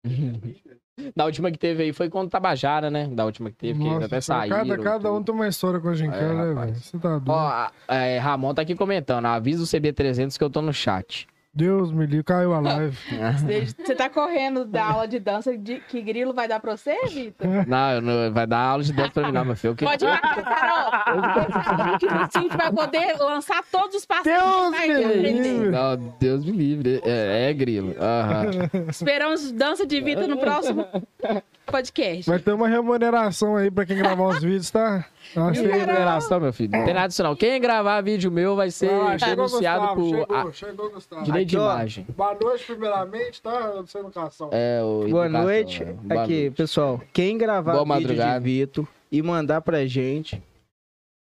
[1.14, 3.06] Da última que teve aí foi com o Tabajara, né?
[3.06, 4.66] Da última que teve, que Nossa, até senhora, saíram.
[4.82, 6.74] cada, cada um tem uma história com a gincana, É, né, velho?
[6.74, 7.30] Você tá doido.
[7.30, 9.26] Ó, a- é, Ramon tá aqui comentando.
[9.26, 11.28] Avisa o CB300 que eu tô no chat.
[11.54, 12.96] Deus me livre, caiu a live.
[13.76, 17.46] Você tá correndo da aula de dança de que grilo vai dar pra você, Vitor?
[17.66, 19.72] Não, não, vai dar aula de dança pra mim, não, meu filho.
[19.72, 21.98] Eu que- Pode marcar, Carol.
[21.98, 24.24] Que no sítio vai poder lançar todos os passos.
[24.24, 25.70] Deus me livre.
[25.70, 27.00] Não, Deus me livre.
[27.04, 27.94] É, é grilo.
[27.98, 28.50] Aham.
[28.88, 30.86] Esperamos dança de Vitor no próximo
[31.66, 32.28] podcast.
[32.30, 35.04] Vai ter uma remuneração aí pra quem gravar os vídeos, tá?
[35.32, 35.70] Que feio.
[35.72, 36.70] revelação, meu filho.
[36.72, 37.36] Não tem nada disso, não.
[37.36, 41.22] Quem gravar vídeo meu vai ser Ah, chegou, denunciado Gustavo, por chegou, a- chegou, Gustavo.
[41.24, 42.06] direito de imagem.
[42.16, 43.72] Boa noite, primeiramente, tá?
[43.86, 44.48] Sem educação.
[44.52, 45.82] É, o Boa educação, noite.
[45.82, 45.86] é.
[45.92, 46.56] Boa Aqui, noite.
[46.56, 47.00] pessoal.
[47.12, 48.38] Quem gravar Boa vídeo madrugada.
[48.40, 50.42] de Vitor e mandar pra gente,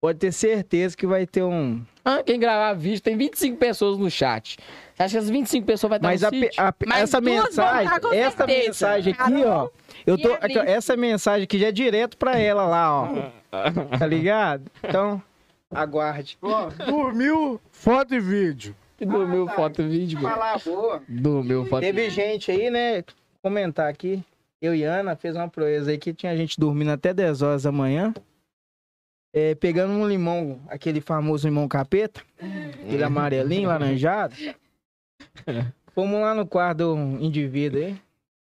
[0.01, 1.81] pode ter certeza que vai ter um.
[2.03, 4.57] Ah, quem gravar vídeo, tem 25 pessoas no chat.
[4.95, 6.27] Você acha que as 25 pessoas vai estar Mas no
[6.57, 9.69] a a Mas essa mensagem, essa mensagem aqui, ó.
[10.05, 13.07] Eu tô, aqui, ó, essa mensagem aqui já é direto pra ela lá, ó.
[13.99, 14.71] Tá ligado?
[14.83, 15.21] Então,
[15.69, 16.37] aguarde.
[16.41, 18.75] Ó, dormiu, foto e vídeo.
[18.99, 20.35] Dormiu foto e vídeo, mano.
[20.35, 21.01] Falar boa.
[21.07, 23.03] Dormiu foto e Teve gente aí, né?
[23.41, 24.23] Comentar aqui.
[24.61, 27.71] Eu e Ana fez uma proeza aí que tinha gente dormindo até 10 horas da
[27.71, 28.13] manhã.
[29.33, 32.21] é, pegando um limão, aquele famoso limão capeta,
[32.85, 34.35] aquele amarelinho, laranjado.
[35.95, 37.97] Fomos lá no quarto do indivíduo aí.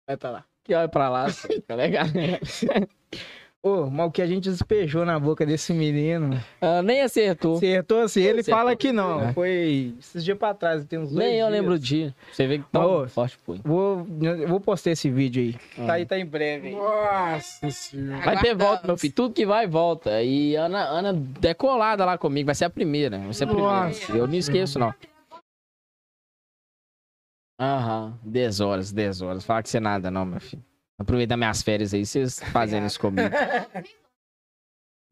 [0.06, 0.44] Vai pra lá.
[0.64, 2.06] Que olha pra lá, assim, tá legal?
[3.62, 6.38] Ô, mas o que a gente despejou na boca desse menino.
[6.60, 7.56] Ah, nem acertou.
[7.56, 8.58] Acertou assim, ele Acertou.
[8.60, 9.28] fala que não.
[9.28, 9.32] É.
[9.32, 11.50] Foi esses dias pra trás, tem uns dois Nem eu dias.
[11.60, 12.14] lembro o dia.
[12.30, 13.08] Você vê que tá Ô.
[13.08, 13.58] forte foi.
[13.64, 15.56] Vou, eu vou postar esse vídeo aí.
[15.78, 15.86] Ah.
[15.86, 16.72] Tá aí, tá em breve.
[16.72, 18.22] Nossa senhora.
[18.22, 19.14] Vai ter volta, meu filho.
[19.14, 20.22] Tudo que vai, volta.
[20.22, 22.44] E Ana, Ana decolada lá comigo.
[22.44, 23.18] Vai ser a primeira.
[23.18, 23.70] Vai ser a primeira.
[23.86, 24.12] Nossa.
[24.12, 24.92] Eu não esqueço, não.
[27.58, 28.18] Aham.
[28.22, 29.44] 10 horas, 10 horas.
[29.44, 30.64] Fala que você nada, não, meu filho.
[30.98, 33.28] Aproveitar minhas férias aí, vocês fazendo isso comigo.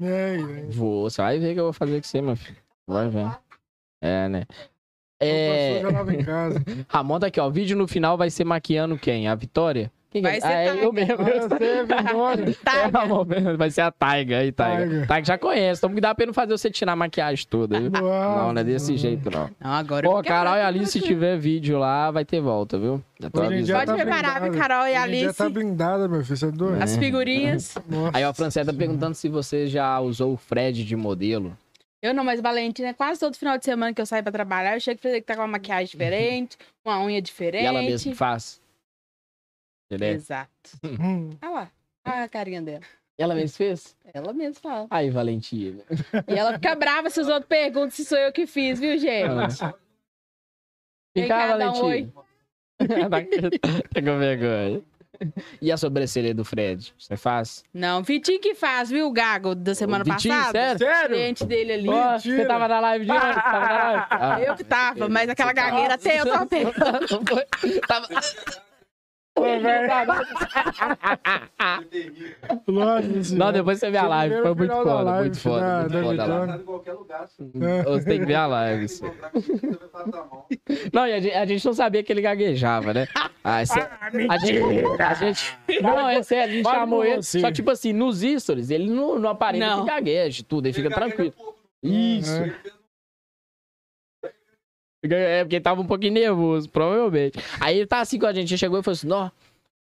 [0.01, 2.57] E aí, Vou, você vai ver o que eu vou fazer com você, meu filho.
[2.89, 3.31] Vai ver.
[4.01, 4.47] É, né?
[5.21, 5.81] É...
[6.89, 7.47] Ramon tá aqui, ó.
[7.47, 9.29] O vídeo no final vai ser maquiando quem?
[9.29, 9.93] A Vitória?
[10.13, 10.41] Quem que Vai é?
[10.41, 10.83] ser ah, é Taiga.
[10.85, 11.15] eu mesmo.
[11.15, 11.79] Ah, você é.
[11.79, 13.57] É, Tá, mesmo.
[13.57, 15.07] vai ser a Taiga aí, Taiga.
[15.07, 15.25] Taiga.
[15.25, 15.81] Já conhece.
[15.81, 17.91] Então que dá pra não fazer você tirar a maquiagem toda, viu?
[17.91, 19.49] Não, não é desse jeito, não.
[19.59, 20.61] Não, agora eu Pô, Carol e.
[20.61, 23.03] Alice, se tiver vídeo lá, vai ter volta, viu?
[23.19, 23.41] Já tô.
[23.41, 23.95] Pode preparar,
[24.43, 24.69] viu, blindada.
[24.69, 25.35] Carol e Alice?
[25.39, 26.37] tá blindada, meu filho.
[26.37, 26.83] Você é doido?
[26.83, 27.75] As figurinhas.
[27.89, 28.17] Nossa.
[28.17, 31.57] Aí ó, a Franceta tá perguntando se você já usou o Fred de modelo.
[32.03, 34.81] Eu não, mas Valentina, quase todo final de semana que eu saio pra trabalhar, eu
[34.81, 37.63] chego pra que tá com uma maquiagem diferente, uma unha diferente.
[37.63, 38.17] E ela mesma que
[39.99, 40.01] faz.
[40.01, 40.15] Entendeu?
[40.15, 40.71] Exato.
[41.43, 41.71] Olha lá.
[42.07, 42.81] Olha a carinha dela.
[43.19, 43.97] Ela mesma fez?
[44.13, 44.87] Ela mesma fala.
[44.91, 45.83] Aí, Valentina.
[46.27, 49.29] E ela fica brava se os outros perguntam se sou eu que fiz, viu, gente?
[51.15, 52.13] Vem Vem cá, um Valentina.
[53.95, 54.83] Tá com vergonha.
[55.61, 56.93] E a sobrancelha do Fred?
[56.99, 57.63] Você faz?
[57.73, 60.59] Não, Vitinho que faz, viu, o Gago da semana Vitinho, passada?
[60.59, 60.79] sério?
[60.79, 61.09] Sério?
[61.15, 61.89] Cliente dele ali.
[61.89, 62.37] Mentira.
[62.39, 63.13] você tava na live de?
[63.13, 64.07] Você tava na live?
[64.11, 66.75] Ah, Eu que tava, mas aquela tava- gagueira até eu tava pegando.
[67.11, 67.81] Não foi?
[67.87, 68.09] Tava...
[72.65, 73.03] Senhora.
[73.37, 74.43] Não, depois você vê a live.
[74.43, 75.61] Foi muito foda, live, muito foda.
[75.61, 76.65] da- Muito da foda live.
[77.85, 78.85] Você tem que ver a live.
[78.85, 79.05] isso.
[80.93, 83.07] Não, e a gente, a gente não sabia que ele gaguejava, né?
[83.43, 83.79] Ah, esse-
[84.29, 85.59] a, gente, a gente.
[85.83, 87.17] Não, é sério, a gente chamou ele.
[87.23, 87.41] você.
[87.41, 89.85] Só tipo assim, nos stories, ele não, não aparenta Não.
[89.85, 91.33] que gagueja tudo, ele fica Ele gagueja tranquilo.
[91.37, 91.59] pouco.
[91.83, 92.33] Isso.
[92.43, 92.55] É.
[95.03, 97.39] É porque ele tava um pouquinho nervoso, provavelmente.
[97.61, 99.31] Aí ele tá assim com a gente, ele chegou e falou assim: Nó,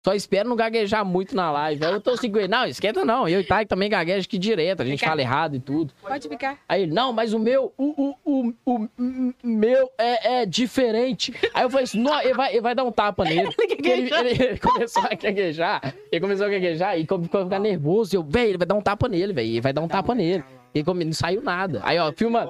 [0.05, 1.83] só espero não gaguejar muito na live.
[1.83, 3.28] Aí eu tô assim não, esquenta não.
[3.28, 5.91] Eu e Thay também gagueja aqui direto, a gente fala errado e tudo.
[6.01, 6.59] Pode ficar.
[6.70, 11.33] Aí ele, não, mas o meu, o, o, o, o meu é, é diferente.
[11.54, 13.50] Aí eu falei assim, não, ele vai, ele vai dar um tapa nele.
[13.83, 18.16] Ele, ele- ele começou a gaguejar, ele começou a gaguejar e começou a ficar nervoso.
[18.16, 20.13] E eu, velho, ele vai dar um tapa nele, velho, ele vai dar um tapa
[20.13, 20.43] nele.
[20.75, 21.82] E não saiu nada.
[21.83, 22.47] Aí, ó, filma,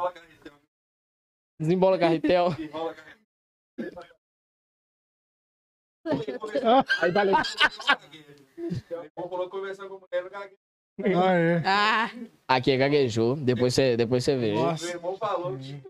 [1.97, 3.17] carretel, desembola carretel.
[3.75, 4.17] carretel.
[7.01, 7.35] Aí valeu.
[7.35, 10.51] irmão falou conversando com a mulher, o cara
[11.15, 11.63] Ah, é.
[11.65, 12.09] Ah,
[12.47, 13.35] Aqui gaguejou.
[13.35, 14.53] Depois você, depois você vê.
[14.53, 14.85] Nossa.
[14.85, 15.81] Meu irmão falou que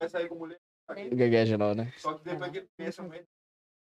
[0.00, 0.60] vai sair com mulher,
[1.12, 1.92] Gagueja não, né?
[1.96, 3.02] só que depois que ele pensa,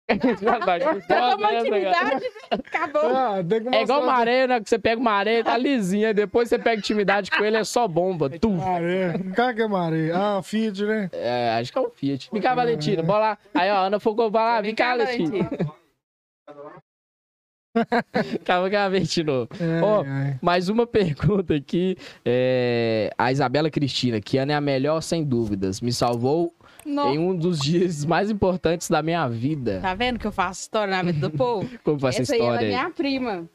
[0.66, 3.02] mas tá uma intimidade, acabou.
[3.16, 3.36] Ah,
[3.72, 4.60] É igual mostrar- maré, né?
[4.60, 6.12] Que você pega uma areia, tá lisinha.
[6.12, 8.28] Depois você pega intimidade com ele, é só bomba.
[8.28, 8.50] Tu.
[8.50, 9.14] Maré.
[9.34, 10.10] Cara que é maré.
[10.12, 11.08] Ah, Fiat, né?
[11.12, 12.28] É, acho que é um Fiat.
[12.30, 13.38] Vem cá, Valentina, bora lá.
[13.54, 15.48] Aí, ó, Ana focou, vai lá, vem cá, Valentina.
[18.44, 19.48] Calma que ela vem de novo.
[19.58, 20.38] É, Ó, é.
[20.40, 21.96] Mais uma pergunta aqui.
[22.24, 23.10] É...
[23.18, 25.80] A Isabela Cristina, que Ana é a melhor, sem dúvidas.
[25.80, 26.54] Me salvou
[26.84, 27.14] Não.
[27.14, 29.80] em um dos dias mais importantes da minha vida.
[29.80, 31.68] Tá vendo que eu faço história na vida do povo?
[31.82, 33.48] Como foi essa, Essa aí é história minha prima.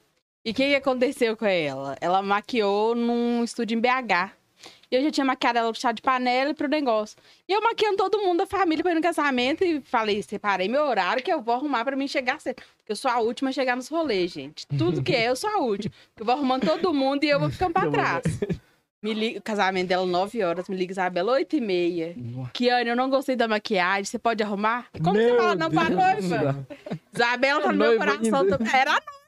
[0.44, 1.96] E o que, que aconteceu com ela?
[2.00, 4.32] Ela maquiou num estúdio em BH.
[4.92, 7.16] E eu já tinha maquiado ela pro chá de panela e pro negócio.
[7.48, 10.84] E eu maquiando todo mundo da família pra ir no casamento e falei, separei meu
[10.84, 12.56] horário que eu vou arrumar pra mim chegar cedo.
[12.56, 14.66] Porque eu sou a última a chegar nos rolês, gente.
[14.66, 15.94] Tudo que é, eu sou a última.
[16.18, 18.24] Eu vou arrumando todo mundo e eu vou ficando pra trás.
[19.02, 22.16] Me liga, o casamento dela 9 horas, me liga Isabela 8 e meia.
[22.54, 24.88] Kiane, eu não gostei da maquiagem, você pode arrumar?
[25.02, 26.30] Como Meu você fala não pra Deus.
[26.30, 26.68] noiva?
[27.14, 28.60] Isabela tá no meu coração ainda.
[28.74, 29.19] Era a noiva.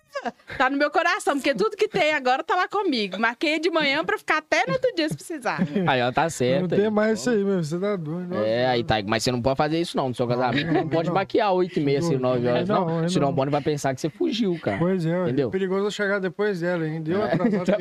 [0.57, 3.17] Tá no meu coração, porque tudo que tem agora tá lá comigo.
[3.19, 5.59] Marquei de manhã pra ficar até no outro dia se precisar.
[5.87, 6.69] Aí, ó, tá Não certo.
[6.69, 6.89] tem aí.
[6.89, 7.63] mais isso aí, meu.
[7.63, 8.35] Você tá doido.
[8.43, 8.95] É, aí tá.
[9.05, 10.71] Mas você não pode fazer isso, não, no seu casamento.
[10.71, 12.67] Não pode maquiar 8 e meia, assim, 9 horas.
[12.67, 13.09] Não, Não, não.
[13.09, 14.77] senão o Boni vai pensar que você fugiu, cara.
[14.77, 15.23] Pois é.
[15.23, 15.49] Entendeu?
[15.49, 17.01] perigoso eu chegar depois dela, hein?
[17.01, 17.19] Deu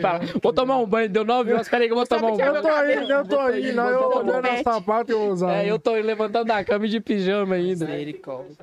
[0.01, 1.69] fala, Vou tomar um banho, deu 9 horas.
[1.69, 2.55] Peraí que eu vou tomar um banho.
[2.57, 3.73] Eu tô aí, eu tô aí.
[3.73, 5.53] Não, eu Vou olhando as sapatos que eu vou usar.
[5.55, 7.85] É, eu tô levantando da cama e de pijama ainda.
[7.87, 8.57] Misericórdia.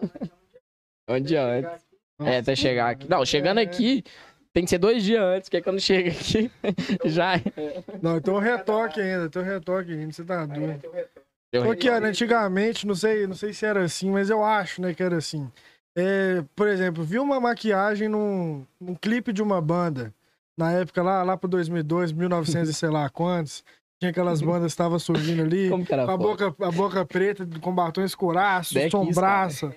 [1.09, 1.41] Um dia
[2.19, 2.33] antes.
[2.33, 3.09] É, até chegar aqui.
[3.09, 4.03] Não, chegando aqui,
[4.53, 6.51] tem que ser dois dias antes, que é quando chega aqui,
[7.05, 7.43] já é.
[8.01, 10.81] Não, tem um retoque ainda, tem um retoque ainda, você tá doido.
[11.51, 14.93] Deu Só que, antigamente, não sei, não sei se era assim, mas eu acho, né,
[14.93, 15.49] que era assim.
[15.95, 20.13] É, por exemplo, vi uma maquiagem num, num clipe de uma banda,
[20.57, 23.63] na época lá, lá pro 2002, 1900 e sei lá quantos,
[23.99, 26.71] tinha aquelas bandas que estavam surgindo ali, Como que era com a a boca, a
[26.71, 29.75] boca preta, com batom escuraço, sombraça.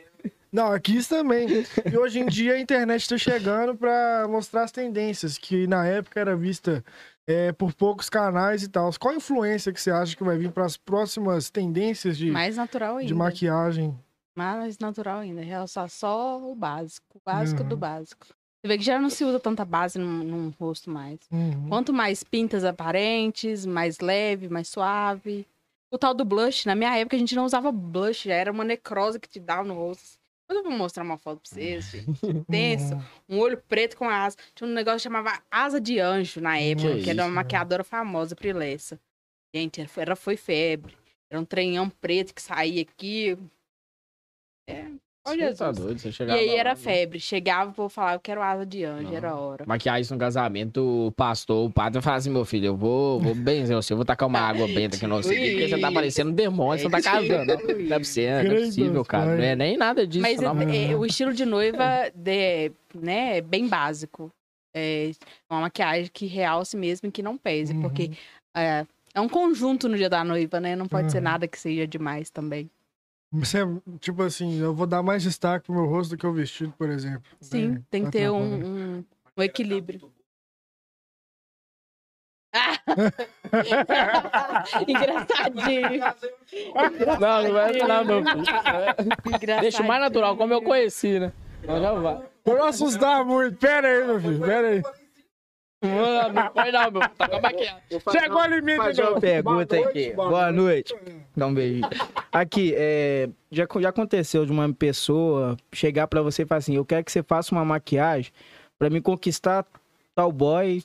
[0.52, 1.46] Não, aqui isso também.
[1.90, 6.18] E hoje em dia a internet tá chegando pra mostrar as tendências, que na época
[6.20, 6.84] era vista
[7.26, 8.90] é, por poucos canais e tal.
[8.98, 12.56] Qual a influência que você acha que vai vir para as próximas tendências de, Mais
[12.56, 13.06] natural ainda.
[13.08, 13.96] de maquiagem?
[14.36, 15.40] Mais natural ainda.
[15.40, 17.06] Realçar só o básico.
[17.18, 17.80] O básico do Uhum.
[17.80, 18.26] básico.
[18.26, 21.18] Você vê que já não se usa tanta base num, num rosto mais.
[21.30, 21.68] Uhum.
[21.68, 25.46] Quanto mais pintas aparentes, mais leve, mais suave.
[25.92, 28.62] O tal do blush, na minha época a gente não usava blush, já era uma
[28.62, 30.19] necrose que te dava no rosto.
[30.50, 32.44] Eu vou mostrar uma foto pra vocês, gente.
[32.50, 32.94] Tenso.
[33.28, 34.36] Um olho preto com asa.
[34.54, 37.84] Tinha um negócio que chamava Asa de Anjo na época, que, Que era uma maquiadora
[37.84, 39.00] famosa, Prilessa.
[39.54, 40.96] Gente, era- foi febre.
[41.30, 43.38] Era um trenhão preto que saía aqui.
[44.68, 44.90] É.
[45.26, 45.84] Olha Você tá Jesus.
[45.84, 46.76] doido, você E aí lá, era né?
[46.76, 47.20] febre.
[47.20, 49.14] Chegava, vou falar, eu quero asa de anjo, Não.
[49.16, 49.64] era hora.
[49.66, 53.34] Maquiar isso no casamento, o pastor, o padre fala assim, meu filho, eu vou, vou
[53.34, 56.30] benzer você, eu vou tacar uma água benta aqui no você, porque você tá parecendo
[56.30, 57.86] um demônio, você não tá casando, não.
[57.86, 59.36] Não é possível, não é possível, cara.
[59.36, 60.58] Não é nem nada disso, Mas não.
[60.62, 64.32] é- é- o estilo de noiva de, né, é bem básico.
[64.74, 65.10] É
[65.50, 67.82] uma maquiagem que realce mesmo e que não pese, Uhum.
[67.82, 68.12] porque
[68.56, 70.74] é, é um conjunto no dia da noiva, né?
[70.76, 71.24] Não pode ser Uhum.
[71.24, 72.70] nada que seja demais também.
[73.32, 73.58] Você,
[74.00, 76.90] tipo assim, eu vou dar mais destaque pro meu rosto do que o vestido, por
[76.90, 77.22] exemplo.
[77.40, 78.44] Sim, É, tem que ter atrapalha.
[78.66, 79.04] um, um,
[79.36, 80.12] um equilíbrio.
[82.52, 82.72] Ah!
[84.88, 85.90] Engraçadinho.
[87.20, 88.40] Não, não vai não, meu filho.
[88.40, 89.60] Engraçadinho.
[89.60, 91.32] Deixa o mais natural, como eu conheci, né?
[91.62, 92.22] Então já vai.
[92.42, 93.56] Por não assustar muito.
[93.58, 94.82] Pera aí, meu filho, pera aí.
[95.82, 97.00] Não, não foi não, meu.
[97.16, 97.76] Tá com a maquiagem.
[98.12, 100.00] Chegou o limite, fazer uma pergunta Boa aqui.
[100.02, 100.94] noite, Boa noite.
[101.36, 101.82] Dá um beijo.
[102.30, 106.84] Aqui, é, já, já aconteceu de uma pessoa chegar pra você e falar assim: Eu
[106.84, 108.30] quero que você faça uma maquiagem
[108.78, 109.64] pra me conquistar
[110.14, 110.82] tal boy.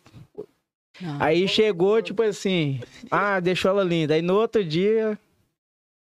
[1.01, 1.21] Não.
[1.21, 2.79] Aí chegou, tipo assim:
[3.11, 4.13] Ah, deixou ela linda.
[4.13, 5.19] Aí no outro dia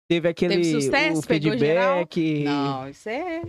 [0.09, 2.43] teve aquele Teve sucesso, o pegou feedback.
[2.43, 3.41] Não, isso é.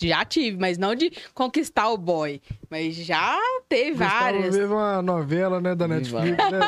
[0.00, 2.40] Já tive, mas não de conquistar o boy.
[2.70, 3.36] Mas já
[3.68, 4.54] teve várias.
[4.54, 6.60] Teve uma novela, né, da Netflix, né?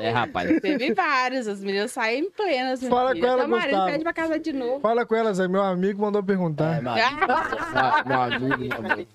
[0.00, 0.60] É, rapaz.
[0.60, 1.46] Teve várias.
[1.46, 2.82] As meninas saem plenas.
[2.88, 3.20] Fala filha.
[3.22, 3.90] com ela, Teu marido Gustavo.
[3.92, 4.80] pede pra casar de novo.
[4.80, 6.78] Fala com elas aí, meu amigo mandou perguntar.
[6.78, 7.02] É, mas-
[7.74, 9.08] Ah, Meu amigo, meu amigo.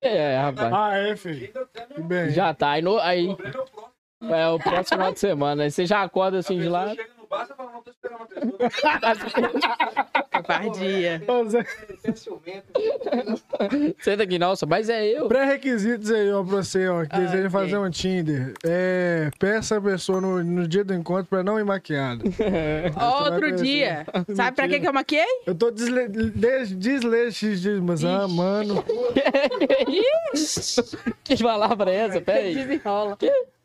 [0.00, 0.72] É, rapaz.
[0.72, 1.50] Ah, é, filho.
[1.98, 2.30] Bem.
[2.30, 2.70] Já tá.
[2.70, 3.36] Aí, no, aí
[4.22, 5.62] é o próximo final de semana.
[5.64, 6.94] Aí você já acorda assim de lá.
[7.30, 8.58] Chega no bar, você fala, não, tô esperando uma pessoa.
[10.32, 11.22] covardia.
[14.00, 15.28] Senta aqui, nossa, mas é eu.
[15.28, 17.50] Pré-requisitos aí, ó, pra você, ó, que Ah, deseja ok.
[17.50, 18.54] fazer um Tinder.
[18.64, 22.24] É, peça a pessoa no, no dia do encontro pra não ir maquiada.
[23.24, 24.06] Outro dia.
[24.34, 25.24] Sabe pra que, que eu maquiei?
[25.46, 26.08] Eu tô desle...
[26.08, 28.84] des- deslegitimando.
[31.24, 32.20] Que palavra é essa?
[32.20, 32.54] Pera aí.
[32.54, 33.16] Desenrola.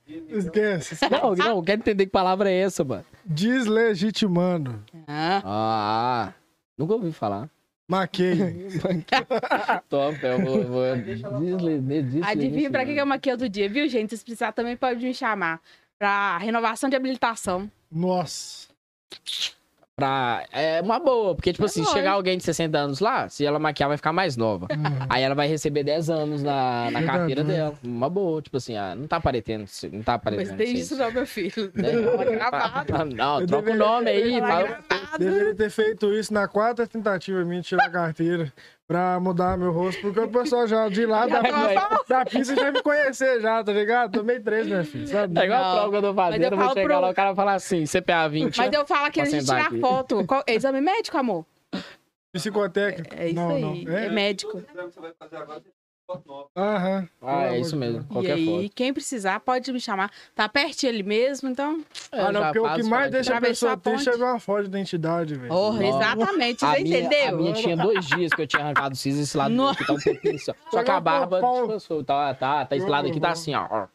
[0.08, 0.96] Esquece.
[1.10, 3.06] Não, não, quero entender que palavra é essa, mano.
[3.26, 4.84] Deslegitimando.
[5.08, 6.34] Ah, Ah,
[6.78, 7.50] nunca ouvi falar.
[7.88, 8.36] Maquei.
[9.90, 10.64] Top, eu vou...
[10.64, 14.18] vou desle, desle, adivinha pra que, que eu maquiei outro dia, viu, gente?
[14.18, 15.62] Se precisar também pode me chamar.
[15.98, 17.70] Pra renovação de habilitação.
[17.92, 18.68] Nossa.
[19.96, 20.46] Pra...
[20.52, 23.58] É uma boa, porque, tipo É assim, chegar alguém de 60 anos lá, se ela
[23.58, 24.68] maquiar, vai ficar mais nova.
[25.10, 27.54] Aí ela vai receber 10 anos na, na carteira né?
[27.54, 27.76] dela.
[27.82, 30.58] Uma boa, tipo assim, ah, não tá aparecendo, não tá Mas aparecendo.
[30.58, 30.80] tem vocês.
[30.82, 31.72] isso não, meu filho.
[31.74, 31.90] Né?
[32.52, 35.18] Ah, Não, Eu troca o nome aí, Fala fala...
[35.18, 38.52] Deveria ter feito isso na quarta tentativa minha de tirar a carteira
[38.88, 41.42] pra mudar meu rosto, porque o pessoal já de lá da,
[42.08, 44.12] da pista já me conhecer já, tá ligado?
[44.20, 45.40] Tomei três, minha filha, sabe?
[45.40, 47.14] É igual a prova que eu tô mas fazendo, eu vou chegar pro- lá, o
[47.14, 48.58] cara fala assim, CPA 20.
[48.58, 49.80] Mas eu falo de sentar tirar aqui?
[49.80, 50.26] foto.
[50.26, 51.46] Qual- é exame médico, amor?
[52.32, 53.16] Psicotécnico.
[53.16, 53.86] É isso não, aí.
[53.86, 53.92] Não.
[53.98, 54.10] É, É?
[54.10, 54.62] médico.
[56.56, 57.10] Aham.
[57.22, 58.76] Ah, é isso mesmo, E qualquer aí, foto.
[58.76, 60.12] quem precisar pode me chamar.
[60.36, 61.84] Tá pertinho ali mesmo, então.
[62.12, 64.68] Ah, não, porque o que mais deixa a pessoa triste é ver uma foto de
[64.70, 65.52] identidade, velho.
[65.54, 67.38] Oh, exatamente, A você minha, a entendeu?
[67.38, 69.94] minha tinha dois dias que eu tinha arrancado o siso esse lado No- aqui tá
[69.94, 70.56] um pouquinho assim, ó.
[70.72, 73.88] Só que a barba descansou, tá, tá, tá, esse lado aqui tá assim, ó.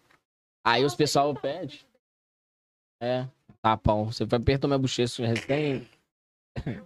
[0.67, 1.87] Aí os pessoal pede.
[3.03, 3.25] É,
[3.63, 4.07] tapão.
[4.07, 5.89] Você vai apertar minha bochecha recém.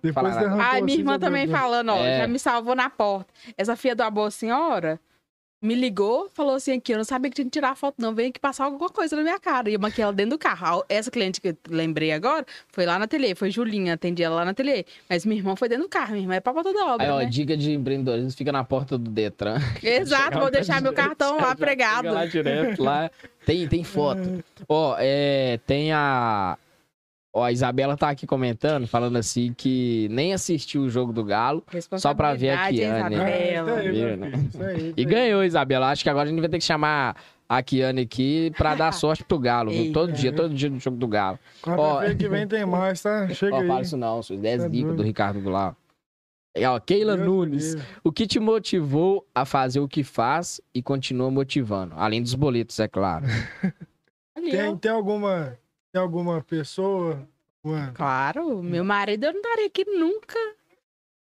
[0.02, 2.18] Depois o minha irmã também falando, ó, É.
[2.18, 3.32] já me salvou na porta.
[3.56, 5.00] Essa filha da boa senhora
[5.64, 8.28] me ligou, falou assim aqui, eu não sabia que tinha que tirar foto não, veio
[8.28, 9.70] aqui passar alguma coisa na minha cara.
[9.70, 10.84] E eu maquiei ela dentro do carro.
[10.90, 14.44] Essa cliente que eu lembrei agora, foi lá na ateliê, foi Julinha, atendi ela lá
[14.44, 14.84] na ateliê.
[15.08, 17.18] Mas minha irmã foi dentro do carro, minha irmã é pra toda obra, Aí, ó,
[17.20, 17.24] né?
[17.24, 19.58] dica de empreendedorismo, fica na porta do Detran.
[19.82, 22.12] Exato, vou deixar meu cartão lá pregado.
[22.12, 23.10] Lá direto, lá.
[23.46, 24.44] Tem, tem foto.
[24.68, 26.58] Ó, é, tem a...
[27.36, 31.64] Ó, a Isabela tá aqui comentando, falando assim que nem assistiu o jogo do Galo.
[31.98, 33.16] Só pra ver a Kiane.
[33.16, 33.74] Isso Isabela.
[33.76, 34.30] aí, Viu, meu né?
[34.30, 35.90] filho, isso aí, isso E ganhou, Isabela.
[35.90, 37.16] Acho que agora a gente vai ter que chamar
[37.48, 39.72] a Kiane aqui pra dar sorte pro Galo.
[39.72, 39.92] viu?
[39.92, 41.38] Todo dia, todo dia no jogo do Galo.
[41.60, 43.26] Quarta-feira que vem tem mais, tá?
[43.34, 43.66] Chega Ó, aí.
[43.66, 45.02] fala isso não, seus 10 Tá dicas do.
[45.02, 45.74] Ricardo Goulart.
[46.56, 47.74] E, ó, Keila Deus Nunes.
[47.74, 47.88] livre.
[48.04, 51.94] O que te motivou a fazer o que faz e continua motivando?
[51.96, 53.26] Além dos boletos, é claro.
[54.36, 54.76] Tem, ó.
[54.76, 55.58] tem alguma.
[55.94, 57.24] Tem alguma pessoa.
[57.62, 57.92] Uma...
[57.92, 60.36] Claro, meu marido eu não estaria aqui nunca.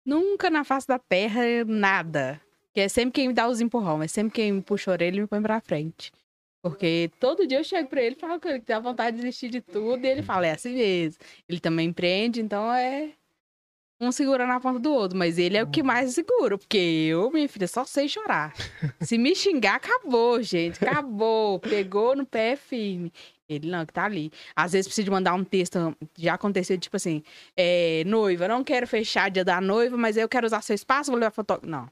[0.04, 2.40] Nunca na face da terra, nada.
[2.74, 5.18] Que é sempre quem me dá os empurrão, é sempre quem me puxa a orelha
[5.18, 6.10] e me põe pra frente.
[6.60, 9.16] Porque todo dia eu chego pra ele e falo com ele que tem a vontade
[9.16, 11.22] de desistir de tudo, e ele fala, é assim mesmo.
[11.48, 13.12] Ele também empreende, então é
[14.00, 17.30] um segurando a ponta do outro, mas ele é o que mais segura, porque eu,
[17.30, 18.52] minha filha, só sei chorar.
[19.00, 21.60] Se me xingar, acabou, gente, acabou.
[21.60, 23.12] Pegou no pé firme.
[23.48, 24.32] Ele não, que tá ali.
[24.54, 27.22] Às vezes precisa de mandar um texto, já aconteceu, tipo assim,
[27.56, 31.20] é, noiva, não quero fechar dia da noiva, mas eu quero usar seu espaço, vou
[31.20, 31.60] levar foto.
[31.62, 31.88] Não.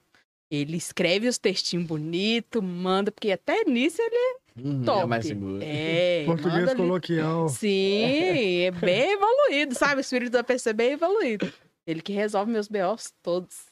[0.51, 5.02] Ele escreve os textinhos bonitos, manda, porque até nisso ele Uhum, Top.
[5.02, 5.59] É mais seguro.
[5.62, 6.22] é.
[6.26, 7.48] Português coloquial.
[7.48, 9.97] Sim, é bem evoluído, sabe?
[9.97, 11.52] O espírito da PC é bem evoluído.
[11.86, 13.66] Ele que resolve meus BOs todos.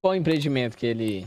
[0.00, 1.26] Qual o empreendimento que ele.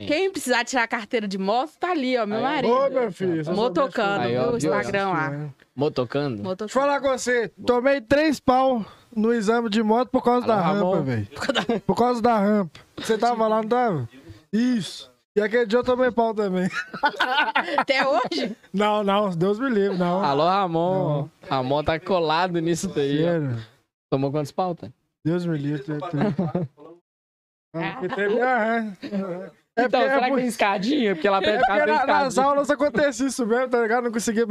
[0.00, 0.06] Sim.
[0.08, 2.72] Quem precisar tirar a carteira de moto, tá ali, ó, meu Aí, marido.
[2.74, 3.54] Ô, meu filho.
[3.54, 4.56] Motocando, Aí, ó, viu?
[4.56, 5.24] Instagram lá.
[5.30, 6.28] soubesse- Motocando?
[6.36, 6.72] Deixa eu Motocando.
[6.72, 7.48] falar com você.
[7.66, 10.90] Tomei três pau no exame de moto por causa Alô, da Ramon?
[10.92, 11.80] rampa, velho.
[11.86, 12.80] Por causa da rampa.
[12.98, 14.08] Você tava lá, não tava?
[14.52, 15.10] Isso.
[15.34, 16.68] E aquele dia eu tomei pau também.
[17.78, 18.56] Até hoje?
[18.72, 20.22] Não, não, Deus me livre, não.
[20.22, 21.28] Alô, Ramon.
[21.48, 23.22] Ramon tá colado nisso daí.
[23.22, 23.26] ó.
[23.28, 23.66] Sério.
[24.10, 24.90] Tomou quantos pautas?
[25.24, 25.84] Deus me livre.
[27.74, 29.50] Ah, teve- ah, é.
[29.78, 31.14] É então, porque, será é que por- tem escadinha?
[31.14, 34.04] Porque lá é perto de casa porque na- nas aulas acontecia isso mesmo, tá ligado?
[34.04, 34.46] Não conseguia.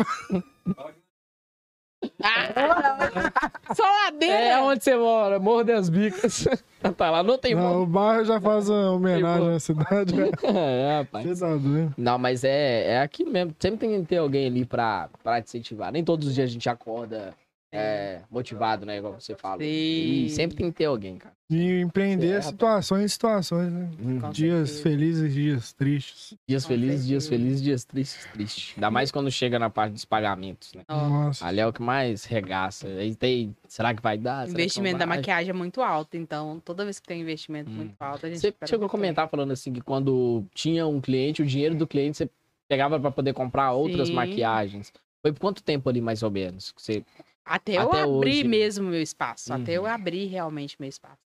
[3.75, 4.35] Só ladeira.
[4.35, 6.47] É onde você mora, Morro das Bicas.
[6.97, 7.81] tá lá, não tem Não, morro.
[7.81, 10.13] o bairro já faz uma homenagem à cidade.
[10.43, 11.25] é, rapaz.
[11.27, 11.93] Você tá doido.
[11.97, 13.55] Não, mas é, é aquilo mesmo.
[13.59, 15.91] Sempre tem que ter alguém ali pra, pra te incentivar.
[15.91, 17.33] Nem todos os dias a gente acorda
[17.73, 18.97] é, motivado, né?
[18.97, 19.57] Igual você fala.
[19.57, 19.65] Sim.
[19.65, 21.34] E sempre tem que ter alguém, cara.
[21.47, 23.87] E empreender É, situações em situações, né?
[24.19, 24.81] Com dias certeza.
[24.81, 26.37] felizes, dias tristes.
[26.47, 27.43] Dias Com felizes, dias certeza.
[27.43, 28.73] felizes, dias tristes, tristes.
[28.77, 30.81] Ainda mais quando chega na parte dos pagamentos, né?
[30.89, 31.45] Nossa.
[31.45, 32.87] Ali é o que mais regaça.
[32.87, 33.55] Aí tem.
[33.67, 34.47] Será que vai dar?
[34.47, 37.75] O investimento da maquiagem é muito alto, então toda vez que tem investimento Hum.
[37.75, 38.39] muito alto, a gente.
[38.41, 42.17] Você chegou a comentar falando assim que quando tinha um cliente, o dinheiro do cliente
[42.17, 42.29] você
[42.67, 44.15] pegava pra poder comprar outras Sim.
[44.15, 44.91] maquiagens.
[45.21, 46.71] Foi por quanto tempo ali, mais ou menos?
[46.71, 47.03] que Você...
[47.45, 48.49] Até, eu Até abrir hoje, né?
[48.49, 49.53] mesmo meu espaço.
[49.53, 49.87] Até eu Uhum.
[49.87, 51.23] abrir realmente meu espaço.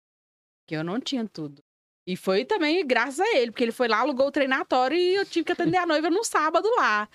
[0.69, 1.63] Porque eu não tinha tudo.
[2.05, 5.25] E foi também graças a ele, porque ele foi lá, alugou o treinatório e eu
[5.25, 7.09] tive que atender a noiva no sábado lá.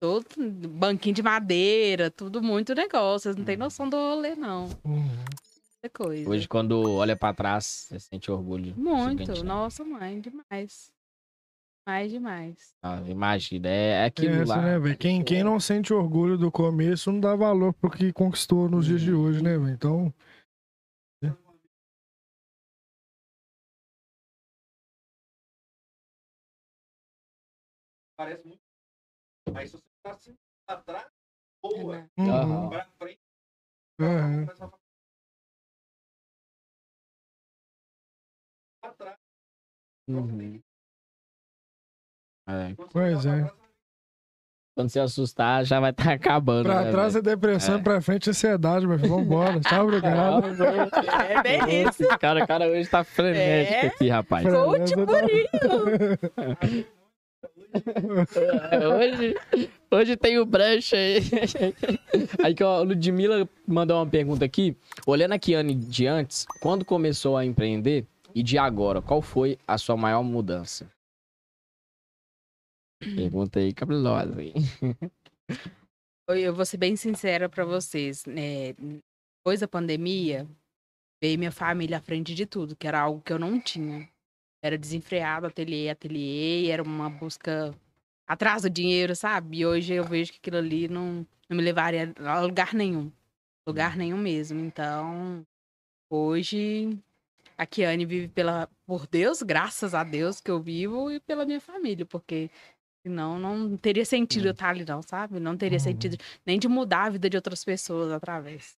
[0.00, 0.24] Todo
[0.68, 3.24] banquinho de madeira, tudo muito negócio.
[3.24, 4.68] Vocês não têm noção do rolê, não.
[4.84, 5.10] Uhum.
[5.92, 6.30] Coisa.
[6.30, 8.72] Hoje, quando olha pra trás, você sente orgulho.
[8.76, 9.32] Muito.
[9.32, 9.42] Né?
[9.42, 10.92] Nossa, mãe, demais.
[11.86, 12.74] Mais demais.
[12.80, 14.78] Ah, imagina, é é É aquilo essa, lá.
[14.78, 14.94] né?
[14.94, 19.00] Quem, quem não sente orgulho do começo não dá valor pro que conquistou nos dias
[19.00, 19.70] de hoje, né, velho?
[19.70, 20.14] Então.
[28.16, 28.60] Parece muito.
[29.54, 30.36] Aí se você tá assim,
[30.66, 31.06] pra trás,
[31.62, 31.98] boa.
[31.98, 32.08] né?
[32.18, 32.70] uhum.
[32.70, 33.20] Pra frente,
[34.56, 34.72] falar.
[38.80, 39.16] Pra trás.
[40.08, 40.60] Uhum.
[42.48, 43.50] É, Pois é.
[44.76, 46.64] Quando você assustar, já vai estar acabando.
[46.64, 47.36] Pra né, trás é velho?
[47.36, 47.82] depressão, É.
[47.82, 49.08] pra frente é ansiedade, filho.
[49.08, 49.60] Vambora.
[49.60, 50.44] Tchau, obrigado.
[51.28, 52.02] É bem isso.
[52.18, 53.86] Cara, o cara hoje tá frenético É.
[53.88, 54.44] aqui, rapaz.
[54.46, 54.92] Coach.
[56.36, 57.03] É,
[58.96, 59.34] Hoje,
[59.90, 61.18] hoje tem o brancho aí.
[62.42, 64.76] Aí que a Ludmilla mandou uma pergunta aqui.
[65.06, 69.76] Olhando a Kiane de antes, quando começou a empreender e de agora, qual foi a
[69.78, 70.90] sua maior mudança?
[73.00, 74.42] Pergunta aí, cabelosa.
[74.42, 74.54] hein?
[76.28, 78.24] Eu vou ser bem sincera pra vocês.
[78.24, 78.72] né?
[78.72, 80.48] Depois da pandemia,
[81.22, 84.08] veio minha família à frente de tudo, que era algo que eu não tinha.
[84.64, 87.74] Era desenfreado, ateliê, ateliê, era uma busca
[88.26, 89.58] atrás do dinheiro, sabe?
[89.58, 93.12] E hoje eu vejo que aquilo ali não, não me levaria a lugar nenhum.
[93.68, 94.58] Lugar nenhum mesmo.
[94.60, 95.44] Então,
[96.10, 96.98] hoje,
[97.58, 101.60] a Kiane vive pela, por Deus, graças a Deus que eu vivo, e pela minha
[101.60, 102.50] família, porque
[103.06, 105.38] senão não teria sentido eu estar ali, não, sabe?
[105.38, 105.84] Não teria Uhum.
[105.84, 106.16] sentido
[106.46, 108.78] nem de mudar a vida de outras pessoas através.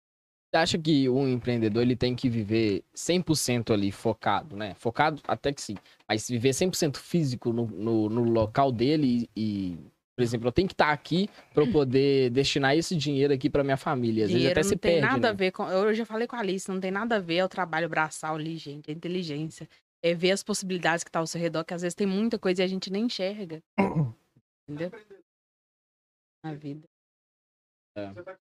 [0.55, 4.73] Você acha que um empreendedor ele tem que viver 100% ali focado, né?
[4.75, 5.75] Focado até que sim,
[6.07, 9.77] mas viver 100% físico no, no, no local dele e,
[10.15, 13.65] por exemplo, eu tenho que estar aqui para eu poder destinar esse dinheiro aqui para
[13.65, 14.23] minha família.
[14.23, 15.37] Às vezes Dinheiro até não se tem perde, nada a né?
[15.37, 15.67] ver com.
[15.67, 18.55] Eu já falei com a Alice, não tem nada a ver ao trabalho braçal ali,
[18.55, 18.89] gente.
[18.89, 19.67] É inteligência.
[20.01, 22.61] É ver as possibilidades que tá ao seu redor, que às vezes tem muita coisa
[22.61, 23.61] e a gente nem enxerga.
[24.69, 24.89] Entendeu?
[26.41, 26.87] Na vida.
[27.93, 28.44] você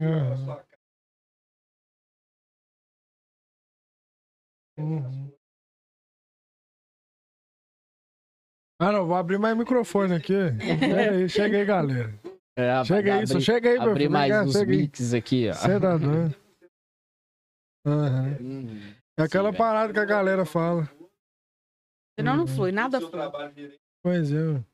[0.00, 0.36] Aham.
[0.44, 0.78] Sua cara.
[4.78, 5.32] Uhum.
[8.80, 10.32] Ah, não, vou abrir mais microfone aqui.
[10.60, 12.14] Chega aí, chega aí, galera.
[12.56, 14.10] É, Chega aí, abrir- só chega aí, meu Abrir filho.
[14.12, 14.66] mais uns aí.
[14.66, 15.52] mix aqui, ó.
[15.54, 16.34] Você tá doido?
[17.86, 18.94] Uhum.
[19.18, 19.58] É aquela Sim, velho.
[19.58, 20.88] parada que a galera fala.
[22.18, 22.48] Senão não Uhum.
[22.48, 23.10] flui, nada flui.
[24.02, 24.64] Pois é.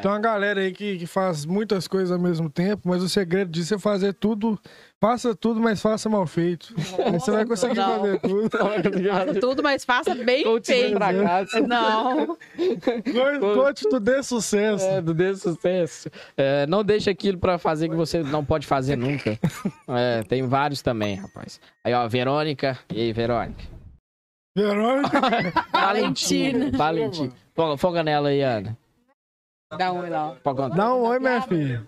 [0.00, 3.50] Tem uma galera aí que, que faz muitas coisas ao mesmo tempo, mas o segredo
[3.50, 4.56] disso é fazer tudo.
[5.00, 6.72] Faça tudo, mas faça mal feito.
[7.04, 7.98] Aí você vai conseguir Não.
[8.00, 8.48] fazer tudo.
[8.58, 10.96] Faça tudo, mas faça bem Coach feito.
[11.66, 12.26] Não.
[12.36, 14.84] Co- Coach, tu dê sucesso.
[14.84, 16.08] É, do dê sucesso.
[16.36, 19.36] É, não deixe aquilo pra fazer que você não pode fazer nunca.
[19.88, 21.60] É, tem vários também, rapaz.
[21.84, 22.78] Aí, ó, Verônica.
[22.94, 23.64] E aí, Verônica?
[24.56, 25.20] Verônica.
[25.72, 26.70] Valentina.
[26.76, 27.32] Valentina.
[27.52, 28.78] Foca, foca nela aí, Ana.
[29.76, 30.36] Dá um oi lá.
[30.36, 31.86] Foca- Dá um oi, minha filha.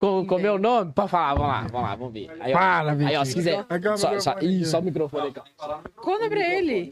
[0.00, 0.92] Com, com meu nome?
[0.92, 2.30] Pode falar, vamos lá, vamos lá, vamos ver.
[2.42, 3.64] Aí, ó, Fala, aí, ó se quiser.
[3.68, 4.64] Aqui, ó, Só, só, ih, aqui.
[4.66, 5.34] só o microfone aí.
[5.58, 5.82] ó.
[5.96, 6.90] Conta pra ele.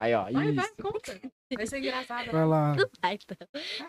[0.00, 0.22] Aí, ó.
[0.32, 0.54] Vai, Isso.
[0.54, 1.20] vai, conta.
[1.54, 2.30] Vai ser engraçado.
[2.30, 2.76] Vai lá.
[3.02, 3.36] Ai, tá.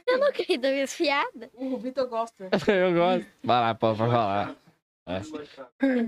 [0.08, 1.50] Eu não queria dar minhas piadas.
[1.54, 2.50] O Vitor gosta.
[2.68, 3.32] Eu gosto.
[3.44, 4.56] Vai lá, pode pode falar.
[5.08, 5.20] É.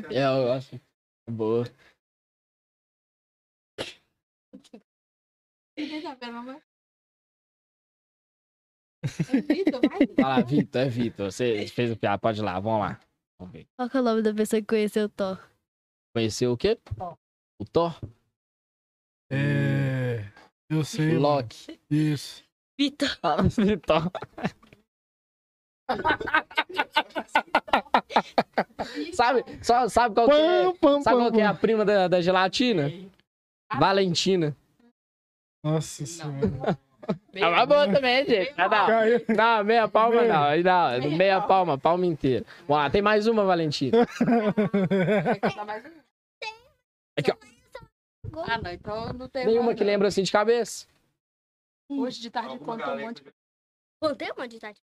[0.09, 0.81] Eu gosto.
[1.29, 1.65] Boa.
[5.77, 6.61] Ninguém tá vendo, mamãe?
[9.03, 10.07] É Vitor, vai.
[10.17, 11.31] Lá, Vitor, é Vitor.
[11.31, 12.99] Você fez o piada, pode ir lá, vamos lá.
[13.37, 13.67] Vamos ver.
[13.75, 15.37] Qual que é o nome da pessoa que conheceu o Thor?
[16.15, 16.79] Conheceu o quê?
[17.59, 17.99] O Thor?
[19.29, 20.25] É.
[20.69, 21.17] Eu sei.
[21.17, 21.37] O mano.
[21.37, 21.79] Loki.
[21.89, 22.43] Isso.
[22.79, 23.09] Vitor.
[23.57, 24.09] Vitor.
[29.13, 30.73] sabe, só, sabe qual que é?
[30.79, 32.89] Pam, Sabe pam, qual que é a prima da, da gelatina?
[33.77, 34.55] Valentina.
[35.63, 36.79] Nossa senhora.
[37.33, 38.53] É uma boa também, gente.
[38.57, 39.25] Não, não, Caiu.
[39.29, 40.33] não, meia palma Meia.
[40.33, 40.43] não.
[40.43, 42.45] Aí não, meia palma, palma inteira.
[42.67, 43.97] Vamos lá, tem mais uma, Valentina.
[43.97, 44.03] Um?
[47.17, 47.35] Aqui, ó.
[48.47, 49.91] Ah, não, então não tem Nenhuma mais, que não.
[49.91, 50.87] lembra assim de cabeça.
[51.89, 53.31] Hoje de tarde conta um monte de
[54.01, 54.79] Contei uma de tarde.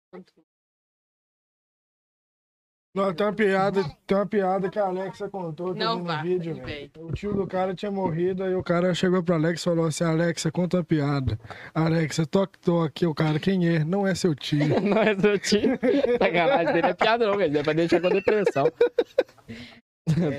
[2.96, 6.02] Não, tem uma piada, tem uma piada que a Alexa contou que eu Não vi
[6.06, 6.66] no vídeo, velho.
[6.66, 6.90] velho.
[6.96, 10.04] O tio do cara tinha morrido, aí o cara chegou pra Alexa e falou assim,
[10.04, 11.38] Alexa, conta uma piada.
[11.74, 13.04] Alexa, toque, toque.
[13.04, 13.84] O cara, quem é?
[13.84, 14.66] Não é seu tio.
[14.80, 15.78] Não é seu tio.
[16.18, 18.64] Sacanagem dele é piada, não, é pra deixar com depressão.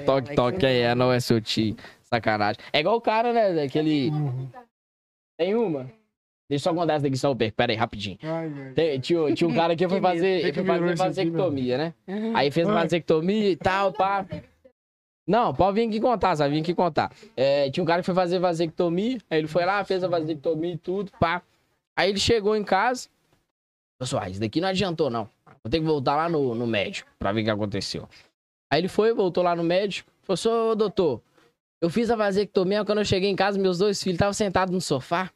[0.07, 0.95] toque, toque, quem é?
[0.95, 1.75] Não é seu tio.
[2.01, 2.59] Sacanagem.
[2.73, 3.53] É igual o cara, né?
[3.53, 4.09] Daquele.
[4.09, 4.49] Uhum.
[5.37, 5.91] Tem uma.
[6.49, 7.55] Deixa eu só contar essa daqui só o perco.
[7.57, 8.17] Pera aí, rapidinho.
[8.23, 8.73] Ai, ai.
[8.73, 11.93] Tem- tinha, tinha um cara que foi fazer, que foi fazer vasectomia, né?
[12.35, 14.25] Aí fez vasectomia e tal, pá.
[15.27, 16.55] Não, pode vir aqui contar, sabe?
[16.55, 17.11] Vim aqui contar.
[17.35, 20.73] É, tinha um cara que foi fazer vasectomia, aí ele foi lá, fez a vasectomia
[20.73, 21.41] e tudo, pá.
[21.97, 23.09] Aí ele chegou em casa.
[23.99, 25.29] Pessoal, isso daqui não adiantou, não.
[25.63, 28.07] Vou ter que voltar lá no, no médico pra ver o que aconteceu.
[28.71, 30.09] Aí ele foi, voltou lá no médico.
[30.23, 31.21] Falou, "Sô, doutor,
[31.81, 34.79] eu fiz a vasectomia, quando eu cheguei em casa, meus dois filhos estavam sentados no
[34.79, 35.29] sofá.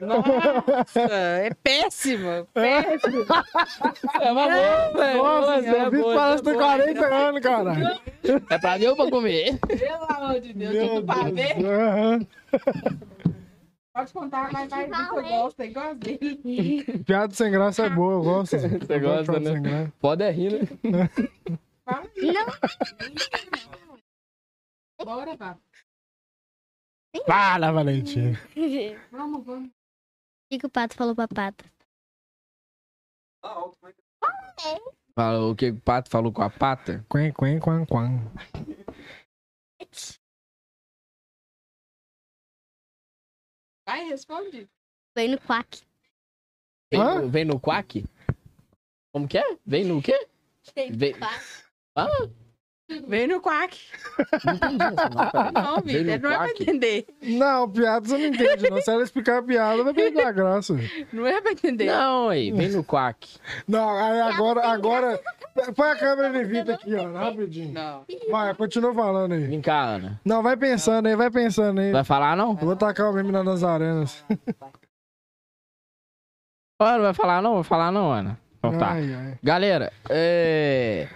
[0.00, 2.46] Nossa, é péssima.
[2.54, 3.26] Péssima.
[4.20, 5.22] É uma boa, velho.
[5.22, 6.64] Nossa, é eu vi boa, parece é ter boa.
[6.64, 8.00] 40 anos, caralho.
[8.48, 9.58] É pra mim ou pra comer?
[9.58, 11.56] Pelo amor de Deus, Meu tudo pra ver.
[13.92, 17.02] Pode contar, mas vai ver que eu gosto, é igual dele.
[17.04, 18.56] Piada sem graça é boa, eu gosto.
[18.58, 19.52] Você gosto gosta, né?
[19.52, 19.92] sem graça.
[20.00, 21.10] Pode é rir, né?
[21.84, 22.06] Fala
[25.04, 25.58] Bora, vá.
[27.26, 28.38] Fala, Valentina.
[29.10, 29.68] Vamos, vamos.
[29.70, 29.72] O
[30.50, 31.64] que, que o pato falou pra pata?
[35.14, 37.04] Fala, o que o pato falou com a pata?
[37.10, 38.18] Quen, quen, quan, quan.
[43.86, 44.68] Vai, responde.
[45.16, 45.82] Foi no quack.
[46.92, 47.20] Vem, Hã?
[47.22, 48.04] no, vem no quack?
[49.12, 49.58] Como que é?
[49.66, 50.28] Vem no quê?
[50.92, 51.14] Vem-
[51.96, 52.06] Ah,
[53.06, 53.78] Vem no quack.
[54.44, 55.52] não entendi essa não, peraí.
[55.52, 56.62] Não, Vem Vitor, não é pra quack?
[56.62, 57.06] entender.
[57.22, 58.80] Não, piada você não entende, não.
[58.82, 60.76] Se ela explicar a piada, vai perder a graça.
[61.12, 61.86] Não é pra entender.
[61.86, 63.38] Não, aí, vem no quack.
[63.68, 65.20] Não, aí agora, agora.
[65.76, 67.72] Põe a câmera de Vitor aqui, ó, rapidinho.
[67.72, 68.04] Não.
[68.30, 69.44] Vai, continua falando aí.
[69.46, 70.20] Vem cá, Ana.
[70.24, 71.92] Não, vai pensando aí, vai pensando aí.
[71.92, 72.50] Vai falar, não?
[72.50, 74.24] Eu vou tacar o meme nas arenas.
[76.80, 77.54] Não vai falar, não?
[77.56, 78.38] Vai falar, não, Ana.
[78.58, 78.92] Então tá.
[78.92, 79.38] Ai, ai.
[79.42, 81.08] Galera, é...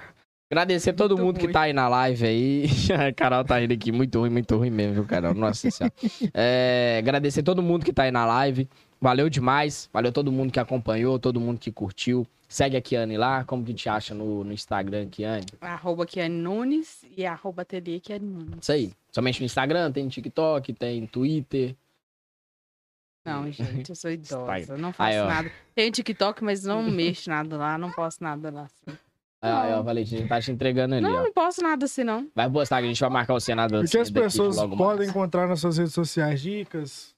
[0.51, 1.53] Agradecer a todo Muito mundo que ruim.
[1.53, 2.67] tá aí na live aí.
[3.09, 3.91] A Carol tá rindo aqui.
[3.91, 5.35] Muito ruim, muito ruim mesmo, viu, Carol?
[5.35, 5.93] Nossa senhora.
[6.35, 6.97] É...
[6.99, 8.69] Agradecer todo mundo que tá aí na live.
[9.01, 9.89] Valeu demais.
[9.93, 12.27] Valeu todo mundo que acompanhou, todo mundo que curtiu.
[12.47, 13.43] Segue a Kiane lá.
[13.45, 15.47] Como que te acha no, no Instagram, Kiane?
[15.61, 18.59] Arroba Kiane Nunes e arroba ateliê Kiane Nunes.
[18.61, 18.93] Isso aí.
[19.11, 21.75] Somente no Instagram, tem TikTok, tem Twitter.
[23.25, 24.77] Não, gente, eu sou idosa.
[24.77, 25.51] Não faço Aí, nada.
[25.75, 27.79] Tenho TikTok, mas não mexo nada lá.
[27.79, 28.65] Não posto nada lá.
[28.65, 28.97] assim.
[29.45, 31.23] Aí, ó, aí, ó, Valentina tá te entregando ali, Não, ó.
[31.25, 32.29] não posto nada assim, não.
[32.35, 35.09] Vai postar que a gente vai marcar o Senado O que as pessoas podem mais.
[35.11, 36.41] encontrar nas suas redes sociais?
[36.41, 37.15] Dicas?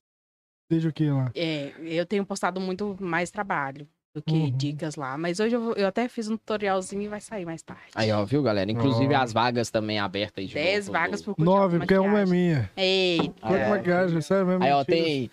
[0.71, 1.31] Desde o que lá?
[1.35, 4.51] É, eu tenho postado muito mais trabalho do que Uhum.
[4.51, 5.17] dicas lá.
[5.17, 7.83] Mas hoje eu, vou- eu até fiz um tutorialzinho e vai sair mais tarde.
[7.95, 8.69] Aí, ó, viu, galera?
[8.71, 9.19] Inclusive Ó.
[9.21, 12.27] as vagas também abertas aí de 10 novo, vagas por curso Nove, porque uma é
[12.27, 12.71] minha.
[12.77, 13.35] Eita.
[13.41, 13.69] Quanto É.
[13.69, 14.65] maquiagem, sério mesmo?
[14.65, 15.31] Aí, ó, tem.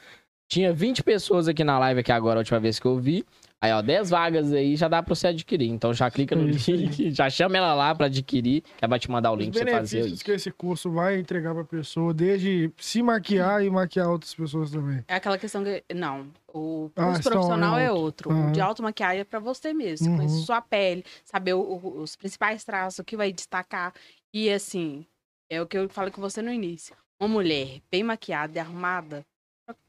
[0.50, 3.26] Tinha 20 pessoas aqui na live aqui agora, a última vez que eu vi.
[3.64, 5.70] Aí, ó, 10 vagas aí já dá pra você adquirir.
[5.70, 6.58] Então já clica no link,
[7.16, 9.64] já chama ela lá pra adquirir, que ela vai te mandar o Os link pra
[9.64, 10.26] você fazer isso.
[10.26, 15.02] que esse curso vai entregar pra pessoa, desde se maquiar e maquiar outras pessoas também.
[15.08, 15.82] É aquela questão que.
[15.96, 16.28] Não.
[16.54, 18.30] O Ah, curso então profissional é outro.
[18.32, 18.50] Aham.
[18.50, 20.10] O de automaquiagem é pra você mesmo.
[20.10, 20.18] Uhum.
[20.18, 23.94] Conhecer sua pele, saber o- o- os principais traços, o que vai destacar.
[24.34, 25.06] E assim,
[25.50, 26.96] é o que eu falei com você no início.
[27.18, 29.26] Uma mulher bem maquiada e arrumada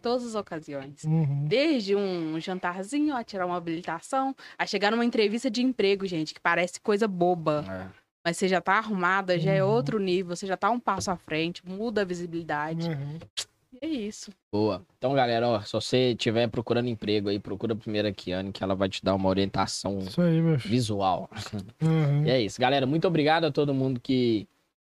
[0.01, 1.03] todas as ocasiões.
[1.05, 1.45] Uhum.
[1.47, 6.41] Desde um jantarzinho, a tirar uma habilitação, a chegar numa entrevista de emprego, gente, que
[6.41, 7.65] parece coisa boba.
[7.69, 8.05] É.
[8.27, 9.71] Mas você já tá arrumada, já é Uhum.
[9.71, 12.89] outro nível, você já tá um passo à frente, muda a visibilidade.
[12.89, 13.19] Uhum.
[13.73, 14.31] E é isso.
[14.53, 14.83] Boa.
[14.97, 18.75] Então, galera, ó, se você estiver procurando emprego aí, procura primeiro a Kiane, que ela
[18.75, 21.29] vai te dar uma orientação Isso aí, visual.
[21.83, 22.25] Uhum.
[22.25, 22.87] E é isso, galera.
[22.87, 24.49] Muito obrigado a todo mundo que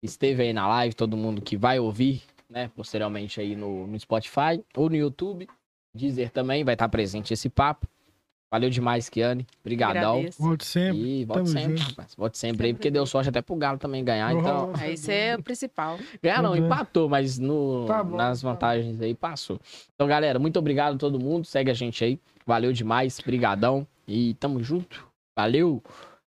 [0.03, 2.21] esteve aí na live, todo mundo que vai ouvir,
[2.55, 5.47] né, posteriormente aí no, no Spotify ou no YouTube.
[5.93, 7.85] Deezer também vai estar presente esse papo.
[8.51, 9.45] Valeu demais, Kiane.
[9.59, 10.13] Obrigadão.
[10.17, 10.41] Agradeço.
[10.41, 10.99] Volte sempre.
[11.21, 12.15] E volte sempre, rapaz.
[12.15, 14.31] Volte sempre aí, porque deu sorte até pro Galo também ganhar.
[14.33, 15.97] Então, Nossa, Aí Isso é o principal.
[16.21, 16.57] ganhar não, Uhum.
[16.65, 19.59] empatou, mas no, Tá bom, nas tá vantagens aí passou.
[19.93, 21.43] Então, galera, muito obrigado a todo mundo.
[21.45, 22.19] Segue a gente aí.
[22.45, 23.19] Valeu demais.
[23.19, 23.85] Brigadão.
[24.07, 25.05] E tamo junto.
[25.37, 25.83] Valeu.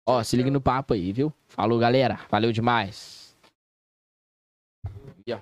[0.05, 1.31] Ó, se liga no papo aí, viu?
[1.47, 2.19] Falou, galera.
[2.29, 3.35] Valeu demais.
[5.25, 5.39] E, ó.